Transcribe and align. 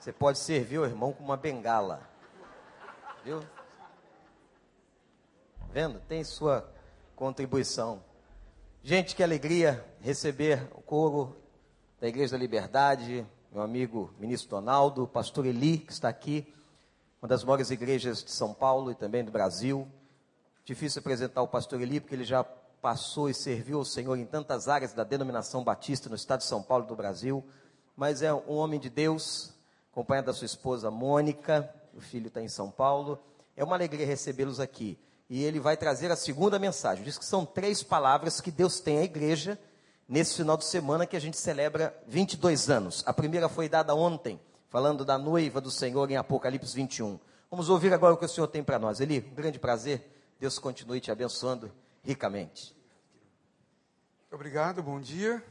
Você 0.00 0.14
pode 0.14 0.38
servir 0.38 0.78
o 0.78 0.84
irmão 0.86 1.12
com 1.12 1.22
uma 1.22 1.36
bengala. 1.36 2.00
Viu? 3.22 3.42
Vendo? 5.70 6.00
Tem 6.00 6.24
sua 6.24 6.66
contribuição. 7.14 8.02
Gente, 8.82 9.14
que 9.14 9.22
alegria 9.22 9.84
receber 10.00 10.66
o 10.74 10.80
coro 10.80 11.36
da 12.00 12.08
Igreja 12.08 12.32
da 12.32 12.38
Liberdade, 12.38 13.26
meu 13.52 13.60
amigo 13.60 14.10
ministro 14.18 14.48
Donaldo, 14.48 15.06
pastor 15.06 15.44
Eli, 15.44 15.76
que 15.76 15.92
está 15.92 16.08
aqui, 16.08 16.50
uma 17.20 17.28
das 17.28 17.44
maiores 17.44 17.70
igrejas 17.70 18.24
de 18.24 18.30
São 18.30 18.54
Paulo 18.54 18.90
e 18.90 18.94
também 18.94 19.22
do 19.22 19.30
Brasil. 19.30 19.86
Difícil 20.64 21.00
apresentar 21.00 21.42
o 21.42 21.48
pastor 21.48 21.78
Eli, 21.78 22.00
porque 22.00 22.14
ele 22.14 22.24
já 22.24 22.42
passou 22.42 23.28
e 23.28 23.34
serviu 23.34 23.76
ao 23.76 23.84
Senhor 23.84 24.16
em 24.16 24.24
tantas 24.24 24.66
áreas 24.66 24.94
da 24.94 25.04
denominação 25.04 25.62
batista 25.62 26.08
no 26.08 26.16
estado 26.16 26.38
de 26.38 26.46
São 26.46 26.62
Paulo 26.62 26.86
do 26.86 26.96
Brasil, 26.96 27.44
mas 27.94 28.22
é 28.22 28.32
um 28.32 28.54
homem 28.56 28.80
de 28.80 28.88
Deus, 28.88 29.59
acompanhado 29.92 30.26
da 30.26 30.32
sua 30.32 30.46
esposa 30.46 30.90
Mônica, 30.90 31.72
o 31.94 32.00
filho 32.00 32.28
está 32.28 32.40
em 32.40 32.48
São 32.48 32.70
Paulo. 32.70 33.18
É 33.56 33.64
uma 33.64 33.76
alegria 33.76 34.06
recebê-los 34.06 34.60
aqui. 34.60 34.98
E 35.28 35.44
ele 35.44 35.60
vai 35.60 35.76
trazer 35.76 36.10
a 36.10 36.16
segunda 36.16 36.58
mensagem. 36.58 37.04
Diz 37.04 37.18
que 37.18 37.24
são 37.24 37.44
três 37.44 37.82
palavras 37.82 38.40
que 38.40 38.50
Deus 38.50 38.80
tem 38.80 38.98
à 38.98 39.02
igreja 39.02 39.58
nesse 40.08 40.36
final 40.36 40.56
de 40.56 40.64
semana 40.64 41.06
que 41.06 41.16
a 41.16 41.20
gente 41.20 41.36
celebra 41.36 41.96
22 42.06 42.68
anos. 42.68 43.04
A 43.06 43.12
primeira 43.12 43.48
foi 43.48 43.68
dada 43.68 43.94
ontem, 43.94 44.40
falando 44.68 45.04
da 45.04 45.16
noiva 45.16 45.60
do 45.60 45.70
Senhor 45.70 46.10
em 46.10 46.16
Apocalipse 46.16 46.74
21. 46.74 47.18
Vamos 47.50 47.68
ouvir 47.68 47.92
agora 47.92 48.14
o 48.14 48.16
que 48.16 48.24
o 48.24 48.28
Senhor 48.28 48.48
tem 48.48 48.62
para 48.62 48.78
nós. 48.78 49.00
Eli, 49.00 49.24
um 49.30 49.34
grande 49.34 49.58
prazer. 49.58 50.08
Deus 50.38 50.58
continue 50.58 51.00
te 51.00 51.10
abençoando 51.10 51.70
ricamente. 52.02 52.74
Obrigado, 54.32 54.82
bom 54.82 55.00
dia. 55.00 55.44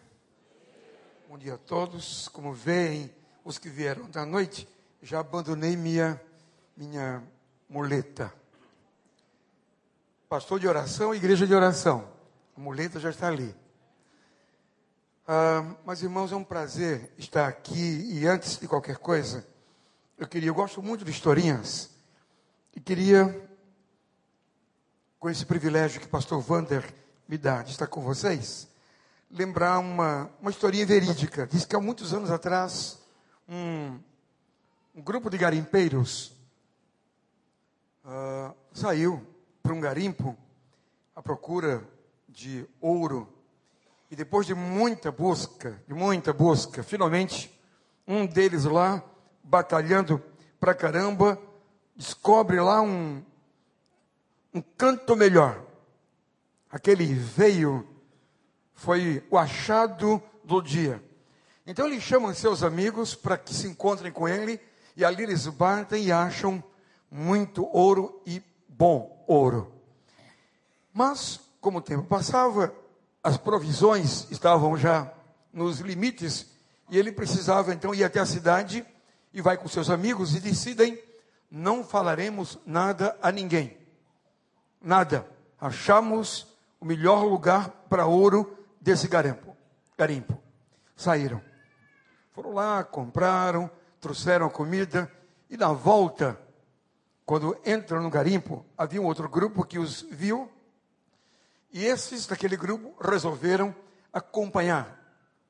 Bom 1.30 1.38
dia 1.38 1.53
a 1.53 1.58
todos. 1.58 2.27
Como 2.30 2.53
veem, 2.53 3.13
os 3.49 3.58
que 3.58 3.67
vieram 3.67 4.08
da 4.12 4.23
noite, 4.27 4.70
já 5.02 5.20
abandonei 5.20 5.76
minha, 5.76 6.21
minha 6.77 7.23
muleta. 7.67 8.31
Pastor 10.30 10.59
de 10.59 10.67
oração, 10.67 11.16
igreja 11.16 11.47
de 11.47 11.55
oração. 11.55 12.08
A 12.55 12.59
muleta 12.59 13.00
já 13.00 13.09
está 13.09 13.27
ali. 13.27 13.55
Ah, 15.27 15.66
mas, 15.83 16.03
irmãos, 16.03 16.31
é 16.31 16.36
um 16.36 16.44
prazer 16.44 17.11
estar 17.17 17.47
aqui. 17.47 18.08
E 18.11 18.27
antes 18.27 18.59
de 18.59 18.67
qualquer 18.67 18.97
coisa, 18.97 19.44
eu 20.16 20.27
queria, 20.27 20.50
eu 20.50 20.53
gosto 20.53 20.83
muito 20.83 21.03
de 21.03 21.09
historinhas. 21.09 21.89
E 22.75 22.80
queria 22.80 23.50
com 25.20 25.27
esse 25.27 25.44
privilégio 25.44 26.00
que 26.00 26.05
o 26.05 26.09
pastor 26.09 26.39
Vander 26.39 26.86
me 27.27 27.38
dá 27.38 27.64
de 27.64 27.72
estar 27.72 27.88
com 27.88 28.00
vocês, 28.00 28.67
lembrar 29.30 29.80
uma, 29.80 30.30
uma 30.39 30.52
historinha 30.52 30.86
verídica. 30.86 31.47
Diz 31.47 31.66
que 31.66 31.75
há 31.75 31.80
muitos 31.80 32.14
anos 32.14 32.30
atrás, 32.30 32.98
um, 33.50 34.00
um 34.95 35.02
grupo 35.02 35.30
de 35.30 35.38
garimpeiros 35.38 36.31
uh, 38.05 38.55
saiu 38.72 39.25
para 39.64 39.73
um 39.73 39.81
garimpo 39.81 40.38
à 41.16 41.22
procura 41.22 41.83
de 42.27 42.66
ouro. 42.80 43.27
E 44.11 44.16
depois 44.16 44.45
de 44.45 44.53
muita 44.53 45.11
busca, 45.11 45.81
de 45.88 45.94
muita 45.94 46.31
busca, 46.31 46.83
finalmente, 46.83 47.52
um 48.08 48.25
deles 48.25 48.66
lá, 48.66 49.03
batalhando 49.44 50.23
pra 50.59 50.73
caramba, 50.73 51.39
descobre 51.95 52.59
lá 52.59 52.81
um, 52.81 53.23
um 54.53 54.61
canto 54.61 55.16
melhor. 55.16 55.64
Aquele 56.72 57.14
veio 57.14 57.88
foi 58.73 59.23
o 59.30 59.38
achado 59.38 60.22
do 60.44 60.61
dia. 60.61 61.03
Então 61.70 61.86
ele 61.86 62.02
chama 62.02 62.34
seus 62.34 62.64
amigos 62.64 63.14
para 63.14 63.38
que 63.38 63.53
se 63.53 63.67
encontrem 63.67 64.12
com 64.12 64.28
ele 64.28 64.59
e 64.98 65.06
ali 65.06 65.22
eles 65.22 65.45
batem 65.45 66.06
e 66.06 66.11
acham 66.11 66.64
muito 67.11 67.64
ouro 67.72 68.23
e 68.26 68.42
bom 68.67 69.23
ouro. 69.28 69.72
Mas, 70.92 71.39
como 71.61 71.77
o 71.77 71.82
tempo 71.82 72.08
passava, 72.08 72.73
as 73.23 73.38
provisões 73.38 74.26
estavam 74.32 74.76
já 74.76 75.14
nos 75.54 75.77
limites 75.80 76.48
e 76.89 76.98
ele 76.98 77.11
precisava 77.11 77.72
então 77.72 77.93
ir 77.93 78.04
até 78.04 78.20
a 78.20 78.26
cidade 78.26 78.83
e 79.32 79.39
vai 79.39 79.55
com 79.55 79.67
seus 79.67 79.92
amigos 79.92 80.33
e 80.33 80.39
decidem 80.39 80.99
não 81.52 81.83
falaremos 81.83 82.58
nada 82.66 83.16
a 83.22 83.32
ninguém. 83.32 83.77
Nada. 84.82 85.23
Achamos 85.61 86.48
o 86.82 86.86
melhor 86.86 87.23
lugar 87.26 87.70
para 87.88 88.08
ouro 88.08 88.58
desse 88.82 89.08
garimpo. 89.08 89.55
garimpo. 89.95 90.36
Saíram. 90.95 91.48
Foram 92.39 92.54
lá, 92.54 92.86
compraram, 92.86 93.70
trouxeram 94.00 94.45
a 94.45 94.50
comida 94.50 95.11
e 95.50 95.58
na 95.58 95.73
volta, 95.73 96.39
quando 97.26 97.60
entram 97.66 98.02
no 98.02 98.10
garimpo, 98.10 98.66
havia 98.77 99.02
um 99.02 99.05
outro 99.05 99.27
grupo 99.27 99.66
que 99.66 99.77
os 99.77 100.04
viu 100.04 100.49
e 101.70 101.83
esses 101.83 102.26
daquele 102.26 102.55
grupo 102.55 102.95
resolveram 103.05 103.76
acompanhar 104.14 104.98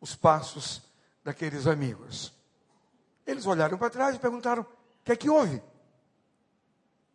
os 0.02 0.16
passos 0.16 0.82
daqueles 1.24 1.68
amigos. 1.68 2.34
Eles 3.24 3.46
olharam 3.46 3.78
para 3.78 3.92
trás 3.92 4.16
e 4.16 4.20
perguntaram: 4.20 4.64
o 4.64 4.68
que 5.04 5.12
é 5.12 5.16
que 5.16 5.30
houve? 5.30 5.62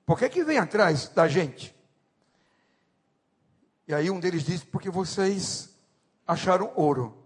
Por 0.06 0.16
que, 0.16 0.26
é 0.26 0.28
que 0.28 0.44
vem 0.44 0.58
atrás 0.58 1.08
da 1.08 1.26
gente? 1.26 1.74
E 3.88 3.92
aí 3.92 4.08
um 4.08 4.20
deles 4.20 4.44
disse: 4.44 4.64
Porque 4.66 4.88
vocês 4.88 5.76
acharam 6.24 6.72
ouro. 6.76 7.23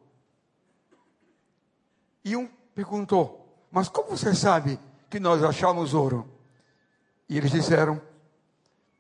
E 2.29 2.37
um 2.37 2.47
perguntou: 2.75 3.67
Mas 3.71 3.89
como 3.89 4.11
você 4.11 4.35
sabe 4.35 4.79
que 5.09 5.19
nós 5.19 5.43
achamos 5.43 5.95
ouro? 5.95 6.31
E 7.27 7.39
eles 7.39 7.51
disseram: 7.51 7.99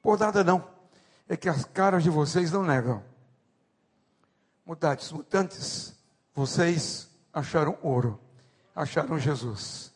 Por 0.02 0.18
nada 0.18 0.42
não. 0.42 0.66
É 1.28 1.36
que 1.36 1.46
as 1.46 1.62
caras 1.66 2.02
de 2.02 2.08
vocês 2.08 2.50
não 2.50 2.62
negam. 2.62 3.04
Mutantes, 4.64 5.12
mutantes, 5.12 5.94
vocês 6.34 7.10
acharam 7.30 7.76
ouro, 7.82 8.18
acharam 8.74 9.18
Jesus. 9.18 9.92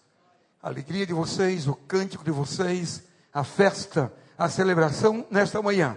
A 0.63 0.69
alegria 0.69 1.07
de 1.07 1.15
vocês, 1.15 1.67
o 1.67 1.75
cântico 1.75 2.23
de 2.23 2.31
vocês, 2.31 3.03
a 3.33 3.43
festa, 3.43 4.13
a 4.37 4.47
celebração 4.51 5.27
nesta 5.31 5.63
manhã 5.63 5.97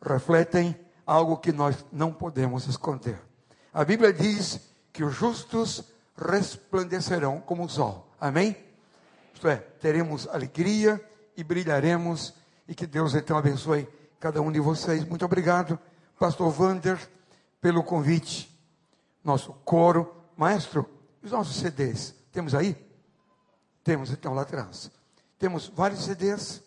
refletem 0.00 0.74
algo 1.06 1.36
que 1.36 1.52
nós 1.52 1.84
não 1.92 2.10
podemos 2.10 2.66
esconder. 2.66 3.20
A 3.74 3.84
Bíblia 3.84 4.10
diz 4.10 4.58
que 4.90 5.04
os 5.04 5.14
justos 5.14 5.84
resplandecerão 6.16 7.40
como 7.40 7.64
o 7.64 7.68
sol. 7.68 8.08
Amém? 8.20 8.56
Isto 9.34 9.48
é, 9.48 9.56
teremos 9.56 10.26
alegria 10.28 11.00
e 11.36 11.44
brilharemos 11.44 12.34
e 12.66 12.74
que 12.74 12.86
Deus 12.86 13.14
então 13.14 13.36
abençoe 13.36 13.86
cada 14.18 14.40
um 14.40 14.50
de 14.50 14.60
vocês. 14.60 15.04
Muito 15.04 15.24
obrigado, 15.24 15.78
pastor 16.18 16.50
Vander, 16.50 16.98
pelo 17.60 17.82
convite. 17.82 18.52
Nosso 19.22 19.52
coro, 19.64 20.14
maestro, 20.36 20.88
os 21.22 21.32
nossos 21.32 21.56
CDs, 21.56 22.14
temos 22.32 22.54
aí? 22.54 22.76
Temos 23.82 24.10
então 24.10 24.32
lá 24.32 24.42
atrás. 24.42 24.90
Temos 25.38 25.68
vários 25.68 26.04
CDs, 26.04 26.62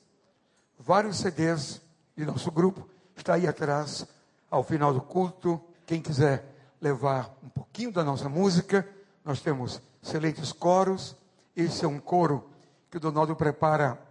vários 0.78 1.18
CDs 1.18 1.82
de 2.16 2.26
nosso 2.26 2.52
grupo, 2.52 2.88
está 3.16 3.34
aí 3.34 3.48
atrás 3.48 4.06
ao 4.50 4.64
final 4.64 4.94
do 4.94 5.02
culto. 5.02 5.60
Quem 5.86 6.02
quiser 6.02 6.46
levar 6.82 7.36
um 7.44 7.50
pouquinho 7.50 7.92
da 7.92 8.04
nossa 8.04 8.30
música, 8.30 8.88
nós 9.30 9.42
temos 9.42 9.80
excelentes 10.02 10.52
coros. 10.52 11.16
Esse 11.56 11.86
é 11.86 11.88
um 11.88 12.00
coro 12.00 12.50
que 12.90 12.98
o 12.98 13.00
Donaldo 13.00 13.36
prepara 13.36 14.02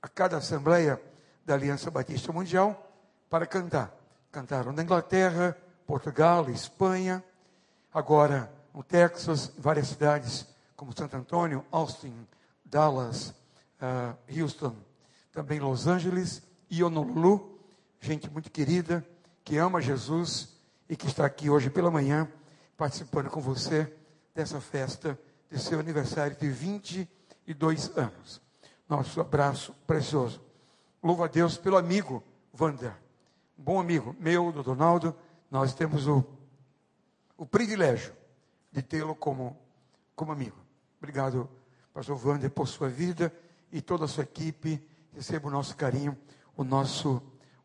a 0.00 0.08
cada 0.08 0.36
assembleia 0.36 1.02
da 1.44 1.54
Aliança 1.54 1.90
Batista 1.90 2.32
Mundial 2.32 2.88
para 3.28 3.46
cantar. 3.46 3.92
Cantaram 4.30 4.70
na 4.70 4.84
Inglaterra, 4.84 5.58
Portugal, 5.84 6.48
Espanha, 6.50 7.20
agora 7.92 8.48
no 8.72 8.84
Texas, 8.84 9.52
várias 9.58 9.88
cidades 9.88 10.46
como 10.76 10.96
Santo 10.96 11.16
Antônio, 11.16 11.66
Austin, 11.72 12.14
Dallas, 12.64 13.34
uh, 13.80 14.16
Houston, 14.40 14.76
também 15.32 15.58
Los 15.58 15.88
Angeles 15.88 16.42
e 16.70 16.84
Honolulu, 16.84 17.58
gente 18.00 18.30
muito 18.30 18.52
querida, 18.52 19.04
que 19.42 19.56
ama 19.58 19.82
Jesus 19.82 20.56
e 20.88 20.94
que 20.94 21.08
está 21.08 21.26
aqui 21.26 21.50
hoje 21.50 21.68
pela 21.68 21.90
manhã 21.90 22.30
participando 22.76 23.28
com 23.28 23.40
você 23.40 23.92
dessa 24.34 24.60
festa 24.60 25.18
de 25.50 25.58
seu 25.58 25.78
aniversário 25.80 26.36
de 26.36 26.48
22 26.48 27.96
anos. 27.96 28.40
Nosso 28.88 29.20
abraço 29.20 29.74
precioso. 29.86 30.42
Louvo 31.02 31.24
a 31.24 31.28
Deus 31.28 31.56
pelo 31.56 31.76
amigo 31.76 32.22
Wander, 32.58 32.94
bom 33.56 33.80
amigo 33.80 34.14
meu, 34.18 34.52
do 34.52 34.62
Donaldo. 34.62 35.14
Nós 35.50 35.74
temos 35.74 36.06
o, 36.06 36.24
o 37.36 37.44
privilégio 37.44 38.12
de 38.70 38.82
tê-lo 38.82 39.14
como, 39.14 39.58
como 40.14 40.32
amigo. 40.32 40.56
Obrigado, 40.98 41.48
pastor 41.92 42.18
Wander, 42.24 42.50
por 42.50 42.68
sua 42.68 42.88
vida 42.88 43.32
e 43.70 43.80
toda 43.80 44.04
a 44.04 44.08
sua 44.08 44.24
equipe. 44.24 44.86
Receba 45.12 45.48
o 45.48 45.50
nosso 45.50 45.76
carinho, 45.76 46.16
o 46.56 46.64
nosso 46.64 47.22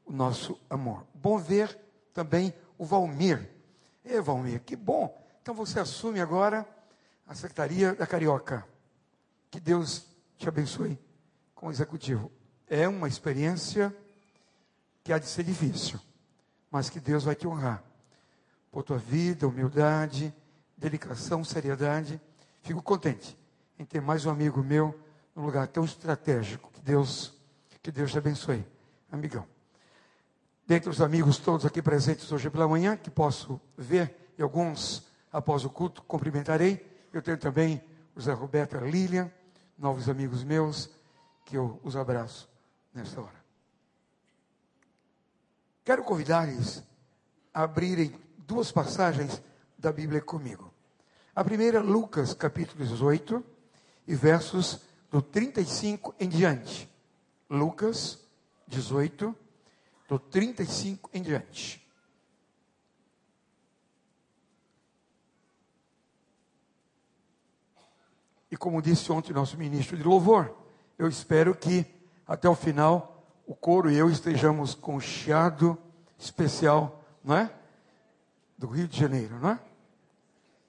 o 0.08 0.14
nosso 0.14 0.58
amor. 0.70 1.06
Bom 1.14 1.38
ver 1.38 1.78
também 2.14 2.54
o 2.78 2.86
Valmir. 2.86 3.48
É, 4.04 4.22
Valmir, 4.22 4.62
que 4.62 4.76
bom. 4.76 5.14
Então 5.48 5.56
você 5.56 5.80
assume 5.80 6.20
agora 6.20 6.68
a 7.26 7.34
Secretaria 7.34 7.96
da 7.96 8.06
Carioca. 8.06 8.68
Que 9.50 9.62
Deus 9.62 10.06
te 10.38 10.46
abençoe 10.46 11.00
com 11.56 11.68
o 11.68 11.72
executivo. 11.72 12.30
É 12.68 12.86
uma 12.86 13.08
experiência 13.08 13.96
que 15.06 15.14
há 15.14 15.18
de 15.18 15.26
ser 15.26 15.46
difícil, 15.46 16.02
mas 16.70 16.90
que 16.90 17.00
Deus 17.00 17.24
vai 17.24 17.34
te 17.34 17.48
honrar 17.48 17.82
por 18.70 18.84
tua 18.84 18.98
vida, 18.98 19.48
humildade, 19.48 20.36
dedicação, 20.78 21.46
seriedade. 21.46 22.20
Fico 22.62 22.82
contente 22.82 23.38
em 23.80 23.86
ter 23.86 24.02
mais 24.02 24.26
um 24.26 24.32
amigo 24.32 24.62
meu 24.62 25.00
num 25.34 25.46
lugar 25.46 25.66
tão 25.70 25.86
estratégico. 25.86 26.70
Que 26.74 26.82
Deus, 26.82 27.34
que 27.82 27.90
Deus 27.90 28.12
te 28.12 28.18
abençoe, 28.18 28.68
amigão. 29.10 29.48
Dentre 30.68 30.90
os 30.90 31.00
amigos 31.00 31.38
todos 31.38 31.66
aqui 31.66 31.82
presentes 31.82 32.30
hoje 32.34 32.50
pela 32.50 32.68
manhã, 32.68 32.98
que 32.98 33.10
posso 33.10 33.62
ver, 33.78 34.34
e 34.38 34.42
alguns 34.42 35.07
após 35.38 35.64
o 35.64 35.70
culto 35.70 36.02
cumprimentarei. 36.02 36.84
Eu 37.14 37.22
tenho 37.22 37.38
também 37.38 37.80
o 38.16 38.20
Zé 38.20 38.34
Roberto 38.34 38.76
e 38.76 38.90
Lilian, 38.90 39.32
novos 39.78 40.10
amigos 40.10 40.44
meus, 40.44 40.90
que 41.46 41.56
eu 41.56 41.80
os 41.84 41.96
abraço 41.96 42.50
nesta 42.92 43.22
hora. 43.22 43.46
Quero 45.86 46.04
convidar-lhes 46.04 46.84
a 47.54 47.62
abrirem 47.62 48.20
duas 48.36 48.72
passagens 48.72 49.40
da 49.78 49.92
Bíblia 49.92 50.22
comigo. 50.22 50.74
A 51.36 51.44
primeira, 51.44 51.82
Lucas, 51.82 52.34
capítulo 52.34 52.84
18, 52.84 53.46
e 54.08 54.16
versos 54.16 54.82
do 55.12 55.22
35 55.22 56.16
em 56.20 56.28
diante. 56.28 56.90
Lucas 57.48 58.26
18, 58.68 59.36
do 60.10 60.18
35 60.18 61.12
em 61.14 61.22
diante. 61.22 61.87
E 68.50 68.56
como 68.58 68.82
disse 68.82 69.12
ontem 69.12 69.34
nosso 69.34 69.58
ministro 69.58 69.98
de 69.98 70.04
louvor, 70.04 70.56
eu 70.98 71.08
espero 71.08 71.54
que 71.56 71.86
até 72.26 72.48
o 72.48 72.56
final 72.56 73.26
o 73.46 73.56
coro 73.56 73.90
e 73.90 73.98
eu 73.98 74.10
estejamos 74.10 74.74
com 74.76 74.96
o 74.96 75.02
chiado 75.02 75.78
especial, 76.18 77.04
não 77.24 77.36
é? 77.36 77.54
Do 78.58 78.68
Rio 78.68 78.88
de 78.88 79.00
Janeiro, 79.00 79.40
não 79.40 79.52
é? 79.52 79.60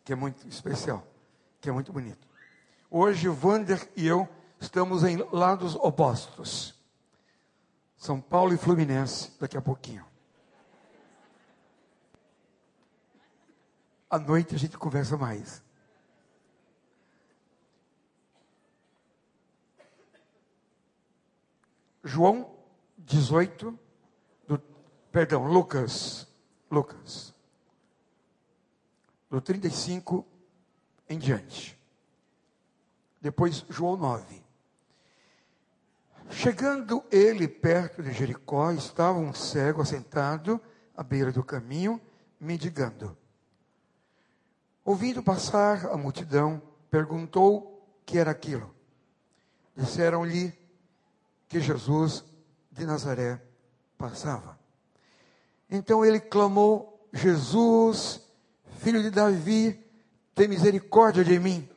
Que 0.04 0.12
é 0.12 0.16
muito 0.16 0.46
especial, 0.46 1.06
que 1.60 1.68
é 1.68 1.72
muito 1.72 1.92
bonito. 1.92 2.26
Hoje 2.90 3.28
o 3.28 3.38
Wander 3.42 3.88
e 3.96 4.06
eu 4.06 4.28
estamos 4.60 5.04
em 5.04 5.16
lados 5.32 5.74
opostos. 5.76 6.74
São 7.96 8.20
Paulo 8.20 8.54
e 8.54 8.56
Fluminense, 8.56 9.32
daqui 9.40 9.56
a 9.56 9.62
pouquinho. 9.62 10.04
À 14.08 14.18
noite 14.18 14.54
a 14.54 14.58
gente 14.58 14.78
conversa 14.78 15.16
mais. 15.16 15.62
João 22.08 22.50
18, 22.96 23.78
do, 24.46 24.58
perdão, 25.12 25.46
Lucas, 25.46 26.26
Lucas, 26.70 27.34
do 29.28 29.42
35 29.42 30.26
em 31.06 31.18
diante. 31.18 31.78
Depois 33.20 33.62
João 33.68 33.98
9. 33.98 34.42
Chegando 36.30 37.04
ele 37.10 37.46
perto 37.46 38.02
de 38.02 38.12
Jericó, 38.12 38.72
estava 38.72 39.18
um 39.18 39.34
cego 39.34 39.82
assentado 39.82 40.58
à 40.96 41.02
beira 41.02 41.30
do 41.30 41.44
caminho, 41.44 42.00
mendigando. 42.40 43.16
Ouvindo 44.82 45.22
passar 45.22 45.86
a 45.86 45.96
multidão, 45.98 46.62
perguntou 46.90 47.86
que 48.06 48.16
era 48.16 48.30
aquilo. 48.30 48.74
Disseram-lhe 49.76 50.67
que 51.48 51.60
Jesus 51.60 52.24
de 52.70 52.84
Nazaré 52.84 53.40
passava. 53.96 54.58
Então 55.70 56.04
ele 56.04 56.20
clamou: 56.20 57.08
Jesus, 57.12 58.20
filho 58.78 59.02
de 59.02 59.10
Davi, 59.10 59.84
tem 60.34 60.48
misericórdia 60.48 61.24
de 61.24 61.38
mim. 61.38 61.68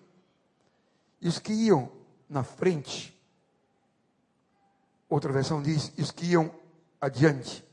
E 1.19 1.27
os 1.27 1.39
que 1.39 1.53
iam 1.53 1.91
na 2.29 2.43
frente, 2.43 3.17
outra 5.09 5.31
versão 5.31 5.61
diz, 5.61 5.91
os 5.97 6.11
que 6.11 6.27
iam 6.27 6.51
adiante, 6.99 7.63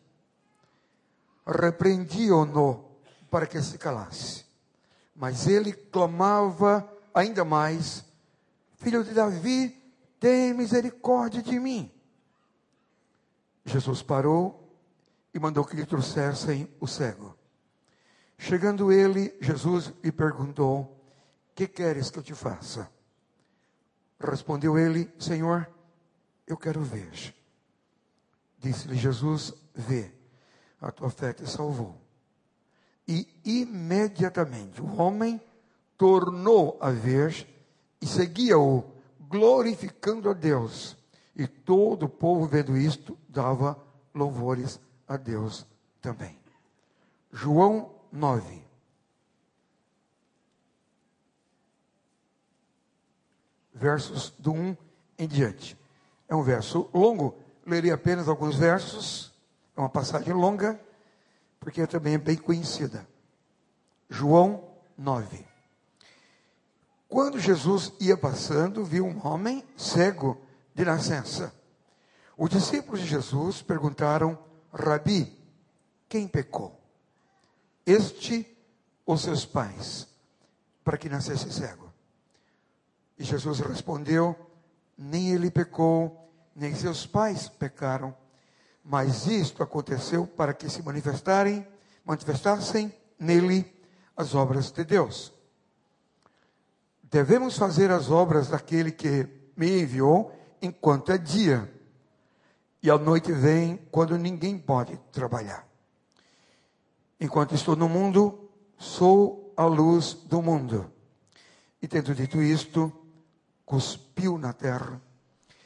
repreendiam-no 1.46 2.84
para 3.30 3.46
que 3.46 3.60
se 3.62 3.78
calasse. 3.78 4.44
Mas 5.14 5.46
ele 5.46 5.72
clamava 5.72 6.88
ainda 7.14 7.44
mais: 7.44 8.04
Filho 8.76 9.02
de 9.02 9.12
Davi, 9.12 9.77
tem 10.18 10.52
misericórdia 10.52 11.42
de 11.42 11.58
mim. 11.58 11.90
Jesus 13.64 14.02
parou 14.02 14.68
e 15.32 15.38
mandou 15.38 15.64
que 15.64 15.76
lhe 15.76 15.86
trouxessem 15.86 16.68
o 16.80 16.86
cego. 16.86 17.36
Chegando 18.38 18.92
ele, 18.92 19.36
Jesus 19.40 19.92
lhe 20.02 20.12
perguntou: 20.12 21.04
Que 21.54 21.66
queres 21.66 22.10
que 22.10 22.18
eu 22.18 22.22
te 22.22 22.34
faça? 22.34 22.90
Respondeu 24.20 24.78
ele: 24.78 25.12
Senhor, 25.18 25.68
eu 26.46 26.56
quero 26.56 26.80
ver. 26.80 27.34
Disse-lhe 28.58 28.96
Jesus: 28.96 29.52
Vê, 29.74 30.12
a 30.80 30.90
tua 30.90 31.10
fé 31.10 31.32
te 31.32 31.48
salvou. 31.48 32.00
E 33.06 33.26
imediatamente 33.44 34.80
o 34.82 35.00
homem 35.00 35.40
tornou 35.96 36.78
a 36.80 36.90
ver 36.90 37.46
e 38.00 38.06
seguia-o 38.06 38.97
glorificando 39.28 40.30
a 40.30 40.32
Deus. 40.32 40.96
E 41.36 41.46
todo 41.46 42.04
o 42.04 42.08
povo, 42.08 42.46
vendo 42.46 42.76
isto, 42.76 43.16
dava 43.28 43.80
louvores 44.12 44.80
a 45.06 45.16
Deus 45.16 45.66
também. 46.00 46.36
João 47.32 47.94
9. 48.10 48.66
Versos 53.72 54.30
do 54.38 54.52
1 54.52 54.76
em 55.18 55.28
diante. 55.28 55.78
É 56.28 56.34
um 56.34 56.42
verso 56.42 56.90
longo, 56.92 57.36
lerei 57.64 57.92
apenas 57.92 58.28
alguns 58.28 58.56
versos. 58.56 59.32
É 59.76 59.80
uma 59.80 59.88
passagem 59.88 60.34
longa, 60.34 60.80
porque 61.60 61.86
também 61.86 62.14
é 62.14 62.18
bem 62.18 62.36
conhecida. 62.36 63.06
João 64.10 64.68
9. 64.96 65.47
Quando 67.08 67.38
Jesus 67.38 67.92
ia 67.98 68.16
passando, 68.18 68.84
viu 68.84 69.06
um 69.06 69.26
homem 69.26 69.64
cego 69.76 70.38
de 70.74 70.84
nascença. 70.84 71.54
Os 72.36 72.50
discípulos 72.50 73.00
de 73.00 73.06
Jesus 73.06 73.62
perguntaram: 73.62 74.38
Rabi, 74.72 75.34
quem 76.06 76.28
pecou? 76.28 76.78
Este 77.86 78.46
ou 79.06 79.16
seus 79.16 79.46
pais, 79.46 80.06
para 80.84 80.98
que 80.98 81.08
nascesse 81.08 81.50
cego? 81.50 81.90
E 83.18 83.24
Jesus 83.24 83.58
respondeu: 83.60 84.36
Nem 84.96 85.30
ele 85.32 85.50
pecou, 85.50 86.30
nem 86.54 86.74
seus 86.74 87.06
pais 87.06 87.48
pecaram, 87.48 88.14
mas 88.84 89.26
isto 89.26 89.62
aconteceu 89.62 90.26
para 90.26 90.52
que 90.52 90.68
se 90.68 90.82
manifestarem, 90.82 91.66
manifestassem 92.04 92.94
nele 93.18 93.74
as 94.14 94.34
obras 94.34 94.70
de 94.70 94.84
Deus. 94.84 95.37
Devemos 97.10 97.56
fazer 97.56 97.90
as 97.90 98.10
obras 98.10 98.48
daquele 98.48 98.92
que 98.92 99.26
me 99.56 99.82
enviou 99.82 100.32
enquanto 100.60 101.10
é 101.10 101.18
dia. 101.18 101.72
E 102.82 102.90
a 102.90 102.98
noite 102.98 103.32
vem 103.32 103.78
quando 103.90 104.18
ninguém 104.18 104.58
pode 104.58 104.96
trabalhar. 105.10 105.66
Enquanto 107.18 107.54
estou 107.54 107.74
no 107.74 107.88
mundo, 107.88 108.50
sou 108.76 109.52
a 109.56 109.64
luz 109.64 110.14
do 110.14 110.42
mundo. 110.42 110.90
E 111.80 111.88
tendo 111.88 112.14
dito 112.14 112.42
isto, 112.42 112.92
cuspiu 113.64 114.38
na 114.38 114.52
terra 114.52 115.00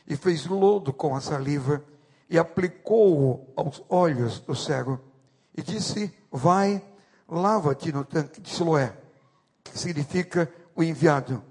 e 0.07 0.17
fez 0.17 0.47
lodo 0.47 0.93
com 0.93 1.15
a 1.15 1.21
saliva 1.21 1.85
e 2.31 2.39
aplicou-o 2.39 3.53
aos 3.57 3.83
olhos 3.89 4.39
do 4.41 4.55
cego 4.55 4.99
e 5.55 5.63
disse: 5.63 6.13
Vai, 6.31 6.83
lava-te 7.29 7.93
no 7.93 8.05
tanque 8.05 8.41
de 8.41 8.49
Siloé, 8.49 8.97
que 9.63 9.79
significa 9.79 10.51
o 10.75 10.83
enviado. 10.83 11.43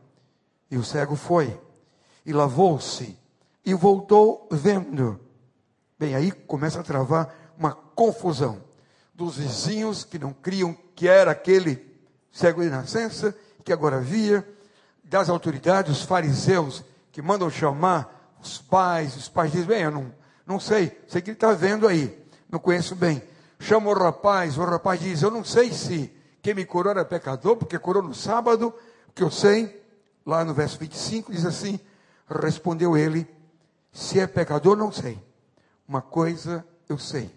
E 0.69 0.77
o 0.77 0.83
cego 0.83 1.15
foi, 1.15 1.59
e 2.25 2.31
lavou-se, 2.31 3.17
e 3.65 3.73
voltou 3.73 4.47
vendo. 4.51 5.19
Bem, 5.99 6.15
aí 6.15 6.31
começa 6.31 6.79
a 6.79 6.83
travar 6.83 7.33
uma 7.57 7.73
confusão 7.73 8.61
dos 9.13 9.37
vizinhos 9.37 10.03
que 10.03 10.17
não 10.17 10.33
criam 10.33 10.75
que 10.95 11.07
era 11.07 11.31
aquele 11.31 11.85
cego 12.31 12.63
de 12.63 12.69
nascença, 12.69 13.35
que 13.63 13.73
agora 13.73 13.99
via, 13.99 14.47
das 15.03 15.29
autoridades, 15.29 15.97
os 15.97 16.03
fariseus, 16.03 16.83
que 17.11 17.21
mandam 17.21 17.49
chamar 17.49 18.37
os 18.41 18.57
pais, 18.59 19.15
os 19.15 19.27
pais 19.27 19.51
dizem, 19.51 19.67
bem, 19.67 19.81
eu 19.83 19.91
não, 19.91 20.11
não 20.45 20.59
sei, 20.59 20.97
sei 21.07 21.21
que 21.21 21.31
ele 21.31 21.35
está 21.35 21.51
vendo 21.51 21.87
aí, 21.87 22.17
não 22.49 22.59
conheço 22.59 22.95
bem. 22.95 23.21
Chama 23.59 23.89
o 23.91 23.93
rapaz, 23.93 24.57
o 24.57 24.63
rapaz 24.63 24.99
diz, 24.99 25.21
eu 25.21 25.29
não 25.29 25.43
sei 25.43 25.71
se 25.71 26.11
quem 26.41 26.55
me 26.55 26.65
curou 26.65 26.91
era 26.91 27.05
pecador, 27.05 27.57
porque 27.57 27.77
curou 27.77 28.01
no 28.01 28.15
sábado, 28.15 28.73
que 29.13 29.23
eu 29.23 29.31
sei, 29.31 29.83
lá 30.25 30.43
no 30.43 30.53
verso 30.53 30.77
25, 30.79 31.31
diz 31.31 31.45
assim: 31.45 31.79
Respondeu 32.27 32.97
ele: 32.97 33.27
Se 33.91 34.19
é 34.19 34.27
pecador, 34.27 34.75
não 34.77 34.91
sei. 34.91 35.21
Uma 35.87 36.01
coisa 36.01 36.65
eu 36.87 36.97
sei. 36.97 37.29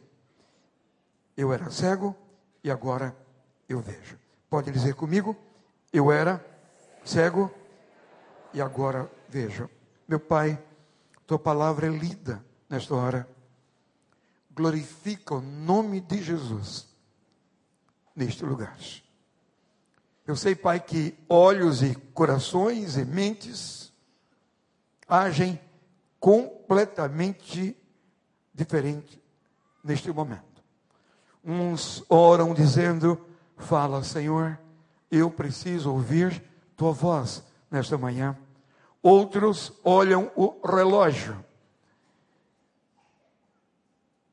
Eu 1.37 1.53
era 1.53 1.71
cego 1.71 2.17
e 2.63 2.71
agora 2.71 3.17
eu 3.69 3.81
vejo. 3.81 4.19
Pode 4.49 4.71
dizer 4.71 4.95
comigo? 4.95 5.37
Eu 5.93 6.13
era 6.13 6.45
cego 7.05 7.53
e 8.53 8.61
agora 8.61 9.11
vejo. 9.29 9.69
Meu 10.07 10.21
Pai, 10.21 10.63
tua 11.27 11.39
palavra 11.39 11.87
é 11.87 11.91
lida 11.91 12.45
nesta 12.69 12.95
hora. 12.95 13.29
Glorifica 14.55 15.35
o 15.35 15.41
nome 15.41 16.01
de 16.01 16.23
Jesus 16.23 16.87
neste 18.15 18.45
lugar. 18.45 18.77
Eu 20.27 20.37
sei, 20.37 20.55
Pai, 20.55 20.81
que 20.81 21.15
olhos 21.29 21.83
e 21.83 21.95
corações 21.95 22.97
e 22.97 23.05
mentes 23.05 23.93
agem 25.07 25.61
completamente 26.19 27.77
diferente 28.55 29.23
neste 29.83 30.11
momento. 30.11 30.65
Uns 31.45 32.03
oram 32.09 32.55
dizendo: 32.55 33.23
Fala, 33.59 34.03
Senhor, 34.03 34.59
eu 35.11 35.31
preciso 35.31 35.93
ouvir 35.93 36.43
tua 36.75 36.93
voz 36.93 37.45
nesta 37.71 37.99
manhã. 37.99 38.35
Outros 39.03 39.73
olham 39.85 40.33
o 40.35 40.59
relógio. 40.67 41.45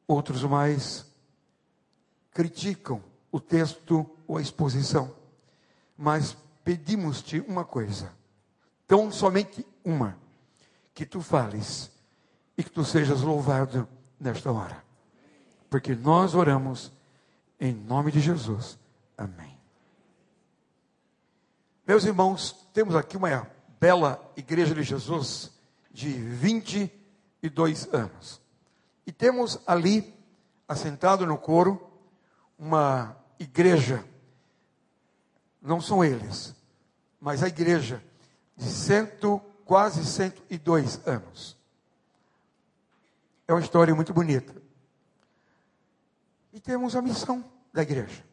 Outros 0.07 0.41
mais 0.43 1.05
criticam 2.31 3.03
o 3.29 3.41
texto 3.41 4.09
ou 4.25 4.37
a 4.37 4.41
exposição. 4.41 5.20
Mas 6.03 6.35
pedimos-te 6.63 7.41
uma 7.41 7.63
coisa, 7.63 8.11
tão 8.87 9.11
somente 9.11 9.63
uma, 9.85 10.17
que 10.95 11.05
tu 11.05 11.21
fales 11.21 11.91
e 12.57 12.63
que 12.63 12.71
tu 12.71 12.83
sejas 12.83 13.21
louvado 13.21 13.87
nesta 14.19 14.51
hora. 14.51 14.83
Porque 15.69 15.93
nós 15.93 16.33
oramos 16.33 16.91
em 17.59 17.71
nome 17.71 18.11
de 18.11 18.19
Jesus. 18.19 18.79
Amém. 19.15 19.55
Meus 21.85 22.03
irmãos, 22.03 22.67
temos 22.73 22.95
aqui 22.95 23.15
uma 23.15 23.47
bela 23.79 24.19
igreja 24.35 24.73
de 24.73 24.81
Jesus 24.81 25.51
de 25.91 26.09
22 26.13 27.93
anos. 27.93 28.41
E 29.05 29.11
temos 29.11 29.59
ali, 29.67 30.11
assentado 30.67 31.27
no 31.27 31.37
coro, 31.37 31.79
uma 32.57 33.15
igreja, 33.37 34.03
não 35.61 35.79
são 35.79 36.03
eles, 36.03 36.55
mas 37.19 37.43
a 37.43 37.47
igreja 37.47 38.03
de 38.57 38.65
cento, 38.65 39.41
quase 39.65 40.05
102 40.05 41.07
anos. 41.07 41.57
É 43.47 43.53
uma 43.53 43.61
história 43.61 43.93
muito 43.93 44.13
bonita. 44.13 44.53
E 46.53 46.59
temos 46.59 46.95
a 46.95 47.01
missão 47.01 47.43
da 47.71 47.81
igreja. 47.81 48.23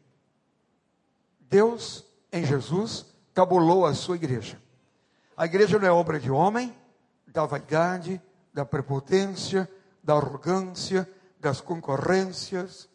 Deus, 1.49 2.05
em 2.31 2.45
Jesus, 2.45 3.05
tabulou 3.33 3.85
a 3.85 3.93
sua 3.93 4.15
igreja. 4.15 4.61
A 5.35 5.45
igreja 5.45 5.79
não 5.79 5.87
é 5.87 5.91
obra 5.91 6.19
de 6.19 6.29
homem, 6.29 6.75
da 7.27 7.45
vaidade, 7.45 8.21
da 8.53 8.65
prepotência, 8.65 9.69
da 10.03 10.15
arrogância, 10.15 11.09
das 11.39 11.61
concorrências. 11.61 12.89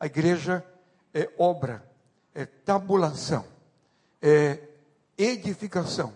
A 0.00 0.06
igreja 0.06 0.64
é 1.12 1.30
obra, 1.38 1.86
é 2.34 2.46
tabulação, 2.46 3.44
é 4.22 4.60
edificação. 5.18 6.14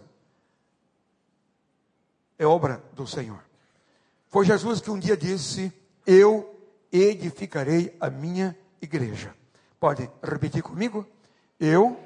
É 2.39 2.47
obra 2.47 2.83
do 2.93 3.07
Senhor. 3.07 3.43
Foi 4.29 4.47
Jesus 4.47 4.81
que 4.81 4.91
um 4.91 4.99
dia 4.99 5.17
disse: 5.17 5.73
Eu 6.07 6.55
edificarei 6.93 7.97
a 8.01 8.09
minha 8.09 8.57
igreja. 8.81 9.35
Pode 9.81 10.09
repetir 10.23 10.63
comigo? 10.63 11.07
Eu 11.59 11.99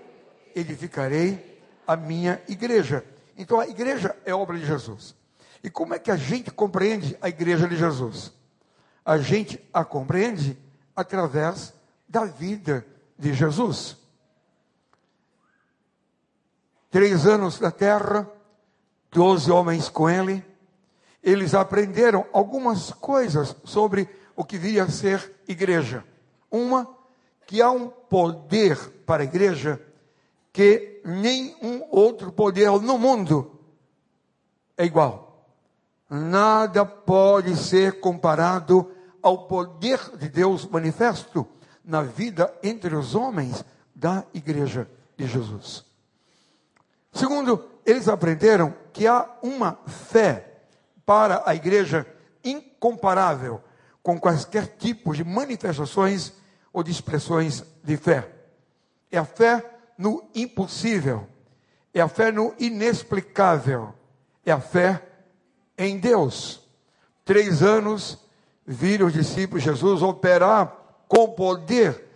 edificarei 0.55 1.61
a 1.87 1.97
minha 1.97 2.41
igreja. 2.49 3.05
Então 3.37 3.61
a 3.61 3.67
igreja 3.67 4.17
é 4.25 4.35
obra 4.35 4.59
de 4.59 4.67
Jesus. 4.67 5.15
E 5.63 5.69
como 5.69 5.95
é 5.95 5.99
que 5.99 6.11
a 6.11 6.17
gente 6.17 6.51
compreende 6.51 7.17
a 7.21 7.29
igreja 7.29 7.69
de 7.69 7.77
Jesus? 7.77 8.33
A 9.05 9.19
gente 9.19 9.61
a 9.73 9.85
compreende 9.85 10.59
através 10.95 11.73
da 12.09 12.25
vida 12.25 12.87
de 13.19 13.35
Jesus. 13.35 13.97
Três 16.91 17.27
anos 17.27 17.61
na 17.61 17.71
terra, 17.71 18.29
doze 19.13 19.51
homens 19.51 19.89
com 19.89 20.11
ele, 20.11 20.45
eles 21.23 21.55
aprenderam 21.55 22.27
algumas 22.33 22.91
coisas 22.91 23.55
sobre 23.65 24.09
o 24.35 24.45
que 24.45 24.59
viria 24.59 24.85
a 24.85 24.91
ser 24.91 25.41
igreja. 25.47 26.05
Uma, 26.51 26.89
que 27.47 27.63
há 27.63 27.71
um 27.71 27.89
poder 27.89 28.77
para 29.07 29.23
a 29.23 29.25
igreja 29.25 29.81
que 30.53 31.01
nenhum 31.05 31.87
outro 31.91 32.33
poder 32.33 32.71
no 32.81 32.99
mundo 32.99 33.61
é 34.77 34.85
igual. 34.85 35.47
Nada 36.09 36.85
pode 36.85 37.55
ser 37.57 38.01
comparado 38.01 38.91
ao 39.23 39.47
poder 39.47 39.99
de 40.17 40.29
Deus 40.29 40.67
manifesto 40.67 41.47
na 41.85 42.03
vida 42.03 42.53
entre 42.63 42.97
os 42.97 43.15
homens 43.15 43.65
da 43.95 44.25
igreja 44.35 44.91
de 45.17 45.27
Jesus. 45.27 45.90
Segundo, 47.13 47.69
eles 47.85 48.09
aprenderam 48.09 48.75
que 48.93 49.07
há 49.07 49.29
uma 49.43 49.79
fé 49.87 50.63
para 51.05 51.43
a 51.45 51.55
igreja 51.55 52.07
incomparável 52.45 53.61
com 54.03 54.19
quaisquer 54.19 54.67
tipos 54.79 55.17
de 55.17 55.25
manifestações 55.25 56.33
ou 56.73 56.83
de 56.83 56.91
expressões 56.91 57.65
de 57.83 57.97
fé. 57.97 58.29
É 59.11 59.19
a 59.19 59.25
fé 59.25 59.65
no 59.99 60.25
impossível, 60.35 61.27
é 61.93 62.01
a 62.01 62.09
fé 62.09 62.31
no 62.31 62.55
inexplicável, 62.59 63.93
é 64.45 64.53
a 64.53 64.61
fé 64.61 65.03
em 65.77 65.99
Deus. 65.99 66.63
Três 67.25 67.63
anos 67.63 68.19
viram 68.67 69.07
os 69.07 69.13
discípulos 69.13 69.63
Jesus 69.63 70.01
operar 70.01 70.77
com 71.09 71.29
poder 71.29 72.09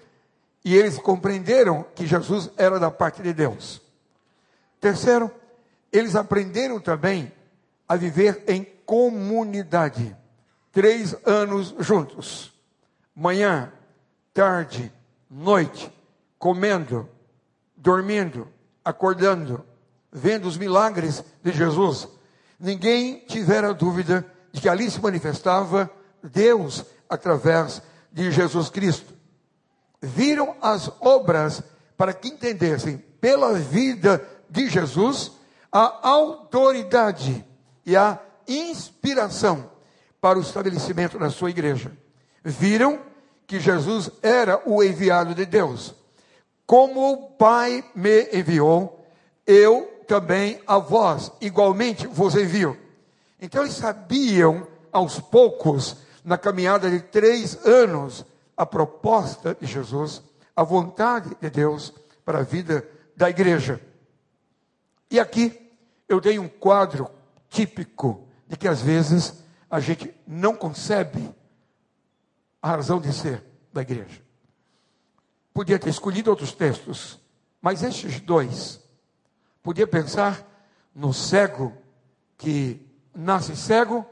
e 0.65 0.75
eles 0.75 0.99
compreenderam 0.99 1.85
que 1.95 2.07
Jesus 2.07 2.51
era 2.57 2.79
da 2.79 2.91
parte 2.91 3.23
de 3.23 3.33
Deus. 3.35 3.84
Terceiro, 4.85 5.31
eles 5.91 6.15
aprenderam 6.15 6.79
também 6.79 7.33
a 7.89 7.97
viver 7.97 8.45
em 8.47 8.63
comunidade. 8.85 10.15
Três 10.71 11.17
anos 11.25 11.75
juntos. 11.79 12.53
Manhã, 13.17 13.73
tarde, 14.35 14.93
noite, 15.31 15.91
comendo, 16.39 17.09
dormindo, 17.75 18.47
acordando, 18.85 19.65
vendo 20.13 20.47
os 20.47 20.59
milagres 20.59 21.25
de 21.43 21.51
Jesus. 21.51 22.07
Ninguém 22.61 23.21
tivera 23.21 23.73
dúvida 23.73 24.27
de 24.53 24.61
que 24.61 24.69
ali 24.69 24.91
se 24.91 25.01
manifestava 25.01 25.91
Deus 26.23 26.85
através 27.09 27.81
de 28.13 28.31
Jesus 28.31 28.69
Cristo. 28.69 29.15
Viram 30.03 30.55
as 30.61 30.93
obras 31.01 31.63
para 31.97 32.13
que 32.13 32.29
entendessem 32.29 32.99
pela 33.19 33.55
vida 33.55 34.34
de 34.55 34.69
Jesus 34.69 35.33
a 35.71 36.09
autoridade 36.09 37.45
e 37.85 37.97
a 37.97 38.21
inspiração 38.47 39.69
para 40.21 40.39
o 40.39 40.43
estabelecimento 40.43 41.19
da 41.19 41.31
sua 41.31 41.51
igreja. 41.51 41.91
Viram 42.45 43.01
que 43.45 43.59
Jesus 43.59 44.09
era 44.23 44.63
o 44.65 44.83
enviado 44.85 45.35
de 45.35 45.45
Deus. 45.45 45.95
Como 46.65 47.13
o 47.13 47.31
Pai 47.31 47.85
me 47.93 48.29
enviou, 48.33 49.05
eu 49.45 50.05
também 50.07 50.61
a 50.65 50.79
vós 50.79 51.33
igualmente 51.41 52.07
vos 52.07 52.37
envio. 52.37 52.79
Então 53.41 53.63
eles 53.63 53.75
sabiam 53.75 54.67
aos 54.93 55.19
poucos 55.19 55.97
na 56.25 56.39
caminhada 56.39 56.89
de 56.89 57.01
três 57.01 57.67
anos, 57.67 58.25
a 58.57 58.65
proposta 58.65 59.57
de 59.61 59.67
Jesus, 59.67 60.23
a 60.55 60.63
vontade 60.63 61.37
de 61.41 61.51
Deus 61.51 61.93
para 62.25 62.39
a 62.39 62.45
vida 62.45 62.89
da 63.17 63.29
igreja. 63.29 63.81
E 65.15 65.21
aqui 65.21 65.71
eu 66.09 66.21
dei 66.21 66.41
um 66.41 66.49
quadro 66.49 67.09
típico 67.49 68.27
de 68.49 68.57
que 68.57 68.67
às 68.67 68.83
vezes 68.83 69.45
a 69.71 69.79
gente 69.79 70.13
não 70.27 70.57
concebe 70.57 71.33
a 72.61 72.71
razão 72.71 73.01
de 73.01 73.13
ser 73.13 73.41
da 73.73 73.83
igreja. 73.83 74.21
Podia 75.53 75.79
ter 75.79 75.91
escolhido 75.91 76.31
outros 76.31 76.53
textos, 76.53 77.21
mas 77.63 77.85
estes 77.85 78.19
dois, 78.19 78.81
podia 79.63 79.87
pensar 79.87 80.45
no 80.93 81.15
cego 81.15 81.73
que 82.37 82.85
nasce 83.15 83.55
cego 83.55 84.05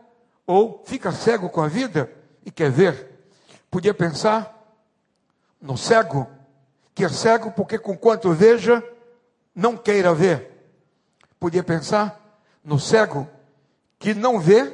ou 0.46 0.84
fica 0.86 1.10
cego 1.10 1.50
com 1.50 1.62
a 1.62 1.66
vida 1.66 2.12
e 2.46 2.50
quer 2.52 2.70
ver. 2.70 3.26
Podia 3.68 3.92
pensar 3.92 4.56
no 5.60 5.76
cego, 5.76 6.30
que 6.94 7.04
é 7.04 7.08
cego 7.08 7.50
porque 7.50 7.76
com 7.76 7.96
quanto 7.96 8.32
veja, 8.32 8.88
não 9.52 9.76
queira 9.76 10.14
ver. 10.14 10.51
Podia 11.42 11.64
pensar 11.64 12.38
no 12.62 12.78
cego, 12.78 13.28
que 13.98 14.14
não 14.14 14.38
vê, 14.38 14.72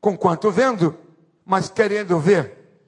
com 0.00 0.16
quanto 0.16 0.52
vendo, 0.52 0.96
mas 1.44 1.68
querendo 1.68 2.16
ver. 2.20 2.80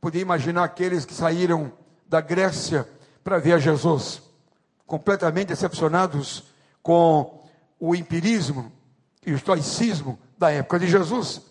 Podia 0.00 0.22
imaginar 0.22 0.62
aqueles 0.62 1.04
que 1.04 1.12
saíram 1.12 1.72
da 2.06 2.20
Grécia 2.20 2.88
para 3.24 3.40
ver 3.40 3.58
Jesus, 3.58 4.22
completamente 4.86 5.48
decepcionados 5.48 6.44
com 6.80 7.42
o 7.80 7.92
empirismo 7.92 8.70
e 9.26 9.32
o 9.32 9.36
estoicismo 9.36 10.16
da 10.38 10.48
época 10.48 10.78
de 10.78 10.86
Jesus, 10.86 11.42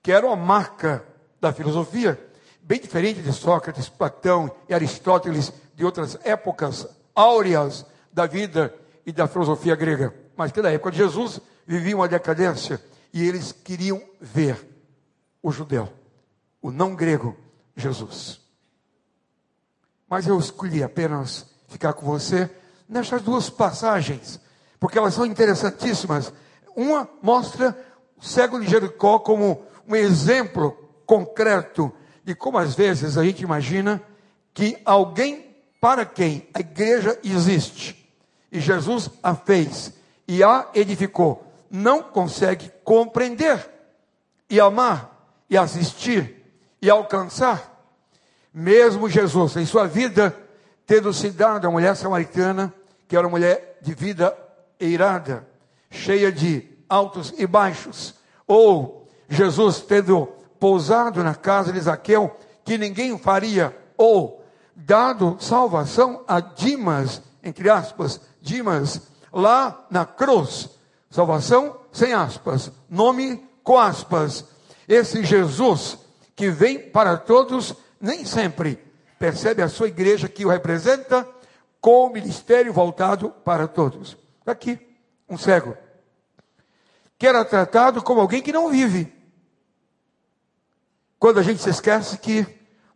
que 0.00 0.12
era 0.12 0.24
uma 0.24 0.36
marca 0.36 1.04
da 1.40 1.52
filosofia, 1.52 2.24
bem 2.62 2.78
diferente 2.78 3.20
de 3.20 3.32
Sócrates, 3.32 3.88
Platão 3.88 4.48
e 4.68 4.74
Aristóteles 4.74 5.52
de 5.74 5.84
outras 5.84 6.16
épocas 6.22 6.86
áureas 7.16 7.84
da 8.12 8.26
vida 8.26 8.72
e 9.04 9.12
da 9.12 9.26
filosofia 9.26 9.74
grega, 9.74 10.19
mas 10.40 10.52
que 10.52 10.62
na 10.62 10.70
época 10.70 10.90
de 10.90 10.96
Jesus 10.96 11.38
viviam 11.66 12.02
a 12.02 12.06
decadência 12.06 12.82
e 13.12 13.28
eles 13.28 13.52
queriam 13.52 14.02
ver 14.18 14.56
o 15.42 15.52
judeu, 15.52 15.86
o 16.62 16.70
não 16.70 16.96
grego, 16.96 17.36
Jesus. 17.76 18.40
Mas 20.08 20.26
eu 20.26 20.38
escolhi 20.38 20.82
apenas 20.82 21.44
ficar 21.68 21.92
com 21.92 22.06
você 22.06 22.48
nessas 22.88 23.20
duas 23.20 23.50
passagens, 23.50 24.40
porque 24.78 24.96
elas 24.96 25.12
são 25.12 25.26
interessantíssimas. 25.26 26.32
Uma 26.74 27.06
mostra 27.20 27.76
o 28.16 28.24
cego 28.24 28.58
de 28.58 28.66
Jericó 28.66 29.18
como 29.18 29.62
um 29.86 29.94
exemplo 29.94 30.72
concreto 31.04 31.92
de 32.24 32.34
como 32.34 32.56
às 32.56 32.74
vezes 32.74 33.18
a 33.18 33.24
gente 33.24 33.42
imagina 33.42 34.02
que 34.54 34.78
alguém 34.86 35.54
para 35.78 36.06
quem 36.06 36.48
a 36.54 36.60
igreja 36.60 37.20
existe 37.22 38.10
e 38.50 38.58
Jesus 38.58 39.10
a 39.22 39.34
fez 39.34 39.99
e 40.30 40.44
a 40.44 40.68
edificou, 40.74 41.44
não 41.68 42.04
consegue 42.04 42.70
compreender 42.84 43.68
e 44.48 44.60
amar 44.60 45.26
e 45.50 45.58
assistir 45.58 46.46
e 46.80 46.88
alcançar. 46.88 47.82
Mesmo 48.54 49.08
Jesus, 49.08 49.56
em 49.56 49.66
sua 49.66 49.88
vida, 49.88 50.32
tendo 50.86 51.12
se 51.12 51.30
dado 51.30 51.66
a 51.66 51.70
mulher 51.72 51.96
samaritana, 51.96 52.72
que 53.08 53.16
era 53.16 53.26
uma 53.26 53.32
mulher 53.32 53.78
de 53.82 53.92
vida 53.92 54.32
eirada, 54.78 55.44
cheia 55.90 56.30
de 56.30 56.64
altos 56.88 57.34
e 57.36 57.44
baixos, 57.44 58.14
ou 58.46 59.08
Jesus 59.28 59.80
tendo 59.80 60.26
pousado 60.60 61.24
na 61.24 61.34
casa 61.34 61.72
de 61.72 61.80
Zaqueu, 61.80 62.36
que 62.64 62.78
ninguém 62.78 63.18
faria, 63.18 63.76
ou 63.96 64.44
dado 64.76 65.38
salvação 65.40 66.22
a 66.28 66.38
Dimas, 66.38 67.20
entre 67.42 67.68
aspas, 67.68 68.20
Dimas, 68.40 69.09
lá 69.32 69.86
na 69.90 70.04
cruz, 70.04 70.70
salvação 71.10 71.78
sem 71.92 72.12
aspas, 72.12 72.70
nome 72.88 73.42
com 73.62 73.78
aspas. 73.78 74.44
Esse 74.88 75.24
Jesus 75.24 75.98
que 76.34 76.50
vem 76.50 76.78
para 76.78 77.16
todos, 77.16 77.74
nem 78.00 78.24
sempre 78.24 78.78
percebe 79.18 79.62
a 79.62 79.68
sua 79.68 79.88
igreja 79.88 80.28
que 80.28 80.46
o 80.46 80.48
representa 80.48 81.28
com 81.80 82.06
o 82.06 82.12
ministério 82.12 82.72
voltado 82.72 83.30
para 83.44 83.68
todos. 83.68 84.16
Aqui, 84.46 84.78
um 85.28 85.36
cego 85.36 85.76
que 87.20 87.26
era 87.26 87.44
tratado 87.44 88.02
como 88.02 88.22
alguém 88.22 88.40
que 88.40 88.50
não 88.50 88.70
vive. 88.70 89.12
Quando 91.18 91.38
a 91.38 91.42
gente 91.42 91.60
se 91.60 91.68
esquece 91.68 92.16
que 92.16 92.46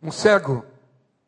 um 0.01 0.11
cego, 0.11 0.65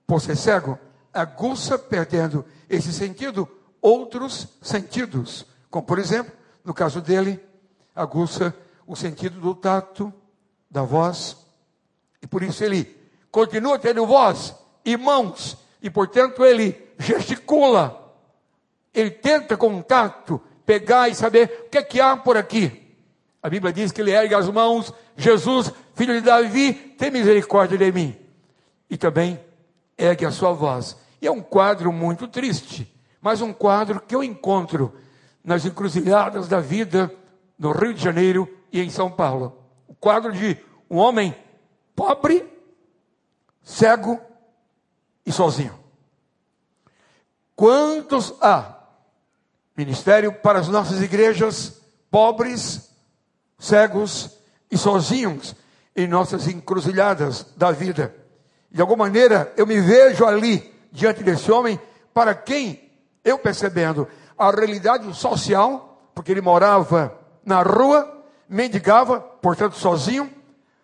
por 0.07 0.19
ser 0.19 0.35
cego, 0.35 0.79
aguça 1.13 1.77
perdendo 1.77 2.43
esse 2.67 2.91
sentido 2.91 3.47
outros 3.81 4.48
sentidos, 4.62 5.46
como 5.69 5.86
por 5.86 6.00
exemplo, 6.00 6.31
no 6.63 6.74
caso 6.74 7.01
dele, 7.01 7.39
aguça 7.96 8.53
o 8.86 8.96
sentido 8.96 9.39
do 9.39 9.55
tato, 9.55 10.13
da 10.69 10.84
voz, 10.84 11.37
e 12.22 12.27
por 12.27 12.44
isso 12.44 12.63
ele 12.63 12.96
continua 13.31 13.79
tendo 13.79 14.05
voz 14.05 14.55
e 14.83 14.98
mãos, 14.98 15.57
e 15.81 15.90
portanto 15.90 16.44
ele 16.44 16.90
gesticula, 16.98 18.13
ele 18.94 19.11
tenta 19.11 19.55
contato, 19.55 20.42
pegar 20.66 21.09
e 21.09 21.16
saber 21.16 21.66
o 21.66 21.70
que 21.70 21.77
é 21.77 21.83
que 21.83 22.01
há 22.01 22.18
por 22.18 22.35
aqui. 22.35 22.96
A 23.42 23.50
Bíblia 23.50 23.72
diz 23.72 23.92
que 23.92 24.01
ele 24.01 24.11
ergue 24.11 24.35
as 24.35 24.50
mãos, 24.50 24.92
Jesus, 25.16 25.72
filho 25.94 26.13
de 26.13 26.22
Davi, 26.22 26.74
tem 26.74 27.11
misericórdia 27.11 27.77
de 27.77 27.92
mim. 27.92 28.18
E 28.90 28.98
também 28.98 29.40
ergue 29.98 30.25
a 30.25 30.31
sua 30.31 30.51
voz. 30.51 30.98
E 31.22 31.27
é 31.27 31.31
um 31.31 31.42
quadro 31.42 31.92
muito 31.94 32.27
triste, 32.27 32.92
mas 33.27 33.42
um 33.42 33.51
quadro 33.51 34.00
que 34.00 34.16
eu 34.16 34.24
encontro 34.24 34.96
nas 35.44 35.66
encruzilhadas 35.66 36.48
da 36.48 36.61
vida 36.61 37.13
no 37.59 37.74
Rio 37.74 37.94
de 37.94 38.01
Janeiro 38.01 38.48
e 38.72 38.79
em 38.79 38.90
São 38.90 39.11
Paulo. 39.11 39.66
O 39.85 39.94
quadro 39.94 40.31
de 40.31 40.57
um 40.90 40.96
homem 40.96 41.35
pobre, 41.94 42.50
cego 43.61 44.18
e 45.25 45.31
sozinho. 45.33 45.77
Quantos 47.53 48.33
há? 48.40 48.77
Ministério 49.75 50.31
para 50.31 50.59
as 50.59 50.70
nossas 50.70 51.01
igrejas 51.01 51.81
pobres, 52.09 52.96
cegos 53.59 54.37
e 54.72 54.77
sozinhos 54.77 55.53
em 55.94 56.07
nossas 56.07 56.48
encruzilhadas 56.48 57.46
da 57.57 57.74
vida. 57.74 58.16
De 58.72 58.79
alguma 58.79 59.03
maneira, 59.03 59.53
eu 59.57 59.68
me 59.68 59.81
vejo 59.81 60.25
ali, 60.25 60.74
diante 60.94 61.25
desse 61.25 61.51
homem, 61.51 61.77
para 62.13 62.33
quem 62.33 62.86
eu 63.27 63.37
percebendo 63.37 64.07
a 64.37 64.50
realidade 64.51 65.13
social, 65.16 66.09
porque 66.13 66.31
ele 66.31 66.42
morava 66.42 67.18
na 67.46 67.61
rua, 67.61 68.24
mendigava, 68.48 69.20
portanto 69.20 69.75
sozinho, 69.75 70.31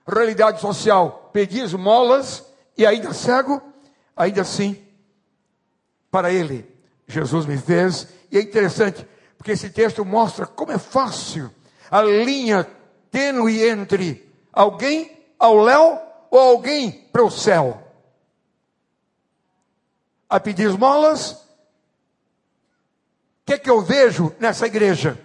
realidade 0.08 0.60
social, 0.60 1.29
pedia 1.32 1.63
esmolas 1.63 2.45
e 2.77 2.86
ainda 2.86 3.13
cego, 3.13 3.62
ainda 4.15 4.41
assim, 4.41 4.82
para 6.12 6.32
ele, 6.32 6.69
Jesus 7.08 7.45
me 7.45 7.58
fez, 7.58 8.08
e 8.32 8.38
é 8.38 8.41
interessante, 8.41 9.08
porque 9.38 9.51
esse 9.51 9.69
texto 9.69 10.03
mostra 10.03 10.45
como 10.45 10.71
é 10.71 10.77
fácil 10.77 11.51
a 11.89 12.01
linha 12.01 12.67
tênue 13.12 13.63
entre 13.63 14.27
alguém 14.51 15.15
ao 15.38 15.58
léu 15.58 16.01
ou 16.32 16.39
alguém 16.39 16.91
para 17.12 17.23
o 17.23 17.29
céu. 17.29 17.79
A 20.27 20.39
pedir 20.39 20.69
esmolas. 20.69 21.42
O 23.43 23.51
que 23.51 23.58
que 23.58 23.69
eu 23.69 23.82
vejo 23.82 24.34
nessa 24.39 24.65
igreja? 24.65 25.19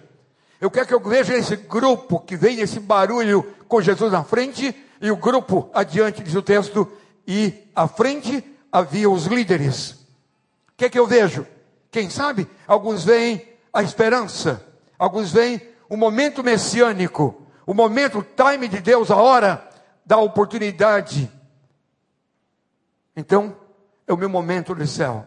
Eu 0.59 0.69
quero 0.69 0.87
que 0.87 0.93
eu 0.93 0.99
veja 0.99 1.33
esse 1.33 1.55
grupo 1.55 2.19
que 2.19 2.35
vem 2.35 2.57
nesse 2.57 2.79
barulho 2.79 3.43
com 3.67 3.81
Jesus 3.81 4.11
na 4.11 4.25
frente 4.25 4.75
e 4.99 5.09
o 5.09 5.15
grupo 5.15 5.69
adiante, 5.73 6.21
diz 6.21 6.35
o 6.35 6.41
texto, 6.41 6.91
e 7.25 7.53
à 7.73 7.87
frente 7.87 8.43
havia 8.69 9.09
os 9.09 9.25
líderes. 9.25 9.91
O 9.91 10.73
que 10.75 10.85
é 10.85 10.89
que 10.89 10.99
eu 10.99 11.07
vejo? 11.07 11.47
Quem 11.89 12.09
sabe? 12.09 12.45
Alguns 12.67 13.05
veem 13.05 13.41
a 13.71 13.81
esperança, 13.81 14.65
alguns 14.97 15.31
veem 15.31 15.61
o 15.89 15.95
momento 15.95 16.43
messiânico, 16.43 17.47
o 17.65 17.73
momento, 17.73 18.19
o 18.19 18.23
time 18.23 18.67
de 18.67 18.81
Deus, 18.81 19.09
a 19.09 19.15
hora 19.15 19.65
da 20.05 20.17
oportunidade. 20.17 21.31
Então, 23.15 23.55
é 24.05 24.11
o 24.11 24.17
meu 24.17 24.29
momento 24.29 24.75
do 24.75 24.85
céu. 24.85 25.25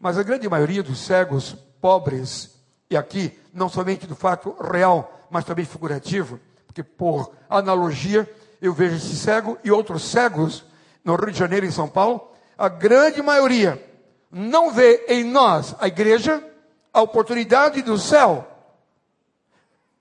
Mas 0.00 0.16
a 0.16 0.22
grande 0.22 0.48
maioria 0.48 0.82
dos 0.82 1.00
cegos, 1.00 1.56
pobres, 1.82 2.58
e 2.88 2.96
aqui 2.96 3.38
não 3.52 3.68
somente 3.68 4.06
do 4.06 4.16
fato 4.16 4.56
real, 4.72 5.26
mas 5.30 5.44
também 5.44 5.66
figurativo, 5.66 6.40
porque 6.66 6.82
por 6.82 7.30
analogia 7.50 8.26
eu 8.62 8.72
vejo 8.72 8.96
esse 8.96 9.16
cego 9.16 9.58
e 9.62 9.70
outros 9.70 10.04
cegos 10.04 10.64
no 11.04 11.14
Rio 11.16 11.32
de 11.32 11.38
Janeiro 11.38 11.66
e 11.66 11.68
em 11.68 11.72
São 11.72 11.88
Paulo, 11.88 12.30
a 12.56 12.68
grande 12.68 13.20
maioria 13.20 13.84
não 14.30 14.70
vê 14.70 15.04
em 15.08 15.24
nós, 15.24 15.74
a 15.78 15.88
igreja, 15.88 16.42
a 16.90 17.02
oportunidade 17.02 17.82
do 17.82 17.98
céu 17.98 18.48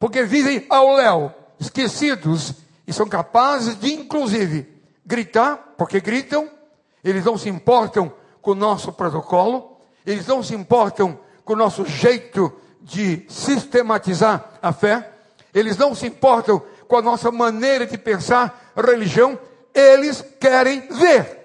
porque 0.02 0.24
vivem 0.24 0.65
ao 0.67 0.96
léu, 0.96 1.32
esquecidos, 1.60 2.56
e 2.88 2.91
são 2.91 3.08
capazes 3.08 3.80
de, 3.80 3.94
inclusive, 3.94 4.67
gritar, 5.06 5.76
porque 5.78 6.02
gritam, 6.02 6.50
eles 7.04 7.24
não 7.24 7.38
se 7.38 7.48
importam 7.50 8.12
com 8.41 8.50
o 8.50 8.56
nosso 8.56 8.91
protocolo, 8.91 9.78
eles 10.04 10.26
não 10.26 10.41
se 10.41 10.56
importam 10.56 11.20
com 11.43 11.54
o 11.54 11.58
nosso 11.58 11.86
jeito 11.86 12.51
de 12.82 13.25
sistematizar 13.30 14.60
a 14.62 14.73
fé, 14.73 15.12
eles 15.54 15.77
não 15.77 15.93
se 15.93 16.08
importam 16.08 16.62
com 16.88 16.97
a 16.97 17.01
nossa 17.01 17.32
maneira 17.32 17.86
de 17.86 17.97
pensar 17.97 18.73
religião, 18.75 19.39
eles 19.73 20.23
querem 20.39 20.82
ver. 20.89 21.39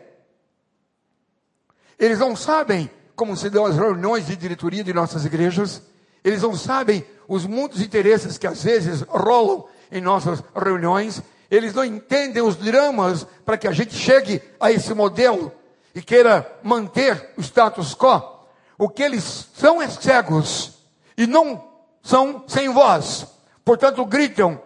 Eles 1.99 2.19
não 2.19 2.35
sabem 2.37 2.91
como 3.15 3.37
se 3.37 3.49
dão 3.49 3.65
as 3.65 3.77
reuniões 3.77 4.27
de 4.27 4.37
diretoria 4.37 4.85
de 4.85 4.93
nossas 4.93 5.25
igrejas, 5.25 5.83
eles 6.23 6.43
não 6.43 6.55
sabem 6.55 7.05
os 7.27 7.47
muitos 7.47 7.81
interesses 7.81 8.37
que 8.37 8.47
às 8.47 8.63
vezes 8.63 9.03
rolam 9.03 9.65
em 9.91 10.01
nossas 10.01 10.43
reuniões, 10.55 11.23
eles 11.51 11.73
não 11.73 11.85
entendem 11.85 12.43
os 12.43 12.57
dramas 12.57 13.27
para 13.45 13.57
que 13.57 13.67
a 13.69 13.73
gente 13.73 13.95
chegue 13.95 14.43
a 14.61 14.71
esse 14.71 14.93
modelo 14.93 15.53
e 15.95 16.03
queira 16.03 16.59
manter 16.63 17.31
o 17.37 17.41
status 17.41 17.95
quo. 17.95 18.36
O 18.79 18.89
que 18.89 19.03
eles 19.03 19.49
são 19.55 19.81
é 19.81 19.89
cegos 19.89 20.79
e 21.17 21.27
não 21.27 21.65
são 22.03 22.45
sem 22.47 22.69
voz. 22.69 23.27
Portanto, 23.65 24.05
gritam, 24.05 24.61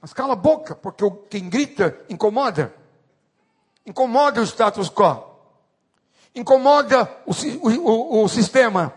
Mas 0.00 0.12
cala 0.12 0.34
a 0.34 0.36
boca, 0.36 0.74
porque 0.74 1.04
quem 1.30 1.48
grita 1.48 1.98
incomoda. 2.08 2.72
Incomoda 3.84 4.40
o 4.40 4.46
status 4.46 4.88
quo. 4.88 5.22
Incomoda 6.34 7.10
o, 7.24 7.32
o, 7.68 8.24
o 8.24 8.28
sistema. 8.28 8.92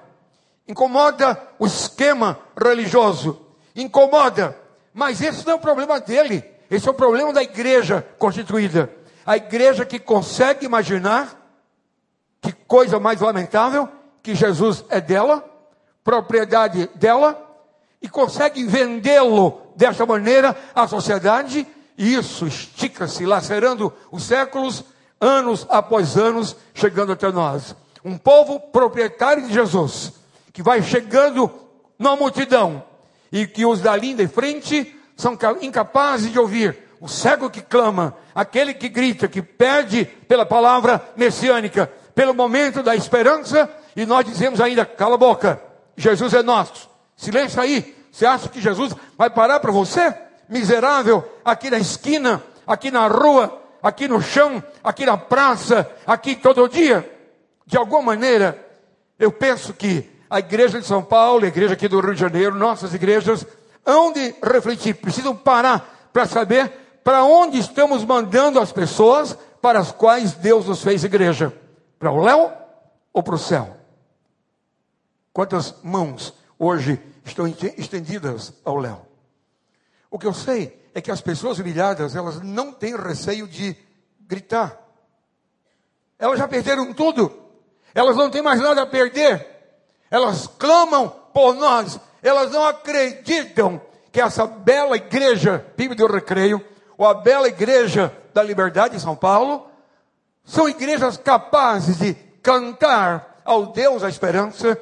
Incomoda 0.67 1.41
o 1.57 1.65
esquema 1.65 2.39
religioso. 2.55 3.39
Incomoda. 3.75 4.55
Mas 4.93 5.21
esse 5.21 5.45
não 5.45 5.53
é 5.53 5.55
o 5.55 5.59
problema 5.59 5.99
dele. 5.99 6.43
Esse 6.69 6.87
é 6.87 6.91
o 6.91 6.93
problema 6.93 7.33
da 7.33 7.41
igreja 7.41 8.05
constituída. 8.17 8.91
A 9.25 9.37
igreja 9.37 9.85
que 9.85 9.99
consegue 9.99 10.65
imaginar 10.65 11.35
que 12.41 12.51
coisa 12.51 12.99
mais 12.99 13.21
lamentável 13.21 13.89
que 14.21 14.35
Jesus 14.35 14.83
é 14.89 14.99
dela, 14.99 15.43
propriedade 16.03 16.89
dela, 16.95 17.39
e 18.01 18.07
consegue 18.07 18.63
vendê-lo 18.63 19.61
desta 19.75 20.05
maneira 20.05 20.55
à 20.73 20.87
sociedade, 20.87 21.67
e 21.97 22.13
isso 22.13 22.47
estica-se, 22.47 23.25
lacerando 23.25 23.93
os 24.11 24.23
séculos, 24.23 24.83
anos 25.19 25.65
após 25.69 26.17
anos, 26.17 26.55
chegando 26.73 27.11
até 27.11 27.31
nós. 27.31 27.75
Um 28.03 28.17
povo 28.17 28.59
proprietário 28.59 29.45
de 29.45 29.53
Jesus, 29.53 30.13
que 30.53 30.63
vai 30.63 30.81
chegando 30.81 31.51
na 31.97 32.15
multidão, 32.15 32.83
e 33.31 33.45
que 33.45 33.65
os 33.65 33.81
da 33.81 33.95
linda 33.95 34.23
em 34.23 34.27
frente 34.27 34.95
são 35.15 35.37
incapazes 35.61 36.31
de 36.31 36.39
ouvir 36.39 36.89
o 37.01 37.07
cego 37.07 37.49
que 37.49 37.61
clama, 37.61 38.15
aquele 38.35 38.73
que 38.73 38.89
grita, 38.89 39.27
que 39.27 39.41
pede 39.41 40.05
pela 40.05 40.45
palavra 40.45 41.01
messiânica, 41.15 41.91
pelo 42.13 42.33
momento 42.33 42.83
da 42.83 42.95
esperança, 42.95 43.69
e 43.95 44.05
nós 44.05 44.25
dizemos 44.25 44.61
ainda: 44.61 44.85
cala 44.85 45.15
a 45.15 45.17
boca, 45.17 45.61
Jesus 45.95 46.33
é 46.33 46.41
nosso. 46.41 46.89
Silêncio 47.15 47.61
aí. 47.61 47.95
Você 48.11 48.25
acha 48.25 48.49
que 48.49 48.59
Jesus 48.59 48.93
vai 49.17 49.29
parar 49.29 49.59
para 49.59 49.71
você, 49.71 50.13
miserável, 50.47 51.23
aqui 51.45 51.69
na 51.69 51.77
esquina, 51.77 52.41
aqui 52.65 52.89
na 52.89 53.07
rua, 53.07 53.61
aqui 53.83 54.07
no 54.07 54.21
chão, 54.21 54.63
aqui 54.83 55.05
na 55.05 55.17
praça, 55.17 55.89
aqui 56.07 56.35
todo 56.35 56.67
dia? 56.67 57.09
De 57.65 57.77
alguma 57.77 58.01
maneira, 58.01 58.57
eu 59.19 59.31
penso 59.31 59.73
que 59.73 60.09
a 60.29 60.39
igreja 60.39 60.79
de 60.79 60.87
São 60.87 61.03
Paulo, 61.03 61.45
a 61.45 61.47
igreja 61.47 61.73
aqui 61.73 61.87
do 61.87 61.99
Rio 61.99 62.13
de 62.13 62.19
Janeiro, 62.19 62.55
nossas 62.55 62.93
igrejas, 62.93 63.45
hão 63.85 64.11
de 64.11 64.33
refletir, 64.43 64.95
precisam 64.95 65.35
parar 65.35 66.09
para 66.11 66.25
saber 66.25 66.71
para 67.03 67.23
onde 67.23 67.57
estamos 67.57 68.03
mandando 68.03 68.59
as 68.59 68.71
pessoas 68.71 69.37
para 69.61 69.79
as 69.79 69.91
quais 69.91 70.33
Deus 70.33 70.67
nos 70.67 70.83
fez 70.83 71.03
igreja. 71.03 71.53
Para 71.97 72.11
o 72.11 72.23
léu 72.23 72.51
ou 73.13 73.21
para 73.21 73.35
o 73.35 73.39
céu? 73.39 73.78
Quantas 75.39 75.75
mãos 75.81 76.33
hoje 76.57 77.01
estão 77.23 77.47
estendidas 77.77 78.51
ao 78.65 78.75
léu? 78.75 79.07
O 80.11 80.19
que 80.19 80.27
eu 80.27 80.33
sei 80.33 80.85
é 80.93 80.99
que 80.99 81.09
as 81.09 81.21
pessoas 81.21 81.59
humilhadas, 81.59 82.13
elas 82.13 82.41
não 82.41 82.73
têm 82.73 82.93
receio 82.93 83.47
de 83.47 83.73
gritar. 84.19 84.77
Elas 86.19 86.39
já 86.39 86.45
perderam 86.45 86.93
tudo. 86.93 87.31
Elas 87.95 88.17
não 88.17 88.29
têm 88.29 88.41
mais 88.41 88.59
nada 88.59 88.81
a 88.81 88.85
perder. 88.85 89.47
Elas 90.11 90.45
clamam 90.45 91.07
por 91.33 91.55
nós. 91.55 91.97
Elas 92.21 92.51
não 92.51 92.65
acreditam 92.67 93.81
que 94.11 94.19
essa 94.19 94.45
bela 94.45 94.97
igreja, 94.97 95.65
Bíblia 95.77 96.05
do 96.05 96.13
Recreio, 96.13 96.61
ou 96.97 97.07
a 97.07 97.13
bela 97.13 97.47
igreja 97.47 98.13
da 98.33 98.43
Liberdade 98.43 98.97
em 98.97 98.99
São 98.99 99.15
Paulo, 99.15 99.71
são 100.43 100.67
igrejas 100.67 101.15
capazes 101.15 101.97
de 101.97 102.13
cantar 102.43 103.41
ao 103.45 103.67
Deus 103.67 104.01
da 104.01 104.09
esperança 104.09 104.77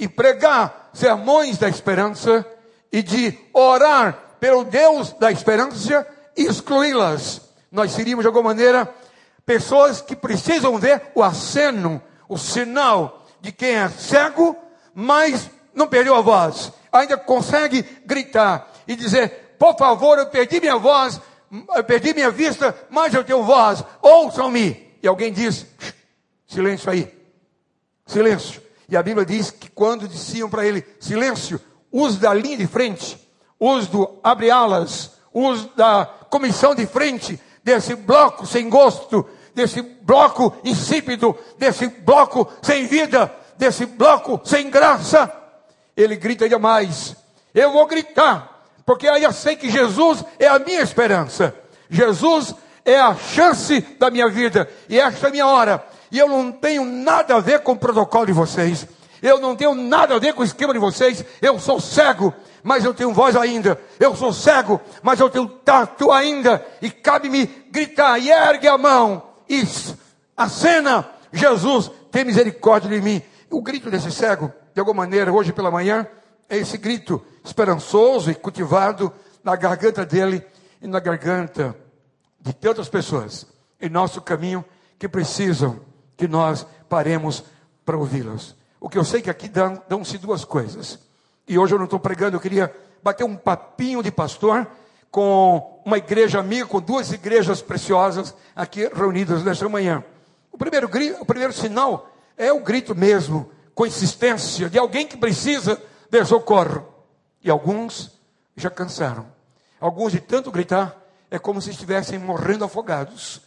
e 0.00 0.08
pregar 0.08 0.90
sermões 0.94 1.58
da 1.58 1.68
esperança 1.68 2.44
e 2.90 3.02
de 3.02 3.38
orar 3.52 4.36
pelo 4.40 4.64
Deus 4.64 5.12
da 5.12 5.30
esperança 5.30 6.06
e 6.34 6.46
excluí-las. 6.46 7.42
Nós 7.70 7.92
seríamos, 7.92 8.22
de 8.22 8.26
alguma 8.26 8.48
maneira, 8.48 8.92
pessoas 9.44 10.00
que 10.00 10.16
precisam 10.16 10.78
ver 10.78 11.02
o 11.14 11.22
aceno, 11.22 12.02
o 12.26 12.38
sinal 12.38 13.26
de 13.42 13.52
quem 13.52 13.76
é 13.76 13.88
cego, 13.90 14.56
mas 14.94 15.50
não 15.74 15.86
perdeu 15.86 16.14
a 16.14 16.22
voz, 16.22 16.72
ainda 16.90 17.18
consegue 17.18 17.82
gritar 18.06 18.72
e 18.88 18.96
dizer: 18.96 19.54
Por 19.58 19.76
favor, 19.76 20.18
eu 20.18 20.26
perdi 20.26 20.60
minha 20.60 20.78
voz, 20.78 21.20
eu 21.76 21.84
perdi 21.84 22.14
minha 22.14 22.30
vista, 22.30 22.74
mas 22.88 23.12
eu 23.12 23.22
tenho 23.22 23.42
voz, 23.42 23.84
ouçam-me. 24.00 24.96
E 25.02 25.06
alguém 25.06 25.30
diz: 25.30 25.66
silêncio 26.46 26.90
aí, 26.90 27.14
silêncio. 28.06 28.69
E 28.90 28.96
a 28.96 29.02
Bíblia 29.02 29.24
diz 29.24 29.50
que 29.50 29.70
quando 29.70 30.08
diziam 30.08 30.50
para 30.50 30.66
ele: 30.66 30.84
silêncio, 30.98 31.60
os 31.92 32.16
da 32.16 32.34
linha 32.34 32.56
de 32.56 32.66
frente, 32.66 33.18
os 33.58 33.86
do 33.86 34.18
abre 34.22 34.50
alas, 34.50 35.12
os 35.32 35.66
da 35.76 36.06
comissão 36.28 36.74
de 36.74 36.86
frente, 36.86 37.40
desse 37.62 37.94
bloco 37.94 38.46
sem 38.46 38.68
gosto, 38.68 39.26
desse 39.54 39.80
bloco 39.80 40.52
insípido, 40.64 41.36
desse 41.56 41.86
bloco 41.86 42.50
sem 42.62 42.86
vida, 42.86 43.32
desse 43.56 43.86
bloco 43.86 44.40
sem 44.44 44.68
graça, 44.68 45.32
ele 45.96 46.16
grita 46.16 46.44
ainda 46.44 46.58
mais: 46.58 47.14
eu 47.54 47.72
vou 47.72 47.86
gritar, 47.86 48.64
porque 48.84 49.06
aí 49.06 49.22
eu 49.22 49.32
sei 49.32 49.54
que 49.54 49.70
Jesus 49.70 50.24
é 50.38 50.48
a 50.48 50.58
minha 50.58 50.82
esperança. 50.82 51.54
Jesus 51.88 52.54
é 52.84 52.98
a 52.98 53.14
chance 53.14 53.80
da 53.98 54.10
minha 54.10 54.28
vida. 54.28 54.68
E 54.88 54.98
esta 54.98 55.26
é 55.26 55.28
a 55.28 55.32
minha 55.32 55.46
hora. 55.46 55.84
E 56.10 56.18
eu 56.18 56.28
não 56.28 56.50
tenho 56.50 56.84
nada 56.84 57.36
a 57.36 57.40
ver 57.40 57.60
com 57.60 57.72
o 57.72 57.78
protocolo 57.78 58.26
de 58.26 58.32
vocês. 58.32 58.86
Eu 59.22 59.38
não 59.38 59.54
tenho 59.54 59.74
nada 59.74 60.16
a 60.16 60.18
ver 60.18 60.34
com 60.34 60.42
o 60.42 60.44
esquema 60.44 60.72
de 60.72 60.78
vocês. 60.78 61.24
Eu 61.40 61.58
sou 61.58 61.80
cego, 61.80 62.34
mas 62.62 62.84
eu 62.84 62.94
tenho 62.94 63.12
voz 63.12 63.36
ainda. 63.36 63.78
Eu 63.98 64.16
sou 64.16 64.32
cego, 64.32 64.80
mas 65.02 65.20
eu 65.20 65.28
tenho 65.28 65.46
tato 65.46 66.10
ainda. 66.10 66.64
E 66.80 66.90
cabe-me 66.90 67.46
gritar, 67.70 68.18
e 68.18 68.30
ergue 68.30 68.66
a 68.66 68.78
mão. 68.78 69.22
E 69.48 69.62
acena, 70.36 71.08
Jesus, 71.32 71.90
tem 72.10 72.24
misericórdia 72.24 72.88
de 72.90 73.00
mim. 73.00 73.22
O 73.50 73.60
grito 73.62 73.90
desse 73.90 74.10
cego, 74.10 74.52
de 74.74 74.80
alguma 74.80 75.02
maneira, 75.02 75.32
hoje 75.32 75.52
pela 75.52 75.70
manhã, 75.70 76.06
é 76.48 76.56
esse 76.56 76.78
grito 76.78 77.22
esperançoso 77.44 78.30
e 78.30 78.34
cultivado 78.34 79.12
na 79.44 79.54
garganta 79.54 80.04
dele 80.04 80.44
e 80.80 80.86
na 80.86 80.98
garganta 80.98 81.76
de 82.40 82.52
tantas 82.52 82.88
pessoas 82.88 83.46
em 83.80 83.88
nosso 83.88 84.20
caminho 84.20 84.64
que 84.98 85.08
precisam 85.08 85.80
que 86.20 86.28
nós 86.28 86.66
paremos 86.86 87.42
para 87.82 87.96
ouvi-las. 87.96 88.54
O 88.78 88.90
que 88.90 88.98
eu 88.98 89.04
sei 89.04 89.22
que 89.22 89.30
aqui 89.30 89.50
dão-se 89.88 90.18
duas 90.18 90.44
coisas. 90.44 90.98
E 91.48 91.58
hoje 91.58 91.74
eu 91.74 91.78
não 91.78 91.86
estou 91.86 91.98
pregando, 91.98 92.36
eu 92.36 92.40
queria 92.40 92.74
bater 93.02 93.24
um 93.24 93.34
papinho 93.34 94.02
de 94.02 94.10
pastor 94.10 94.66
com 95.10 95.80
uma 95.82 95.96
igreja 95.96 96.38
amiga, 96.38 96.66
com 96.66 96.78
duas 96.78 97.10
igrejas 97.10 97.62
preciosas 97.62 98.34
aqui 98.54 98.86
reunidas 98.88 99.42
nesta 99.42 99.66
manhã. 99.66 100.04
O 100.52 100.58
primeiro, 100.58 100.90
o 101.20 101.24
primeiro 101.24 101.54
sinal 101.54 102.10
é 102.36 102.52
o 102.52 102.60
grito 102.60 102.94
mesmo, 102.94 103.50
com 103.74 103.86
insistência, 103.86 104.68
de 104.68 104.78
alguém 104.78 105.06
que 105.06 105.16
precisa 105.16 105.80
de 106.10 106.24
socorro. 106.26 106.86
E 107.42 107.50
alguns 107.50 108.12
já 108.54 108.68
cansaram. 108.68 109.26
Alguns 109.80 110.12
de 110.12 110.20
tanto 110.20 110.50
gritar, 110.50 110.94
é 111.30 111.38
como 111.38 111.62
se 111.62 111.70
estivessem 111.70 112.18
morrendo 112.18 112.64
afogados. 112.64 113.40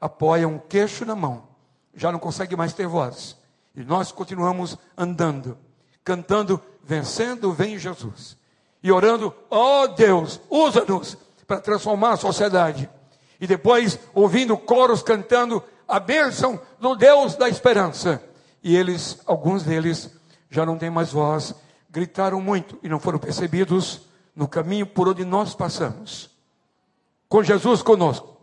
Apoiam 0.00 0.54
um 0.54 0.58
queixo 0.58 1.04
na 1.04 1.14
mão, 1.14 1.47
já 1.98 2.12
não 2.12 2.18
consegue 2.18 2.56
mais 2.56 2.72
ter 2.72 2.86
voz. 2.86 3.36
E 3.74 3.82
nós 3.82 4.12
continuamos 4.12 4.78
andando, 4.96 5.58
cantando, 6.04 6.62
vencendo, 6.82 7.52
vem 7.52 7.78
Jesus. 7.78 8.36
E 8.82 8.92
orando, 8.92 9.34
ó 9.50 9.82
oh 9.82 9.88
Deus, 9.88 10.40
usa-nos 10.48 11.18
para 11.46 11.60
transformar 11.60 12.12
a 12.12 12.16
sociedade. 12.16 12.88
E 13.40 13.46
depois 13.46 13.98
ouvindo 14.14 14.56
coros 14.56 15.02
cantando 15.02 15.62
a 15.86 15.98
bênção 15.98 16.60
do 16.80 16.94
Deus 16.94 17.34
da 17.34 17.48
esperança. 17.48 18.22
E 18.62 18.76
eles, 18.76 19.18
alguns 19.26 19.64
deles, 19.64 20.10
já 20.48 20.64
não 20.64 20.78
têm 20.78 20.90
mais 20.90 21.10
voz, 21.10 21.54
gritaram 21.90 22.40
muito 22.40 22.78
e 22.82 22.88
não 22.88 23.00
foram 23.00 23.18
percebidos 23.18 24.02
no 24.36 24.46
caminho 24.46 24.86
por 24.86 25.08
onde 25.08 25.24
nós 25.24 25.54
passamos. 25.54 26.30
Com 27.28 27.42
Jesus 27.42 27.82
conosco. 27.82 28.36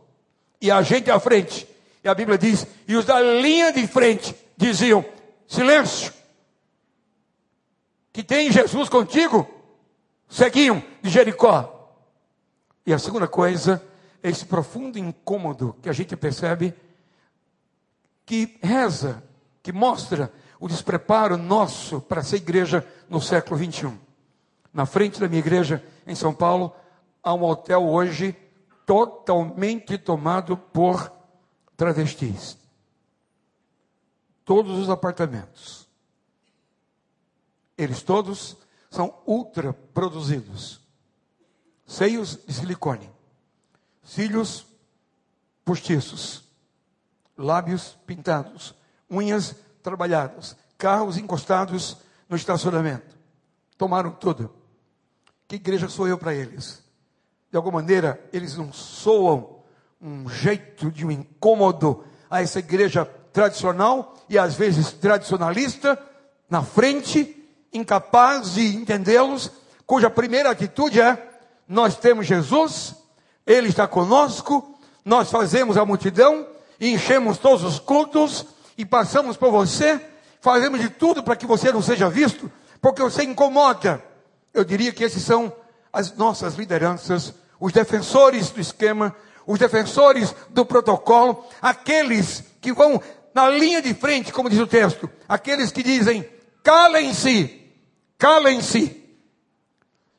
E 0.61 0.69
a 0.69 0.81
gente 0.81 1.09
à 1.09 1.19
frente. 1.19 1.74
E 2.05 2.07
a 2.07 2.13
Bíblia 2.13 2.37
diz: 2.37 2.67
e 2.87 2.95
os 2.95 3.03
da 3.03 3.19
linha 3.19 3.73
de 3.73 3.87
frente 3.87 4.35
diziam: 4.55 5.03
silêncio. 5.47 6.13
Que 8.13 8.23
tem 8.23 8.51
Jesus 8.51 8.87
contigo? 8.87 9.49
Seguiam 10.29 10.83
de 11.01 11.09
Jericó. 11.09 11.71
E 12.85 12.93
a 12.93 12.99
segunda 12.99 13.27
coisa 13.27 13.83
é 14.21 14.29
esse 14.29 14.45
profundo 14.45 14.99
incômodo 14.99 15.75
que 15.81 15.89
a 15.89 15.93
gente 15.93 16.15
percebe 16.15 16.75
que 18.23 18.55
reza, 18.61 19.23
que 19.63 19.73
mostra 19.73 20.31
o 20.59 20.67
despreparo 20.67 21.37
nosso 21.37 21.99
para 22.01 22.21
ser 22.21 22.37
igreja 22.37 22.87
no 23.09 23.19
século 23.19 23.57
21. 23.57 23.97
Na 24.71 24.85
frente 24.85 25.19
da 25.19 25.27
minha 25.27 25.39
igreja 25.39 25.83
em 26.05 26.13
São 26.13 26.33
Paulo, 26.33 26.71
há 27.23 27.33
um 27.33 27.43
hotel 27.43 27.83
hoje 27.83 28.35
totalmente 28.85 29.97
tomado 29.97 30.55
por 30.55 31.14
travestis. 31.75 32.57
Todos 34.43 34.77
os 34.77 34.89
apartamentos. 34.89 35.88
Eles 37.77 38.01
todos 38.03 38.57
são 38.89 39.21
ultra 39.25 39.73
produzidos. 39.73 40.81
seios 41.85 42.39
de 42.47 42.53
silicone, 42.53 43.11
cílios 44.03 44.65
postiços, 45.63 46.43
lábios 47.38 47.97
pintados, 48.05 48.73
unhas 49.09 49.55
trabalhadas, 49.83 50.55
carros 50.77 51.17
encostados 51.17 51.97
no 52.27 52.35
estacionamento. 52.35 53.15
Tomaram 53.77 54.11
tudo. 54.11 54.53
Que 55.47 55.57
igreja 55.57 55.89
sou 55.89 56.07
eu 56.07 56.17
para 56.17 56.33
eles? 56.33 56.83
De 57.51 57.57
alguma 57.57 57.79
maneira, 57.81 58.27
eles 58.33 58.57
não 58.57 58.73
soam 58.73 59.54
um 60.05 60.29
jeito 60.29 60.91
de 60.91 61.03
um 61.03 61.09
incômodo 61.09 62.03
a 62.29 62.39
essa 62.39 62.59
igreja 62.59 63.09
tradicional 63.33 64.15
e 64.29 64.37
às 64.37 64.53
vezes 64.53 64.91
tradicionalista, 64.91 65.97
na 66.47 66.61
frente, 66.61 67.43
incapaz 67.73 68.53
de 68.53 68.75
entendê-los, 68.75 69.51
cuja 69.83 70.07
primeira 70.07 70.51
atitude 70.51 71.01
é: 71.01 71.27
nós 71.67 71.97
temos 71.97 72.27
Jesus, 72.27 72.95
Ele 73.47 73.69
está 73.69 73.87
conosco, 73.87 74.77
nós 75.03 75.31
fazemos 75.31 75.75
a 75.75 75.83
multidão, 75.83 76.45
enchemos 76.79 77.39
todos 77.39 77.63
os 77.63 77.79
cultos 77.79 78.45
e 78.77 78.85
passamos 78.85 79.35
por 79.35 79.49
você, 79.49 79.99
fazemos 80.39 80.79
de 80.79 80.89
tudo 80.89 81.23
para 81.23 81.35
que 81.35 81.47
você 81.47 81.71
não 81.71 81.81
seja 81.81 82.07
visto, 82.11 82.51
porque 82.79 83.01
você 83.01 83.23
incomoda. 83.23 84.03
Eu 84.53 84.63
diria 84.63 84.91
que 84.91 85.03
esses 85.03 85.23
são 85.23 85.51
as 85.91 86.15
nossas 86.15 86.53
lideranças, 86.53 87.33
os 87.59 87.73
defensores 87.73 88.51
do 88.51 88.61
esquema, 88.61 89.15
os 89.45 89.60
defensores 89.60 90.34
do 90.49 90.65
protocolo, 90.65 91.45
aqueles 91.62 92.43
que 92.60 92.73
vão 92.73 93.01
na 93.34 93.49
linha 93.49 93.81
de 93.81 93.93
frente, 93.93 94.31
como 94.31 94.49
diz 94.49 94.60
o 94.60 94.67
texto, 94.67 95.10
aqueles 95.27 95.71
que 95.71 95.84
dizem: 95.84 96.27
calem-se, 96.63 97.71
calem-se. 98.17 99.03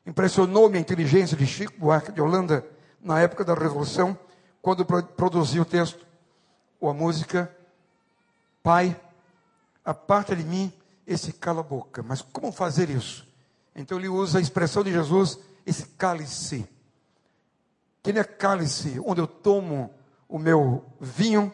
Impressionou-me 0.05 0.77
a 0.77 0.81
inteligência 0.81 1.35
de 1.35 1.45
Chico 1.45 1.73
Buarque 1.77 2.11
de 2.11 2.21
Holanda 2.21 2.65
na 3.01 3.19
época 3.19 3.43
da 3.43 3.53
Revolução, 3.53 4.17
quando 4.61 4.85
produziu 4.85 5.63
o 5.63 5.65
texto, 5.65 6.05
ou 6.79 6.89
a 6.89 6.93
música, 6.93 7.53
Pai, 8.63 8.99
aparta 9.83 10.35
de 10.35 10.43
mim 10.43 10.71
esse 11.05 11.31
cala-boca. 11.33 12.03
Mas 12.03 12.21
como 12.21 12.51
fazer 12.51 12.89
isso? 12.89 13.25
Então 13.75 13.97
ele 13.97 14.09
usa 14.09 14.39
a 14.39 14.41
expressão 14.41 14.83
de 14.83 14.91
Jesus, 14.91 15.39
esse 15.65 15.85
cálice. 15.97 16.67
Que 18.07 18.17
é 18.17 18.23
cálice 18.23 19.01
onde 19.05 19.19
eu 19.19 19.27
tomo 19.27 19.93
o 20.29 20.39
meu 20.39 20.85
vinho, 20.97 21.51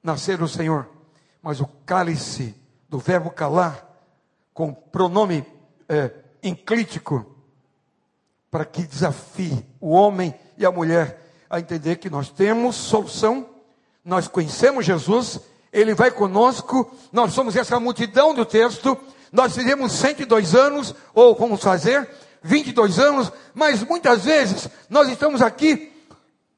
nascer 0.00 0.38
do 0.38 0.46
Senhor, 0.46 0.88
mas 1.42 1.60
o 1.60 1.66
cálice 1.84 2.54
do 2.88 3.00
verbo 3.00 3.32
calar, 3.32 3.84
com 4.54 4.72
pronome 4.72 5.44
é, 5.88 6.12
enclítico, 6.40 7.26
para 8.48 8.64
que 8.64 8.84
desafie 8.84 9.66
o 9.80 9.90
homem 9.90 10.32
e 10.56 10.64
a 10.64 10.70
mulher 10.70 11.20
a 11.50 11.58
entender 11.58 11.96
que 11.96 12.08
nós 12.08 12.30
temos 12.30 12.76
solução, 12.76 13.48
nós 14.04 14.28
conhecemos 14.28 14.86
Jesus, 14.86 15.40
Ele 15.72 15.96
vai 15.96 16.12
conosco, 16.12 16.96
nós 17.10 17.32
somos 17.32 17.56
essa 17.56 17.80
multidão 17.80 18.32
do 18.32 18.44
texto, 18.44 18.96
nós 19.32 19.52
fizemos 19.52 19.90
102 19.94 20.54
anos, 20.54 20.94
ou 21.12 21.34
vamos 21.34 21.60
fazer 21.60 22.08
22 22.42 22.98
anos, 22.98 23.32
mas 23.54 23.82
muitas 23.82 24.24
vezes 24.24 24.68
nós 24.88 25.08
estamos 25.08 25.42
aqui 25.42 25.92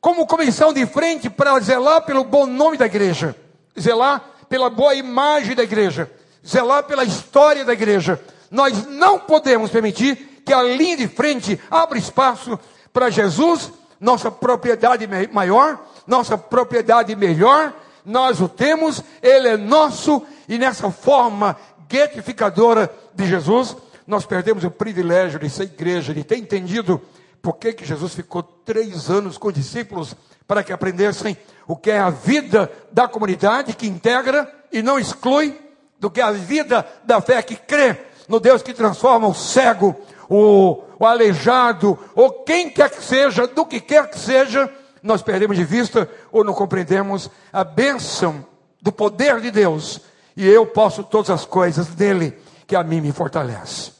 como 0.01 0.27
comissão 0.27 0.73
de 0.73 0.87
frente 0.87 1.29
para 1.29 1.59
zelar 1.61 2.03
pelo 2.03 2.25
bom 2.25 2.47
nome 2.47 2.77
da 2.77 2.87
igreja, 2.87 3.37
zelar 3.79 4.25
pela 4.49 4.71
boa 4.71 4.95
imagem 4.95 5.55
da 5.55 5.63
igreja, 5.63 6.11
zelar 6.47 6.85
pela 6.85 7.05
história 7.05 7.65
da 7.65 7.73
igreja. 7.73 8.21
Nós 8.51 8.87
não 8.87 9.19
podemos 9.19 9.71
permitir 9.71 10.43
que 10.45 10.53
a 10.53 10.63
linha 10.63 10.97
de 10.97 11.07
frente 11.07 11.61
abra 11.71 11.99
espaço 11.99 12.59
para 12.93 13.11
Jesus, 13.11 13.71
nossa 14.01 14.31
propriedade 14.31 15.07
maior, 15.31 15.79
nossa 16.07 16.37
propriedade 16.37 17.15
melhor, 17.15 17.73
nós 18.05 18.41
o 18.41 18.49
temos, 18.49 19.03
ele 19.23 19.49
é 19.49 19.57
nosso, 19.57 20.23
e 20.49 20.59
nessa 20.59 20.91
forma 20.91 21.57
gratificadora 21.89 22.93
de 23.15 23.27
Jesus, 23.27 23.77
nós 24.11 24.27
perdemos 24.27 24.65
o 24.65 24.71
privilégio 24.73 25.39
de 25.39 25.49
ser 25.49 25.63
igreja, 25.63 26.13
de 26.13 26.25
ter 26.25 26.37
entendido 26.37 27.01
por 27.41 27.55
que, 27.55 27.73
que 27.73 27.85
Jesus 27.85 28.13
ficou 28.13 28.43
três 28.43 29.09
anos 29.09 29.39
com 29.39 29.53
discípulos 29.53 30.17
para 30.49 30.65
que 30.65 30.73
aprendessem 30.73 31.37
o 31.65 31.77
que 31.77 31.93
é 31.93 32.01
a 32.01 32.11
vida 32.11 32.71
da 32.91 33.07
comunidade 33.07 33.73
que 33.73 33.87
integra 33.87 34.53
e 34.73 34.83
não 34.83 34.99
exclui, 34.99 35.57
do 36.01 36.11
que 36.11 36.21
a 36.21 36.33
vida 36.33 36.85
da 37.05 37.21
fé 37.21 37.41
que 37.41 37.55
crê 37.55 37.97
no 38.29 38.41
Deus 38.41 38.63
que 38.63 38.75
transforma 38.75 39.29
o 39.29 39.35
cego, 39.35 39.95
o, 40.29 40.83
o 40.99 41.07
aleijado, 41.07 41.97
ou 42.17 42.43
quem 42.43 42.69
quer 42.69 42.91
que 42.91 43.03
seja, 43.05 43.47
do 43.47 43.65
que 43.65 43.81
quer 43.81 44.11
que 44.11 44.19
seja, 44.19 44.69
nós 45.05 45.23
perdemos 45.23 45.57
de 45.57 45.65
vista 45.65 46.11
ou 46.33 46.43
não 46.43 46.53
compreendemos 46.53 47.31
a 47.53 47.63
bênção 47.63 48.45
do 48.83 48.91
poder 48.91 49.41
de 49.41 49.53
Deus. 49.53 50.01
E 50.37 50.49
eu 50.49 50.67
posso 50.67 51.05
todas 51.05 51.31
as 51.31 51.45
coisas 51.45 51.87
dele 51.89 52.37
que 52.67 52.75
a 52.75 52.83
mim 52.83 53.01
me 53.01 53.13
fortalece. 53.13 54.00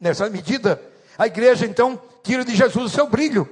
Nessa 0.00 0.28
medida, 0.28 0.80
a 1.16 1.26
igreja 1.26 1.66
então 1.66 2.00
tira 2.22 2.44
de 2.44 2.54
Jesus 2.54 2.92
o 2.92 2.94
seu 2.94 3.08
brilho. 3.08 3.48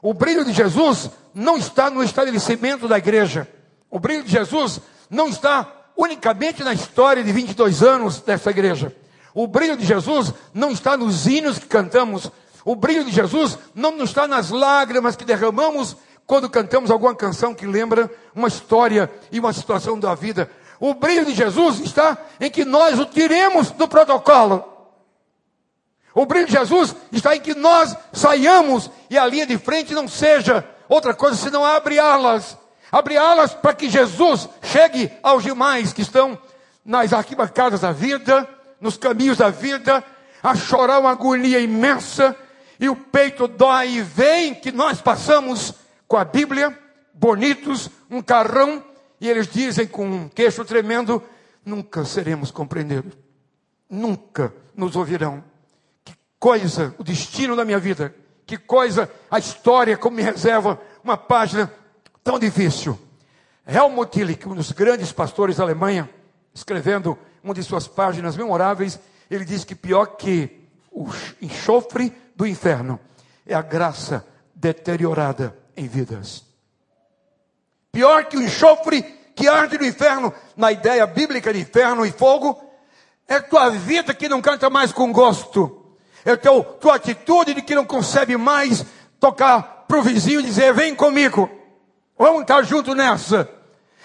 O 0.00 0.14
brilho 0.14 0.44
de 0.44 0.52
Jesus 0.52 1.10
não 1.34 1.56
está 1.56 1.90
no 1.90 2.02
estabelecimento 2.02 2.88
da 2.88 2.98
igreja. 2.98 3.48
O 3.90 4.00
brilho 4.00 4.24
de 4.24 4.30
Jesus 4.30 4.80
não 5.10 5.28
está 5.28 5.70
unicamente 5.96 6.64
na 6.64 6.72
história 6.72 7.22
de 7.22 7.30
22 7.30 7.82
anos 7.82 8.20
dessa 8.20 8.50
igreja. 8.50 8.94
O 9.34 9.46
brilho 9.46 9.76
de 9.76 9.84
Jesus 9.84 10.32
não 10.52 10.70
está 10.70 10.96
nos 10.96 11.26
hinos 11.26 11.58
que 11.58 11.66
cantamos. 11.66 12.30
O 12.64 12.74
brilho 12.74 13.04
de 13.04 13.12
Jesus 13.12 13.58
não 13.74 14.02
está 14.02 14.26
nas 14.26 14.50
lágrimas 14.50 15.16
que 15.16 15.24
derramamos 15.24 15.96
quando 16.26 16.48
cantamos 16.48 16.90
alguma 16.90 17.14
canção 17.14 17.54
que 17.54 17.66
lembra 17.66 18.10
uma 18.34 18.48
história 18.48 19.10
e 19.30 19.38
uma 19.38 19.52
situação 19.52 19.98
da 19.98 20.14
vida. 20.14 20.50
O 20.80 20.94
brilho 20.94 21.26
de 21.26 21.34
Jesus 21.34 21.80
está 21.80 22.16
em 22.40 22.50
que 22.50 22.64
nós 22.64 22.98
o 22.98 23.04
tiremos 23.04 23.70
do 23.70 23.86
protocolo. 23.86 24.71
O 26.14 26.26
brilho 26.26 26.46
de 26.46 26.52
Jesus 26.52 26.94
está 27.10 27.34
em 27.34 27.40
que 27.40 27.54
nós 27.54 27.96
saiamos 28.12 28.90
e 29.08 29.16
a 29.16 29.26
linha 29.26 29.46
de 29.46 29.56
frente 29.56 29.94
não 29.94 30.06
seja 30.06 30.64
outra 30.88 31.14
coisa 31.14 31.36
senão 31.36 31.64
abre 31.64 31.98
alas. 31.98 32.56
Abre 32.90 33.16
alas 33.16 33.54
para 33.54 33.72
que 33.72 33.88
Jesus 33.88 34.48
chegue 34.62 35.10
aos 35.22 35.42
demais 35.42 35.92
que 35.92 36.02
estão 36.02 36.38
nas 36.84 37.12
arquibancadas 37.12 37.80
da 37.80 37.92
vida, 37.92 38.46
nos 38.80 38.98
caminhos 38.98 39.38
da 39.38 39.48
vida, 39.48 40.04
a 40.42 40.54
chorar 40.54 40.98
uma 40.98 41.12
agonia 41.12 41.60
imensa, 41.60 42.36
e 42.78 42.88
o 42.88 42.96
peito 42.96 43.46
dói 43.46 43.90
e 43.90 44.02
vem 44.02 44.54
que 44.54 44.72
nós 44.72 45.00
passamos 45.00 45.72
com 46.08 46.16
a 46.16 46.24
Bíblia, 46.24 46.76
bonitos, 47.14 47.88
um 48.10 48.20
carrão, 48.20 48.84
e 49.20 49.28
eles 49.28 49.46
dizem 49.46 49.86
com 49.86 50.04
um 50.04 50.28
queixo 50.28 50.64
tremendo: 50.64 51.22
nunca 51.64 52.04
seremos 52.04 52.50
compreendidos, 52.50 53.16
nunca 53.88 54.52
nos 54.76 54.96
ouvirão. 54.96 55.51
Coisa, 56.42 56.92
o 56.98 57.04
destino 57.04 57.54
da 57.54 57.64
minha 57.64 57.78
vida, 57.78 58.12
que 58.44 58.58
coisa, 58.58 59.08
a 59.30 59.38
história 59.38 59.96
como 59.96 60.16
me 60.16 60.24
reserva 60.24 60.76
uma 61.04 61.16
página 61.16 61.72
tão 62.24 62.36
difícil. 62.36 62.98
Helmut 63.64 64.10
Tillich, 64.10 64.48
um 64.48 64.56
dos 64.56 64.72
grandes 64.72 65.12
pastores 65.12 65.58
da 65.58 65.62
Alemanha, 65.62 66.10
escrevendo 66.52 67.16
uma 67.44 67.54
de 67.54 67.62
suas 67.62 67.86
páginas 67.86 68.36
memoráveis, 68.36 68.98
ele 69.30 69.44
diz 69.44 69.62
que 69.62 69.76
pior 69.76 70.16
que 70.16 70.66
o 70.90 71.06
enxofre 71.40 72.12
do 72.34 72.44
inferno 72.44 72.98
é 73.46 73.54
a 73.54 73.62
graça 73.62 74.26
deteriorada 74.52 75.56
em 75.76 75.86
vidas. 75.86 76.44
Pior 77.92 78.24
que 78.24 78.36
o 78.36 78.42
enxofre 78.42 79.02
que 79.36 79.46
arde 79.46 79.78
no 79.78 79.86
inferno, 79.86 80.34
na 80.56 80.72
ideia 80.72 81.06
bíblica 81.06 81.52
de 81.52 81.60
inferno 81.60 82.04
e 82.04 82.10
fogo, 82.10 82.60
é 83.28 83.38
tua 83.38 83.70
vida 83.70 84.12
que 84.12 84.28
não 84.28 84.42
canta 84.42 84.68
mais 84.68 84.90
com 84.90 85.12
gosto. 85.12 85.81
É 86.24 86.36
teu, 86.36 86.62
tua 86.62 86.96
atitude 86.96 87.54
de 87.54 87.62
que 87.62 87.74
não 87.74 87.84
consegue 87.84 88.36
mais 88.36 88.84
tocar 89.18 89.84
para 89.88 89.98
o 89.98 90.02
vizinho 90.02 90.40
e 90.40 90.44
dizer: 90.44 90.72
vem 90.72 90.94
comigo, 90.94 91.50
vamos 92.16 92.42
estar 92.42 92.62
junto 92.62 92.94
nessa. 92.94 93.48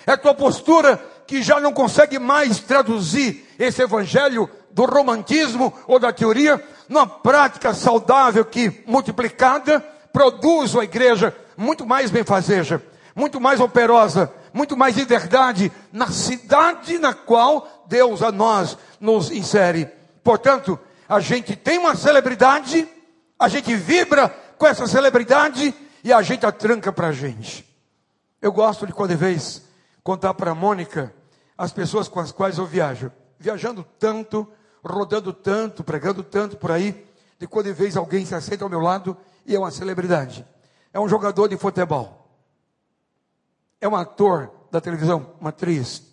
É 0.05 0.15
tua 0.17 0.33
postura 0.33 0.97
que 1.27 1.41
já 1.41 1.59
não 1.59 1.73
consegue 1.73 2.17
mais 2.17 2.59
traduzir 2.59 3.45
esse 3.59 3.81
evangelho 3.81 4.49
do 4.71 4.85
romantismo 4.85 5.73
ou 5.87 5.99
da 5.99 6.13
teoria 6.13 6.63
numa 6.87 7.05
prática 7.05 7.73
saudável 7.73 8.45
que, 8.45 8.83
multiplicada, 8.85 9.79
produz 10.13 10.73
uma 10.73 10.83
igreja 10.83 11.35
muito 11.57 11.85
mais 11.85 12.09
benfazeja, 12.09 12.81
muito 13.15 13.41
mais 13.41 13.59
operosa, 13.59 14.31
muito 14.53 14.77
mais 14.77 14.95
de 14.95 15.03
verdade 15.03 15.71
na 15.91 16.07
cidade 16.07 16.97
na 16.97 17.13
qual 17.13 17.85
Deus 17.87 18.21
a 18.21 18.31
nós 18.31 18.77
nos 18.99 19.29
insere. 19.31 19.89
Portanto, 20.23 20.79
a 21.07 21.19
gente 21.19 21.55
tem 21.55 21.77
uma 21.77 21.95
celebridade, 21.95 22.87
a 23.39 23.47
gente 23.47 23.75
vibra 23.75 24.29
com 24.57 24.65
essa 24.67 24.87
celebridade 24.87 25.73
e 26.03 26.11
a 26.11 26.21
gente 26.21 26.45
atranca 26.45 26.91
para 26.91 27.07
a 27.07 27.11
gente. 27.11 27.65
Eu 28.41 28.51
gosto 28.51 28.85
de 28.85 28.93
quando 28.93 29.15
vez 29.15 29.63
contar 30.03 30.33
para 30.33 30.51
a 30.51 30.55
Mônica 30.55 31.13
as 31.57 31.71
pessoas 31.71 32.07
com 32.07 32.19
as 32.19 32.31
quais 32.31 32.57
eu 32.57 32.65
viajo. 32.65 33.11
Viajando 33.39 33.85
tanto, 33.99 34.47
rodando 34.83 35.33
tanto, 35.33 35.83
pregando 35.83 36.23
tanto 36.23 36.57
por 36.57 36.71
aí, 36.71 37.05
de 37.39 37.47
quando 37.47 37.67
em 37.67 37.73
vez 37.73 37.95
alguém 37.95 38.25
se 38.25 38.35
aceita 38.35 38.63
ao 38.63 38.69
meu 38.69 38.79
lado, 38.79 39.15
e 39.45 39.55
é 39.55 39.59
uma 39.59 39.71
celebridade. 39.71 40.45
É 40.93 40.99
um 40.99 41.07
jogador 41.07 41.47
de 41.47 41.57
futebol. 41.57 42.27
É 43.79 43.87
um 43.87 43.95
ator 43.95 44.51
da 44.71 44.81
televisão, 44.81 45.35
uma 45.39 45.49
atriz. 45.49 46.03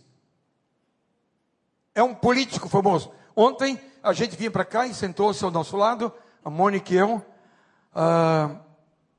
É 1.94 2.02
um 2.02 2.14
político 2.14 2.68
famoso. 2.68 3.10
Ontem 3.36 3.80
a 4.02 4.12
gente 4.12 4.36
vinha 4.36 4.50
para 4.50 4.64
cá 4.64 4.86
e 4.86 4.94
sentou-se 4.94 5.44
ao 5.44 5.50
nosso 5.50 5.76
lado, 5.76 6.12
a 6.44 6.50
Mônica 6.50 6.94
e 6.94 6.96
eu, 6.96 7.16
uh, 7.16 8.58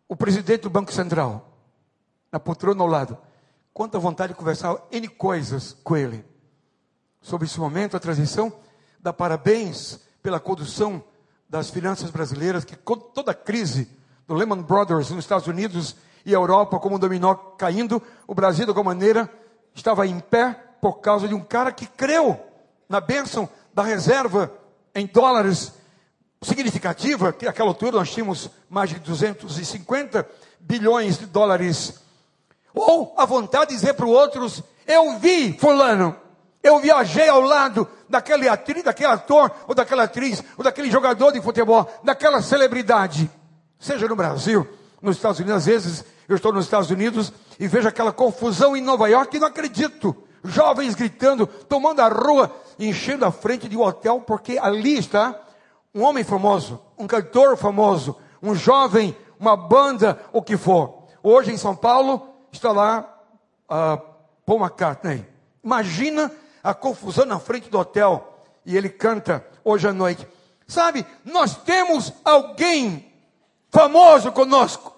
o 0.07 0.15
presidente 0.15 0.61
do 0.61 0.69
Banco 0.69 0.93
Central, 0.93 1.51
na 2.31 2.39
poltrona 2.39 2.81
ao 2.81 2.87
lado. 2.87 3.17
Quanta 3.73 3.99
vontade 3.99 4.31
de 4.31 4.39
conversar 4.39 4.77
N 4.89 5.07
coisas 5.09 5.75
com 5.83 5.97
ele. 5.97 6.23
Sobre 7.21 7.45
esse 7.45 7.59
momento, 7.59 7.97
a 7.97 7.99
transição, 7.99 8.53
dá 9.01 9.11
parabéns 9.11 9.99
pela 10.23 10.39
condução 10.39 11.03
das 11.49 11.69
finanças 11.69 12.09
brasileiras, 12.09 12.63
que 12.63 12.75
com 12.75 12.95
toda 12.95 13.31
a 13.31 13.35
crise 13.35 13.89
do 14.25 14.33
Lehman 14.33 14.61
Brothers 14.61 15.09
nos 15.09 15.25
Estados 15.25 15.47
Unidos 15.47 15.95
e 16.25 16.33
a 16.33 16.37
Europa 16.37 16.79
como 16.79 16.95
um 16.95 16.99
dominó 16.99 17.35
caindo, 17.35 18.01
o 18.25 18.33
Brasil, 18.33 18.65
de 18.65 18.71
alguma 18.71 18.93
maneira, 18.93 19.29
estava 19.73 20.07
em 20.07 20.19
pé 20.19 20.53
por 20.79 21.01
causa 21.01 21.27
de 21.27 21.33
um 21.33 21.41
cara 21.41 21.71
que 21.71 21.85
creu 21.85 22.39
na 22.87 23.01
bênção 23.01 23.49
da 23.75 23.83
reserva 23.83 24.51
em 24.95 25.05
dólares 25.05 25.73
significativa, 26.41 27.33
que 27.33 27.45
naquela 27.45 27.69
altura 27.69 27.97
nós 27.97 28.09
tínhamos 28.09 28.49
mais 28.69 28.89
de 28.89 28.99
250 28.99 30.25
bilhões 30.59 31.17
de 31.17 31.25
dólares. 31.25 31.99
Ou 32.73 33.13
a 33.17 33.25
vontade 33.25 33.71
de 33.71 33.75
dizer 33.75 33.93
para 33.93 34.05
os 34.05 34.11
outros: 34.11 34.63
Eu 34.87 35.19
vi 35.19 35.57
Fulano, 35.59 36.15
eu 36.63 36.79
viajei 36.79 37.27
ao 37.27 37.41
lado 37.41 37.87
daquele 38.07 38.47
atriz, 38.47 38.83
daquele 38.83 39.11
ator, 39.11 39.51
ou 39.67 39.75
daquela 39.75 40.03
atriz, 40.03 40.41
ou 40.57 40.63
daquele 40.63 40.89
jogador 40.89 41.31
de 41.31 41.41
futebol, 41.41 41.91
daquela 42.03 42.41
celebridade. 42.41 43.29
Seja 43.77 44.07
no 44.07 44.15
Brasil, 44.15 44.65
nos 45.01 45.17
Estados 45.17 45.39
Unidos, 45.39 45.57
às 45.57 45.65
vezes 45.65 46.05
eu 46.29 46.37
estou 46.37 46.53
nos 46.53 46.65
Estados 46.65 46.89
Unidos 46.89 47.33
e 47.59 47.67
vejo 47.67 47.87
aquela 47.87 48.13
confusão 48.13 48.75
em 48.75 48.81
Nova 48.81 49.09
York 49.09 49.35
e 49.35 49.39
não 49.39 49.47
acredito. 49.47 50.15
Jovens 50.45 50.95
gritando, 50.95 51.47
tomando 51.47 52.01
a 52.01 52.07
rua, 52.07 52.51
enchendo 52.79 53.25
a 53.25 53.31
frente 53.31 53.67
de 53.67 53.77
um 53.77 53.81
hotel, 53.81 54.21
porque 54.21 54.57
ali 54.57 54.97
está 54.97 55.39
um 55.93 56.03
homem 56.03 56.23
famoso, 56.23 56.81
um 56.97 57.07
cantor 57.07 57.55
famoso, 57.55 58.17
um 58.41 58.53
jovem, 58.53 59.15
uma 59.39 59.55
banda, 59.55 60.19
o 60.33 60.41
que 60.41 60.57
for. 60.57 61.05
Hoje 61.23 61.51
em 61.51 61.57
São 61.57 61.75
Paulo 61.75 62.27
está 62.51 62.71
lá 62.71 63.19
uh, 63.69 64.01
Paul 64.45 64.59
McCartney. 64.59 65.25
Imagina 65.63 66.31
a 66.63 66.73
confusão 66.73 67.25
na 67.25 67.39
frente 67.39 67.69
do 67.69 67.79
hotel 67.79 68.39
e 68.65 68.75
ele 68.75 68.89
canta 68.89 69.45
hoje 69.63 69.87
à 69.87 69.93
noite. 69.93 70.27
Sabe, 70.67 71.05
nós 71.23 71.55
temos 71.55 72.11
alguém 72.23 73.11
famoso 73.71 74.31
conosco. 74.31 74.93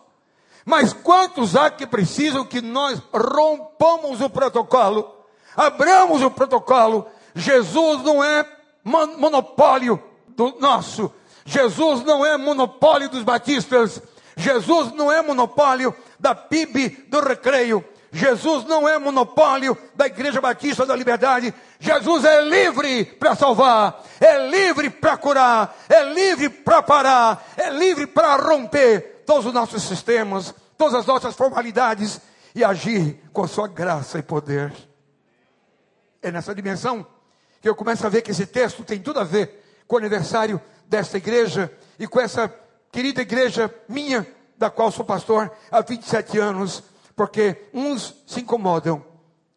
Mas 0.65 0.91
quantos 0.91 1.55
há 1.55 1.69
que 1.69 1.88
precisam 1.88 2.43
que 2.45 2.62
nós 2.62 3.01
rompamos 3.13 4.19
o 4.19 4.29
protocolo, 4.29 5.16
abramos 5.57 6.21
o 6.21 6.31
protocolo? 6.31 7.07
Jesus 7.35 8.03
não 8.03 8.23
é 8.23 8.45
monopólio 8.83 10.01
do 10.29 10.55
nosso. 10.59 11.11
Jesus 11.43 12.03
não 12.03 12.25
é 12.25 12.37
monopólio 12.37 13.09
dos 13.09 13.23
batistas. 13.23 14.01
Jesus 14.35 14.93
não 14.93 15.11
é 15.11 15.21
monopólio 15.21 15.93
da 16.19 16.35
PIB 16.35 16.89
do 17.09 17.19
recreio. 17.19 17.83
Jesus 18.11 18.65
não 18.65 18.87
é 18.87 18.97
monopólio 18.97 19.77
da 19.95 20.07
Igreja 20.07 20.39
Batista 20.39 20.85
da 20.85 20.95
Liberdade. 20.95 21.53
Jesus 21.79 22.23
é 22.23 22.41
livre 22.41 23.05
para 23.05 23.35
salvar, 23.35 24.01
é 24.19 24.47
livre 24.47 24.89
para 24.89 25.17
curar, 25.17 25.75
é 25.89 26.03
livre 26.13 26.49
para 26.49 26.81
parar, 26.81 27.45
é 27.57 27.69
livre 27.69 28.07
para 28.07 28.35
romper 28.37 29.23
todos 29.25 29.45
os 29.45 29.53
nossos 29.53 29.83
sistemas, 29.83 30.53
todas 30.77 30.95
as 30.95 31.05
nossas 31.05 31.35
formalidades 31.35 32.21
e 32.55 32.63
agir 32.63 33.21
com 33.33 33.43
a 33.43 33.47
sua 33.47 33.67
graça 33.67 34.17
e 34.17 34.23
poder. 34.23 34.87
É 36.27 36.31
nessa 36.31 36.53
dimensão 36.53 37.07
que 37.61 37.69
eu 37.69 37.73
começo 37.73 38.05
a 38.05 38.09
ver 38.09 38.21
que 38.21 38.31
esse 38.31 38.45
texto 38.45 38.83
tem 38.83 38.99
tudo 38.99 39.21
a 39.21 39.23
ver 39.23 39.63
com 39.87 39.95
o 39.95 39.97
aniversário 39.97 40.61
desta 40.85 41.15
igreja 41.15 41.71
e 41.97 42.05
com 42.05 42.19
essa 42.19 42.53
querida 42.91 43.21
igreja 43.21 43.73
minha, 43.87 44.27
da 44.57 44.69
qual 44.69 44.91
sou 44.91 45.05
pastor 45.05 45.49
há 45.71 45.79
27 45.79 46.37
anos 46.37 46.83
porque 47.15 47.69
uns 47.73 48.13
se 48.27 48.41
incomodam 48.41 49.05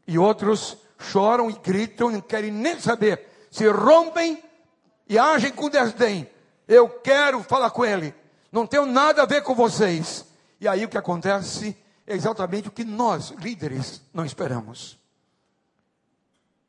e 0.07 0.17
outros 0.17 0.79
choram 0.97 1.51
e 1.51 1.55
gritam 1.55 2.09
e 2.09 2.15
não 2.15 2.21
querem 2.21 2.53
nem 2.53 2.79
saber. 2.79 3.27
Se 3.51 3.67
rompem 3.67 4.41
e 5.09 5.19
agem 5.19 5.51
com 5.51 5.69
desdém. 5.69 6.31
Eu 6.69 6.89
quero 6.89 7.43
falar 7.43 7.71
com 7.71 7.85
ele. 7.85 8.15
Não 8.53 8.65
tenho 8.65 8.87
nada 8.87 9.25
a 9.25 9.27
ver 9.27 9.43
com 9.43 9.57
vocês. 9.57 10.25
E 10.61 10.69
aí 10.69 10.85
o 10.85 10.89
que 10.89 10.97
acontece 10.97 11.77
é 12.07 12.15
exatamente 12.15 12.69
o 12.69 12.73
que 12.73 12.85
nós, 12.85 13.31
líderes, 13.31 14.01
não 14.15 14.25
esperamos. 14.25 15.00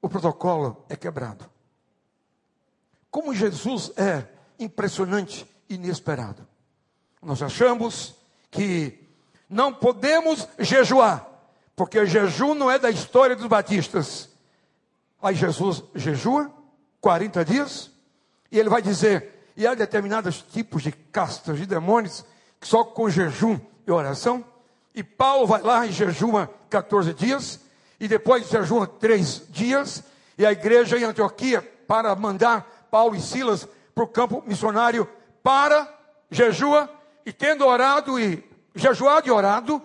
O 0.01 0.09
protocolo 0.09 0.85
é 0.89 0.95
quebrado. 0.95 1.49
Como 3.09 3.33
Jesus 3.33 3.91
é 3.97 4.25
impressionante, 4.57 5.45
inesperado. 5.69 6.47
Nós 7.21 7.41
achamos 7.41 8.15
que 8.49 9.07
não 9.49 9.73
podemos 9.73 10.47
jejuar, 10.57 11.27
porque 11.75 12.05
jejum 12.05 12.53
não 12.53 12.71
é 12.71 12.79
da 12.79 12.89
história 12.89 13.35
dos 13.35 13.47
batistas. 13.47 14.29
Aí 15.21 15.35
Jesus 15.35 15.83
jejua 15.93 16.51
40 16.99 17.45
dias, 17.45 17.91
e 18.51 18.57
ele 18.57 18.69
vai 18.69 18.81
dizer, 18.81 19.51
e 19.55 19.67
há 19.67 19.73
determinados 19.73 20.41
tipos 20.41 20.81
de 20.83 20.91
castas 20.91 21.57
de 21.57 21.65
demônios 21.65 22.25
que 22.59 22.67
só 22.67 22.83
com 22.83 23.09
jejum 23.09 23.59
e 23.85 23.91
oração. 23.91 24.45
E 24.93 25.03
Paulo 25.03 25.47
vai 25.47 25.61
lá 25.61 25.85
e 25.85 25.91
jejuma 25.91 26.49
14 26.69 27.13
dias, 27.13 27.59
e 28.01 28.07
depois 28.07 28.49
jejuma 28.49 28.87
três 28.87 29.43
dias, 29.47 30.03
e 30.35 30.43
a 30.43 30.51
igreja 30.51 30.97
em 30.97 31.03
Antioquia, 31.03 31.61
para 31.87 32.15
mandar 32.15 32.87
Paulo 32.89 33.15
e 33.15 33.21
Silas 33.21 33.67
para 33.93 34.03
o 34.03 34.07
campo 34.07 34.43
missionário, 34.43 35.07
para, 35.43 35.87
jejua, 36.31 36.89
e 37.23 37.31
tendo 37.31 37.63
orado 37.63 38.19
e 38.19 38.43
jejuado 38.73 39.27
e 39.27 39.31
orado, 39.31 39.79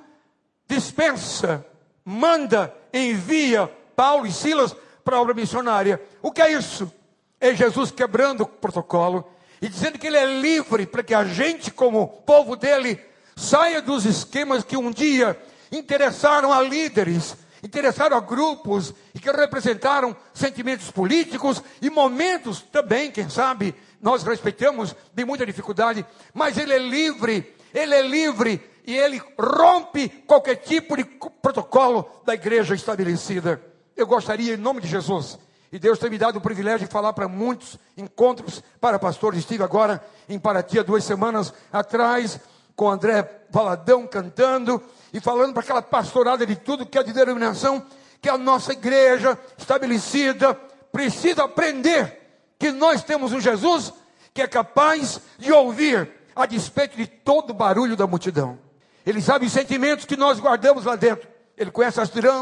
dispensa, 0.67 1.63
manda, 2.03 2.75
envia 2.91 3.71
Paulo 3.95 4.27
e 4.27 4.33
Silas 4.33 4.75
para 5.05 5.17
a 5.17 5.21
obra 5.21 5.35
missionária. 5.35 6.01
O 6.23 6.33
que 6.33 6.41
é 6.41 6.53
isso? 6.53 6.91
É 7.39 7.55
Jesus 7.55 7.91
quebrando 7.91 8.45
o 8.45 8.47
protocolo 8.47 9.31
e 9.61 9.69
dizendo 9.69 9.99
que 9.99 10.07
ele 10.07 10.17
é 10.17 10.41
livre 10.41 10.87
para 10.87 11.03
que 11.03 11.13
a 11.13 11.25
gente, 11.25 11.71
como 11.71 12.09
povo 12.09 12.57
dele, 12.57 12.99
saia 13.37 13.83
dos 13.83 14.07
esquemas 14.07 14.65
que 14.65 14.77
um 14.77 14.91
dia 14.91 15.39
interessaram 15.71 16.51
a 16.51 16.63
líderes, 16.63 17.37
interessaram 17.63 18.17
a 18.17 18.21
grupos 18.21 18.95
e 19.15 19.19
que 19.19 19.31
representaram 19.31 20.17
sentimentos 20.35 20.91
políticos 20.91 21.63
e 21.81 21.91
momentos 21.91 22.61
também, 22.61 23.11
quem 23.11 23.29
sabe, 23.29 23.75
nós 24.01 24.23
respeitamos 24.23 24.95
de 25.15 25.25
muita 25.25 25.47
dificuldade, 25.47 26.05
mas 26.33 26.57
ele 26.59 26.73
é 26.73 26.79
livre, 26.79 27.55
ele 27.75 27.95
é 27.95 28.03
livre 28.03 28.61
e 28.87 28.97
ele 28.97 29.21
rompe 29.39 30.09
qualquer 30.09 30.57
tipo 30.57 30.97
de 30.97 31.05
protocolo 31.05 32.09
da 32.25 32.35
igreja 32.35 32.75
estabelecida. 32.75 33.61
Eu 33.97 34.07
gostaria, 34.07 34.55
em 34.55 34.59
nome 34.59 34.81
de 34.81 34.89
Jesus, 34.89 35.39
e 35.73 35.79
Deus 35.79 35.99
tem 35.99 36.09
me 36.09 36.19
dado 36.19 36.37
o 36.37 36.41
privilégio 36.41 36.87
de 36.87 36.93
falar 36.93 37.13
para 37.13 37.27
muitos 37.27 37.79
encontros 37.97 38.63
para 38.81 38.99
pastores. 38.99 39.41
Estive 39.41 39.65
agora 39.65 40.05
em 40.29 40.39
Paraty 40.39 40.79
há 40.79 40.83
duas 40.83 41.03
semanas 41.05 41.53
atrás, 41.73 42.39
com 42.77 42.89
André 42.89 43.29
Valadão 43.51 44.07
cantando 44.07 44.83
e 45.17 45.21
falando 45.21 45.55
para 45.55 45.63
aquela 45.63 45.81
pastorada 45.81 46.45
de 46.45 46.55
tudo 46.55 46.85
que 46.85 46.99
é 46.99 47.03
de 47.03 47.11
denominação, 47.11 47.83
que 48.21 48.29
a 48.29 48.37
nossa 48.37 48.73
igreja 48.73 49.39
estabelecida 49.57 50.53
precisa 50.93 51.45
aprender 51.45 52.21
que 52.59 52.71
nós 52.71 53.03
temos 53.03 53.33
um 53.33 53.41
Jesus 53.41 53.95
que 54.35 54.43
é 54.43 54.47
capaz 54.47 55.19
de 55.39 55.51
ouvir 55.51 56.11
a 56.35 56.45
despeito 56.45 56.99
de 56.99 57.07
todo 57.07 57.51
o 57.51 57.55
barulho 57.55 57.97
da 57.97 58.07
multidão. 58.07 58.59
Ele 59.07 59.23
sabe 59.23 59.47
os 59.47 59.53
sentimentos 59.53 60.05
que 60.05 60.19
nós 60.19 60.39
guardamos 60.39 60.85
lá 60.85 60.97
dentro. 60.97 61.27
Ele 61.57 61.71
conhece 61.71 61.99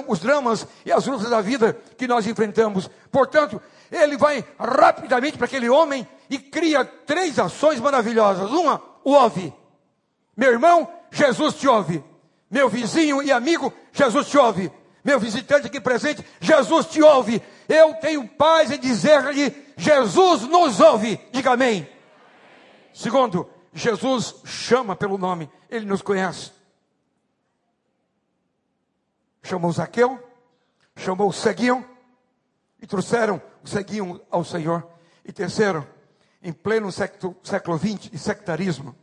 os 0.08 0.18
dramas 0.18 0.66
e 0.84 0.90
as 0.90 1.06
lutas 1.06 1.30
da 1.30 1.40
vida 1.40 1.78
que 1.96 2.08
nós 2.08 2.26
enfrentamos. 2.26 2.90
Portanto, 3.12 3.62
ele 3.92 4.16
vai 4.16 4.44
rapidamente 4.58 5.38
para 5.38 5.44
aquele 5.44 5.68
homem 5.68 6.08
e 6.28 6.40
cria 6.40 6.84
três 6.84 7.38
ações 7.38 7.78
maravilhosas. 7.78 8.50
Uma, 8.50 8.82
o 9.04 9.12
ouve. 9.12 9.54
Meu 10.36 10.50
irmão, 10.50 10.88
Jesus 11.12 11.54
te 11.54 11.68
ouve. 11.68 12.02
Meu 12.54 12.68
vizinho 12.68 13.20
e 13.20 13.32
amigo, 13.32 13.72
Jesus 13.92 14.28
te 14.28 14.38
ouve. 14.38 14.70
Meu 15.02 15.18
visitante 15.18 15.66
aqui 15.66 15.80
presente, 15.80 16.24
Jesus 16.40 16.86
te 16.86 17.02
ouve. 17.02 17.42
Eu 17.68 17.94
tenho 17.94 18.28
paz 18.28 18.70
em 18.70 18.78
dizer-lhe: 18.78 19.52
Jesus 19.76 20.42
nos 20.42 20.78
ouve. 20.78 21.18
Diga 21.32 21.54
amém. 21.54 21.88
Segundo, 22.92 23.50
Jesus 23.72 24.36
chama 24.44 24.94
pelo 24.94 25.18
nome, 25.18 25.50
ele 25.68 25.84
nos 25.84 26.00
conhece. 26.00 26.52
Chamou 29.42 29.72
Zaqueu, 29.72 30.16
chamou 30.94 31.30
o 31.30 31.32
ceguinho, 31.32 31.84
e 32.80 32.86
trouxeram 32.86 33.42
o 33.64 33.68
ceguinho 33.68 34.20
ao 34.30 34.44
Senhor. 34.44 34.86
E 35.24 35.32
terceiro, 35.32 35.84
em 36.40 36.52
pleno 36.52 36.92
século 36.92 37.78
XX, 37.78 38.12
de 38.12 38.18
sectarismo, 38.18 38.94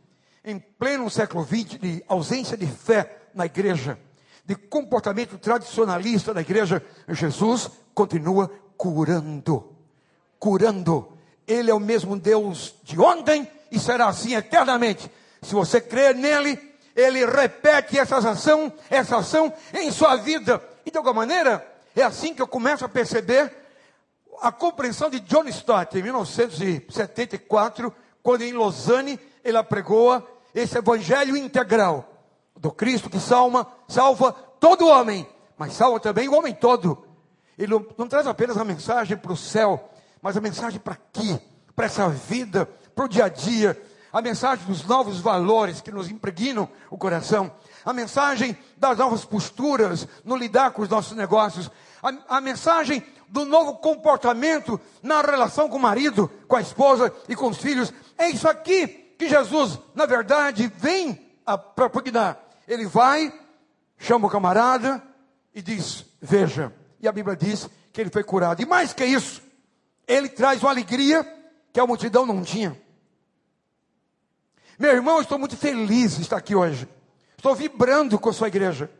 em 0.42 0.58
pleno 0.58 1.10
século 1.10 1.44
XX, 1.44 1.78
de 1.78 2.02
ausência 2.08 2.56
de 2.56 2.66
fé 2.66 3.18
na 3.34 3.46
igreja, 3.46 3.98
de 4.44 4.54
comportamento 4.54 5.38
tradicionalista 5.38 6.34
da 6.34 6.40
igreja, 6.40 6.84
Jesus 7.08 7.70
continua 7.94 8.50
curando. 8.76 9.72
Curando. 10.38 11.16
Ele 11.46 11.70
é 11.70 11.74
o 11.74 11.80
mesmo 11.80 12.18
Deus 12.18 12.74
de 12.82 13.00
ontem 13.00 13.48
e 13.70 13.78
será 13.78 14.08
assim 14.08 14.34
eternamente. 14.34 15.10
Se 15.40 15.54
você 15.54 15.80
crer 15.80 16.14
nele, 16.14 16.58
ele 16.94 17.24
repete 17.24 17.98
essa 17.98 18.16
ação, 18.16 18.72
essa 18.90 19.16
ação 19.18 19.52
em 19.72 19.90
sua 19.90 20.16
vida. 20.16 20.62
E 20.84 20.90
de 20.90 20.96
alguma 20.96 21.14
maneira, 21.14 21.66
é 21.94 22.02
assim 22.02 22.34
que 22.34 22.42
eu 22.42 22.48
começo 22.48 22.84
a 22.84 22.88
perceber 22.88 23.52
a 24.40 24.50
compreensão 24.50 25.08
de 25.08 25.20
John 25.20 25.44
Stott 25.48 25.96
em 25.96 26.02
1974, 26.02 27.94
quando 28.22 28.42
em 28.42 28.52
Lausanne 28.52 29.18
ele 29.44 29.56
apregoa 29.56 30.26
esse 30.54 30.76
evangelho 30.76 31.36
integral 31.36 32.11
do 32.62 32.70
Cristo 32.70 33.10
que 33.10 33.18
salva, 33.18 33.66
salva 33.88 34.32
todo 34.32 34.86
homem, 34.86 35.28
mas 35.58 35.72
salva 35.72 35.98
também 35.98 36.28
o 36.28 36.34
homem 36.34 36.54
todo. 36.54 37.04
Ele 37.58 37.74
não, 37.98 38.06
traz 38.06 38.24
apenas 38.24 38.56
a 38.56 38.64
mensagem 38.64 39.16
para 39.16 39.32
o 39.32 39.36
céu, 39.36 39.90
mas 40.22 40.36
a 40.36 40.40
mensagem 40.40 40.78
para 40.78 40.94
aqui, 40.94 41.40
para 41.74 41.86
essa 41.86 42.08
vida, 42.08 42.64
para 42.94 43.04
o 43.04 43.08
dia 43.08 43.24
a 43.24 43.28
dia, 43.28 43.82
a 44.12 44.22
mensagem 44.22 44.64
dos 44.64 44.84
novos 44.84 45.18
valores 45.18 45.80
que 45.80 45.90
nos 45.90 46.08
impregnam 46.08 46.68
o 46.88 46.96
coração, 46.96 47.50
a 47.84 47.92
mensagem 47.92 48.56
das 48.76 48.96
novas 48.96 49.24
posturas 49.24 50.06
no 50.24 50.36
lidar 50.36 50.70
com 50.70 50.82
os 50.82 50.88
nossos 50.88 51.16
negócios, 51.16 51.68
a, 52.00 52.36
a 52.36 52.40
mensagem 52.40 53.02
do 53.26 53.44
novo 53.44 53.74
comportamento 53.78 54.80
na 55.02 55.20
relação 55.20 55.68
com 55.68 55.78
o 55.78 55.82
marido, 55.82 56.30
com 56.46 56.54
a 56.54 56.60
esposa 56.60 57.12
e 57.28 57.34
com 57.34 57.48
os 57.48 57.58
filhos. 57.58 57.92
É 58.16 58.28
isso 58.28 58.48
aqui 58.48 58.86
que 59.18 59.28
Jesus, 59.28 59.80
na 59.96 60.06
verdade, 60.06 60.72
vem 60.76 61.14
para 61.44 61.58
propugnar. 61.58 62.41
Ele 62.66 62.86
vai, 62.86 63.32
chama 63.98 64.26
o 64.26 64.30
camarada 64.30 65.02
e 65.54 65.60
diz: 65.62 66.04
Veja. 66.20 66.72
E 67.00 67.08
a 67.08 67.12
Bíblia 67.12 67.36
diz 67.36 67.68
que 67.92 68.00
ele 68.00 68.10
foi 68.10 68.22
curado. 68.22 68.62
E 68.62 68.66
mais 68.66 68.92
que 68.92 69.04
isso, 69.04 69.42
ele 70.06 70.28
traz 70.28 70.62
uma 70.62 70.70
alegria 70.70 71.26
que 71.72 71.80
a 71.80 71.86
multidão 71.86 72.24
não 72.24 72.42
tinha. 72.42 72.80
Meu 74.78 74.92
irmão, 74.92 75.20
estou 75.20 75.38
muito 75.38 75.56
feliz 75.56 76.16
de 76.16 76.22
estar 76.22 76.36
aqui 76.36 76.54
hoje. 76.54 76.88
Estou 77.36 77.54
vibrando 77.54 78.18
com 78.18 78.28
a 78.28 78.32
sua 78.32 78.48
igreja. 78.48 78.90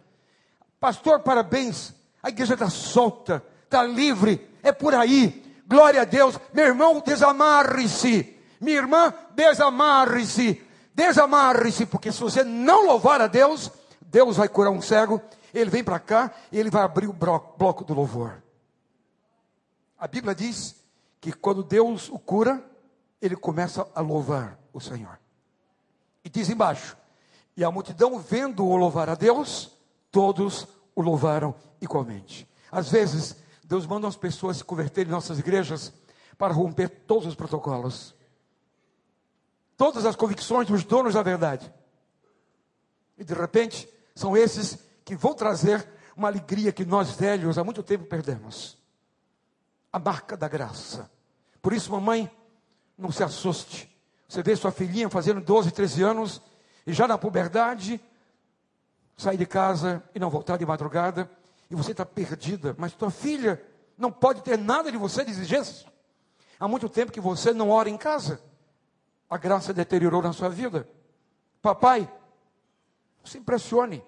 Pastor, 0.80 1.20
parabéns. 1.20 1.94
A 2.22 2.28
igreja 2.28 2.54
está 2.54 2.68
solta, 2.68 3.42
está 3.64 3.84
livre. 3.84 4.48
É 4.62 4.72
por 4.72 4.94
aí. 4.94 5.42
Glória 5.66 6.02
a 6.02 6.04
Deus. 6.04 6.38
Meu 6.52 6.66
irmão, 6.66 7.00
desamarre-se. 7.04 8.36
Minha 8.60 8.78
irmã, 8.78 9.14
desamarre-se. 9.34 10.60
Desamarre-se, 10.94 11.86
porque 11.86 12.12
se 12.12 12.20
você 12.20 12.44
não 12.44 12.86
louvar 12.86 13.20
a 13.20 13.26
Deus, 13.26 13.70
Deus 14.00 14.36
vai 14.36 14.48
curar 14.48 14.70
um 14.70 14.82
cego. 14.82 15.20
Ele 15.54 15.70
vem 15.70 15.84
para 15.84 15.98
cá 15.98 16.32
e 16.50 16.58
ele 16.58 16.70
vai 16.70 16.82
abrir 16.82 17.06
o 17.06 17.12
bloco 17.12 17.84
do 17.84 17.94
louvor. 17.94 18.42
A 19.98 20.06
Bíblia 20.06 20.34
diz 20.34 20.76
que 21.20 21.32
quando 21.32 21.62
Deus 21.62 22.08
o 22.08 22.18
cura, 22.18 22.62
ele 23.20 23.36
começa 23.36 23.86
a 23.94 24.00
louvar 24.00 24.58
o 24.72 24.80
Senhor. 24.80 25.18
E 26.24 26.28
diz 26.28 26.50
embaixo: 26.50 26.96
E 27.56 27.64
a 27.64 27.70
multidão, 27.70 28.18
vendo-o 28.18 28.76
louvar 28.76 29.08
a 29.08 29.14
Deus, 29.14 29.70
todos 30.10 30.66
o 30.94 31.00
louvaram 31.00 31.54
igualmente. 31.80 32.48
Às 32.70 32.90
vezes, 32.90 33.36
Deus 33.64 33.86
manda 33.86 34.08
as 34.08 34.16
pessoas 34.16 34.58
se 34.58 34.64
converterem 34.64 35.08
em 35.08 35.12
nossas 35.14 35.38
igrejas 35.38 35.92
para 36.36 36.52
romper 36.52 36.88
todos 36.88 37.26
os 37.26 37.34
protocolos, 37.34 38.14
todas 39.82 40.06
as 40.06 40.14
convicções 40.14 40.68
dos 40.68 40.84
donos 40.84 41.14
da 41.14 41.22
verdade. 41.24 41.68
E 43.18 43.24
de 43.24 43.34
repente, 43.34 43.88
são 44.14 44.36
esses 44.36 44.78
que 45.04 45.16
vão 45.16 45.34
trazer 45.34 45.84
uma 46.16 46.28
alegria 46.28 46.70
que 46.70 46.84
nós 46.84 47.10
velhos 47.10 47.58
há 47.58 47.64
muito 47.64 47.82
tempo 47.82 48.04
perdemos 48.04 48.78
a 49.92 49.98
marca 49.98 50.36
da 50.36 50.46
graça. 50.46 51.10
Por 51.60 51.72
isso, 51.72 51.90
mamãe, 51.90 52.30
não 52.96 53.10
se 53.10 53.24
assuste 53.24 53.90
você 54.28 54.40
vê 54.40 54.54
sua 54.54 54.70
filhinha 54.70 55.10
fazendo 55.10 55.40
12, 55.40 55.72
13 55.72 56.02
anos, 56.04 56.40
e 56.86 56.92
já 56.92 57.08
na 57.08 57.18
puberdade, 57.18 58.00
sair 59.16 59.36
de 59.36 59.44
casa 59.44 60.00
e 60.14 60.20
não 60.20 60.30
voltar 60.30 60.56
de 60.56 60.64
madrugada, 60.64 61.28
e 61.68 61.74
você 61.74 61.90
está 61.90 62.06
perdida, 62.06 62.74
mas 62.78 62.92
tua 62.92 63.10
filha 63.10 63.60
não 63.98 64.12
pode 64.12 64.42
ter 64.42 64.56
nada 64.56 64.92
de 64.92 64.96
você 64.96 65.24
de 65.24 65.32
exigência. 65.32 65.86
Há 66.58 66.68
muito 66.68 66.88
tempo 66.88 67.10
que 67.10 67.20
você 67.20 67.52
não 67.52 67.68
ora 67.68 67.90
em 67.90 67.98
casa, 67.98 68.40
a 69.32 69.38
graça 69.38 69.72
deteriorou 69.72 70.20
na 70.20 70.34
sua 70.34 70.50
vida. 70.50 70.86
Papai, 71.62 72.00
não 73.18 73.24
se 73.24 73.38
impressione, 73.38 74.04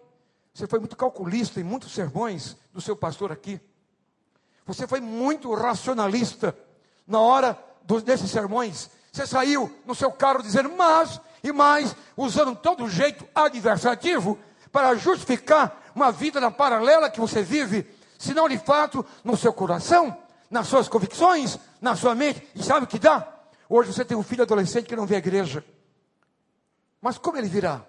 você 0.53 0.67
foi 0.67 0.79
muito 0.79 0.95
calculista 0.97 1.59
em 1.59 1.65
muitos 1.65 1.93
sermões 1.93 2.59
do 2.75 2.81
seu 2.83 2.95
pastor 2.95 3.33
aqui. 3.33 3.59
Você 4.67 4.87
foi 4.87 5.01
muito 5.01 5.55
racionalista 5.55 6.55
na 7.07 7.21
hora 7.21 7.59
dos, 7.85 8.03
desses 8.03 8.31
sermões. 8.31 8.91
Você 9.11 9.27
saiu 9.27 9.75
no 9.87 9.95
seu 9.95 10.13
carro 10.13 10.43
dizendo 10.43 10.71
mas 10.77 11.19
e 11.43 11.51
mais, 11.53 11.97
usando 12.19 12.55
todo 12.55 12.87
jeito 12.91 13.27
adversativo 13.35 14.39
para 14.71 14.95
justificar 14.95 15.91
uma 15.95 16.13
vida 16.13 16.39
na 16.39 16.51
paralela 16.51 17.09
que 17.09 17.21
você 17.21 17.43
vive, 17.43 17.91
se 18.19 18.35
não 18.35 18.47
de 18.47 18.59
fato 18.59 19.03
no 19.25 19.39
seu 19.39 19.55
coração, 19.55 20.15
nas 20.51 20.67
suas 20.67 20.87
convicções, 20.87 21.59
na 21.81 21.97
sua 21.97 22.15
mente. 22.15 22.47
E 22.55 22.63
sabe 22.63 22.85
o 22.85 22.89
que 22.89 22.99
dá? 22.99 23.34
Hoje 23.69 23.93
você 23.93 24.05
tem 24.05 24.17
um 24.17 24.23
filho 24.23 24.43
adolescente 24.43 24.87
que 24.87 24.97
não 24.97 25.07
vê 25.07 25.17
a 25.17 25.19
igreja. 25.19 25.65
Mas 27.01 27.19
como 27.19 27.39
ele 27.39 27.49
virá? 27.49 27.85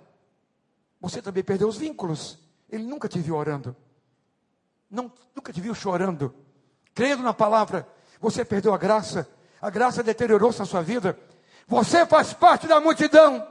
Você 1.02 1.22
também 1.22 1.44
perdeu 1.44 1.68
os 1.68 1.78
vínculos. 1.78 2.40
Ele 2.70 2.84
nunca 2.84 3.08
te 3.08 3.20
viu 3.20 3.36
orando. 3.36 3.76
Não, 4.90 5.12
nunca 5.36 5.54
te 5.54 5.62
viu 5.62 5.74
chorando. 5.74 6.34
Crendo 6.94 7.24
na 7.24 7.34
palavra. 7.34 7.88
Você 8.20 8.44
perdeu 8.44 8.74
a 8.74 8.78
graça 8.78 9.30
a 9.66 9.70
graça 9.72 10.04
deteriorou-se 10.04 10.60
na 10.60 10.66
sua 10.66 10.84
vida. 10.84 11.18
Você 11.68 12.06
faz 12.06 12.34
parte 12.34 12.68
da 12.68 12.80
multidão. 12.80 13.46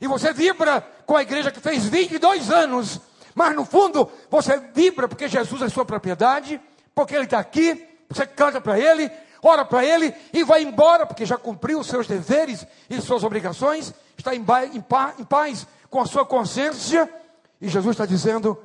E 0.00 0.08
você 0.08 0.32
vibra 0.32 0.80
com 1.06 1.16
a 1.16 1.22
igreja 1.22 1.52
que 1.52 1.60
fez 1.60 1.86
22 1.86 2.50
anos. 2.50 3.00
Mas 3.36 3.54
no 3.54 3.64
fundo, 3.64 4.10
você 4.28 4.58
vibra 4.58 5.06
porque 5.06 5.28
Jesus 5.28 5.62
é 5.62 5.68
sua 5.68 5.84
propriedade, 5.84 6.60
porque 6.92 7.14
Ele 7.14 7.24
está 7.24 7.38
aqui. 7.38 7.86
Você 8.08 8.26
canta 8.26 8.60
para 8.60 8.80
Ele, 8.80 9.08
ora 9.42 9.64
para 9.64 9.84
Ele 9.84 10.14
e 10.32 10.44
vai 10.44 10.62
embora, 10.62 11.06
porque 11.06 11.26
já 11.26 11.36
cumpriu 11.36 11.80
os 11.80 11.86
seus 11.86 12.06
deveres 12.06 12.66
e 12.88 13.00
suas 13.00 13.24
obrigações. 13.24 13.94
Está 14.16 14.34
em, 14.34 14.44
em, 14.72 14.84
em 15.18 15.24
paz 15.24 15.66
com 15.88 16.00
a 16.00 16.06
sua 16.06 16.24
consciência. 16.24 17.12
E 17.60 17.68
Jesus 17.68 17.94
está 17.94 18.06
dizendo: 18.06 18.62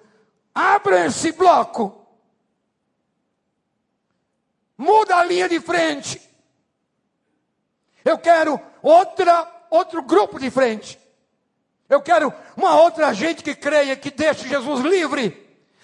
abra 0.54 1.06
esse 1.06 1.32
bloco. 1.32 2.02
Muda 4.78 5.18
a 5.18 5.24
linha 5.24 5.48
de 5.48 5.60
frente. 5.60 6.22
Eu 8.04 8.18
quero 8.18 8.60
outra, 8.82 9.52
outro 9.70 10.02
grupo 10.04 10.40
de 10.40 10.50
frente. 10.50 11.00
Eu 11.90 12.02
quero 12.02 12.34
uma 12.58 12.80
outra 12.82 13.14
gente 13.14 13.44
que 13.44 13.56
creia, 13.56 13.96
que 13.96 14.12
deixe 14.12 14.48
Jesus 14.48 14.82
livre. 14.82 15.44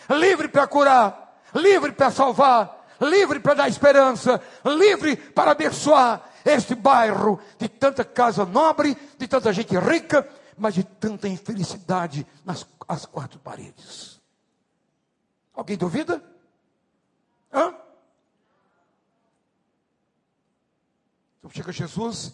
Livre 0.09 0.47
para 0.47 0.67
curar, 0.67 1.39
livre 1.53 1.91
para 1.91 2.11
salvar, 2.11 2.80
livre 3.01 3.39
para 3.39 3.55
dar 3.55 3.67
esperança, 3.67 4.41
livre 4.65 5.15
para 5.15 5.51
abençoar 5.51 6.29
este 6.45 6.75
bairro 6.75 7.39
de 7.57 7.67
tanta 7.67 8.03
casa 8.03 8.45
nobre, 8.45 8.95
de 9.17 9.27
tanta 9.27 9.51
gente 9.51 9.77
rica, 9.77 10.27
mas 10.57 10.75
de 10.75 10.83
tanta 10.83 11.27
infelicidade 11.27 12.25
nas 12.45 12.65
as 12.91 13.05
quatro 13.05 13.39
paredes. 13.39 14.19
Alguém 15.53 15.77
duvida? 15.77 16.21
Hã? 17.53 17.73
Então 21.39 21.49
chega 21.51 21.71
Jesus 21.71 22.33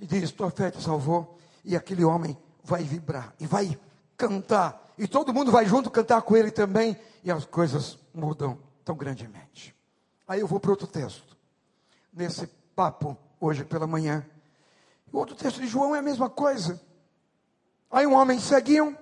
e 0.00 0.06
diz: 0.06 0.32
Tua 0.32 0.50
fé 0.50 0.70
te 0.70 0.82
salvou. 0.82 1.38
E 1.64 1.76
aquele 1.76 2.02
homem 2.02 2.36
vai 2.64 2.82
vibrar 2.82 3.34
e 3.38 3.46
vai 3.46 3.78
cantar. 4.16 4.90
E 4.96 5.06
todo 5.06 5.34
mundo 5.34 5.52
vai 5.52 5.66
junto 5.66 5.90
cantar 5.90 6.22
com 6.22 6.34
ele 6.34 6.50
também. 6.50 6.96
E 7.22 7.30
as 7.30 7.44
coisas 7.44 7.98
mudam 8.14 8.58
tão 8.84 8.96
grandemente. 8.96 9.74
Aí 10.26 10.40
eu 10.40 10.46
vou 10.46 10.60
para 10.60 10.70
outro 10.70 10.86
texto. 10.86 11.36
Nesse 12.12 12.46
papo, 12.74 13.16
hoje 13.40 13.64
pela 13.64 13.86
manhã. 13.86 14.26
O 15.12 15.18
outro 15.18 15.34
texto 15.34 15.60
de 15.60 15.66
João 15.66 15.94
é 15.94 15.98
a 15.98 16.02
mesma 16.02 16.28
coisa. 16.30 16.80
Aí 17.90 18.06
um 18.06 18.14
homem 18.14 18.38
seguiu. 18.38 18.96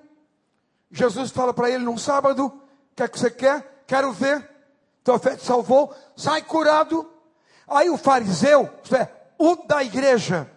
Jesus 0.90 1.30
fala 1.30 1.54
para 1.54 1.70
ele 1.70 1.84
num 1.84 1.98
sábado: 1.98 2.46
O 2.46 2.94
que 2.96 3.02
é 3.02 3.08
que 3.08 3.18
você 3.18 3.30
quer? 3.30 3.84
Quero 3.86 4.12
ver. 4.12 4.48
Tua 5.04 5.18
fé 5.18 5.36
te 5.36 5.44
salvou. 5.44 5.94
Sai 6.16 6.42
curado. 6.42 7.08
Aí 7.70 7.88
o 7.88 7.96
fariseu, 7.96 8.68
isto 8.82 8.96
é, 8.96 9.08
o 9.38 9.54
da 9.64 9.84
igreja, 9.84 10.50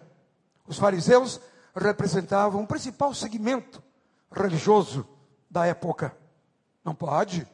os 0.66 0.76
fariseus 0.76 1.40
representavam 1.72 2.64
o 2.64 2.66
principal 2.66 3.14
segmento 3.14 3.80
religioso 4.32 5.06
da 5.48 5.64
época. 5.64 6.16
Não 6.84 6.92
pode. 6.92 7.46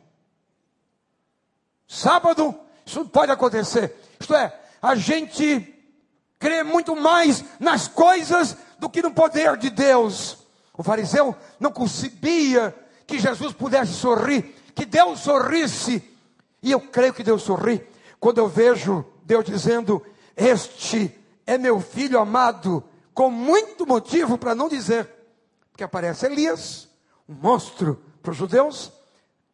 Sábado, 1.92 2.54
isso 2.86 3.00
não 3.00 3.08
pode 3.08 3.32
acontecer. 3.32 3.96
Isto 4.20 4.32
é, 4.32 4.56
a 4.80 4.94
gente 4.94 5.74
crê 6.38 6.62
muito 6.62 6.94
mais 6.94 7.44
nas 7.58 7.88
coisas 7.88 8.56
do 8.78 8.88
que 8.88 9.02
no 9.02 9.10
poder 9.10 9.56
de 9.56 9.70
Deus. 9.70 10.38
O 10.72 10.84
fariseu 10.84 11.34
não 11.58 11.72
concebia 11.72 12.72
que 13.08 13.18
Jesus 13.18 13.52
pudesse 13.52 13.92
sorrir, 13.92 14.54
que 14.72 14.86
Deus 14.86 15.18
sorrisse. 15.18 16.00
E 16.62 16.70
eu 16.70 16.80
creio 16.80 17.12
que 17.12 17.24
Deus 17.24 17.42
sorri 17.42 17.84
quando 18.20 18.38
eu 18.38 18.46
vejo 18.46 19.04
Deus 19.24 19.44
dizendo: 19.44 20.00
Este 20.36 21.12
é 21.44 21.58
meu 21.58 21.80
filho 21.80 22.20
amado, 22.20 22.84
com 23.12 23.32
muito 23.32 23.84
motivo 23.84 24.38
para 24.38 24.54
não 24.54 24.68
dizer. 24.68 25.10
Porque 25.72 25.82
aparece 25.82 26.24
Elias, 26.24 26.88
um 27.28 27.34
monstro 27.34 28.00
para 28.22 28.30
os 28.30 28.36
judeus, 28.36 28.92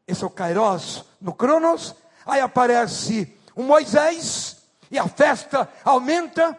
esse 0.06 0.22
é 0.22 0.26
o 0.26 0.30
Kairos 0.30 1.02
no 1.18 1.32
Cronos, 1.32 1.94
aí 2.26 2.40
aparece 2.40 3.32
o 3.54 3.62
Moisés, 3.62 4.56
e 4.90 4.98
a 4.98 5.08
festa 5.08 5.68
aumenta, 5.84 6.58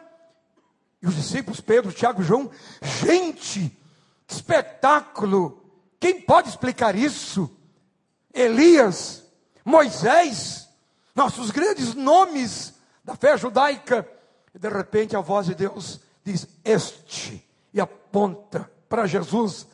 e 1.02 1.08
os 1.08 1.16
discípulos, 1.16 1.62
Pedro, 1.62 1.92
Tiago, 1.92 2.24
João, 2.24 2.50
gente, 2.82 3.78
que 4.26 4.34
espetáculo, 4.34 5.64
quem 6.00 6.22
pode 6.22 6.50
explicar 6.50 6.96
isso? 6.96 7.56
Elias, 8.34 9.24
Moisés, 9.64 10.68
nossos 11.14 11.52
grandes 11.52 11.94
nomes 11.94 12.74
da 13.04 13.16
fé 13.16 13.38
judaica, 13.38 14.08
e 14.54 14.60
de 14.60 14.70
repente 14.70 15.16
a 15.16 15.22
voz 15.22 15.48
de 15.48 15.56
Deus 15.56 16.00
diz: 16.24 16.48
Este, 16.64 17.48
e 17.74 17.80
aponta 17.80 18.72
para 18.90 19.06
Jesus, 19.06 19.68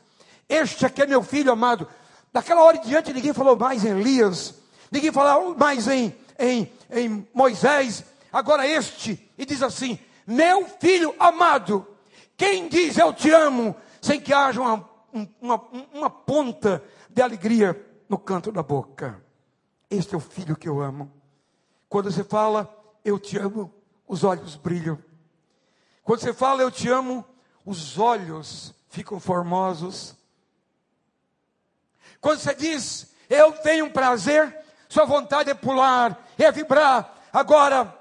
este 0.47 0.85
aqui 0.85 1.01
é 1.01 1.05
meu 1.05 1.23
filho 1.23 1.51
amado. 1.51 1.87
Daquela 2.31 2.63
hora 2.63 2.77
em 2.77 2.81
diante, 2.81 3.13
ninguém 3.13 3.33
falou 3.33 3.55
mais 3.55 3.85
em 3.85 3.99
Elias, 3.99 4.55
ninguém 4.93 5.11
falou 5.11 5.57
mais 5.57 5.87
em, 5.87 6.15
em, 6.37 6.71
em 6.91 7.27
Moisés, 7.33 8.03
agora 8.31 8.67
este, 8.67 9.27
e 9.35 9.43
diz 9.45 9.63
assim: 9.63 9.97
Meu 10.27 10.67
filho 10.79 11.15
amado, 11.17 11.87
quem 12.37 12.69
diz 12.69 12.95
eu 12.97 13.11
te 13.11 13.31
amo, 13.31 13.75
sem 13.99 14.21
que 14.21 14.31
haja 14.31 14.61
uma, 14.61 14.89
uma, 15.41 15.61
uma 15.91 16.09
ponta 16.11 16.83
de 17.09 17.21
alegria 17.23 17.83
no 18.07 18.19
canto 18.19 18.51
da 18.51 18.61
boca. 18.61 19.19
Este 19.89 20.13
é 20.13 20.17
o 20.17 20.21
filho 20.21 20.55
que 20.55 20.69
eu 20.69 20.79
amo. 20.79 21.11
Quando 21.89 22.11
você 22.11 22.23
fala, 22.23 22.71
eu 23.03 23.19
te 23.19 23.37
amo, 23.37 23.73
os 24.07 24.23
olhos 24.23 24.55
brilham. 24.55 24.99
Quando 26.03 26.19
você 26.19 26.33
fala, 26.33 26.61
eu 26.61 26.69
te 26.69 26.89
amo, 26.89 27.25
os 27.65 27.97
olhos 27.97 28.73
ficam 28.89 29.19
formosos. 29.19 30.15
Quando 32.19 32.39
você 32.39 32.53
diz, 32.53 33.13
eu 33.29 33.51
tenho 33.53 33.91
prazer, 33.91 34.62
sua 34.93 35.05
vontade 35.05 35.49
é 35.49 35.55
pular, 35.55 36.15
é 36.37 36.51
vibrar. 36.51 37.17
Agora, 37.33 37.91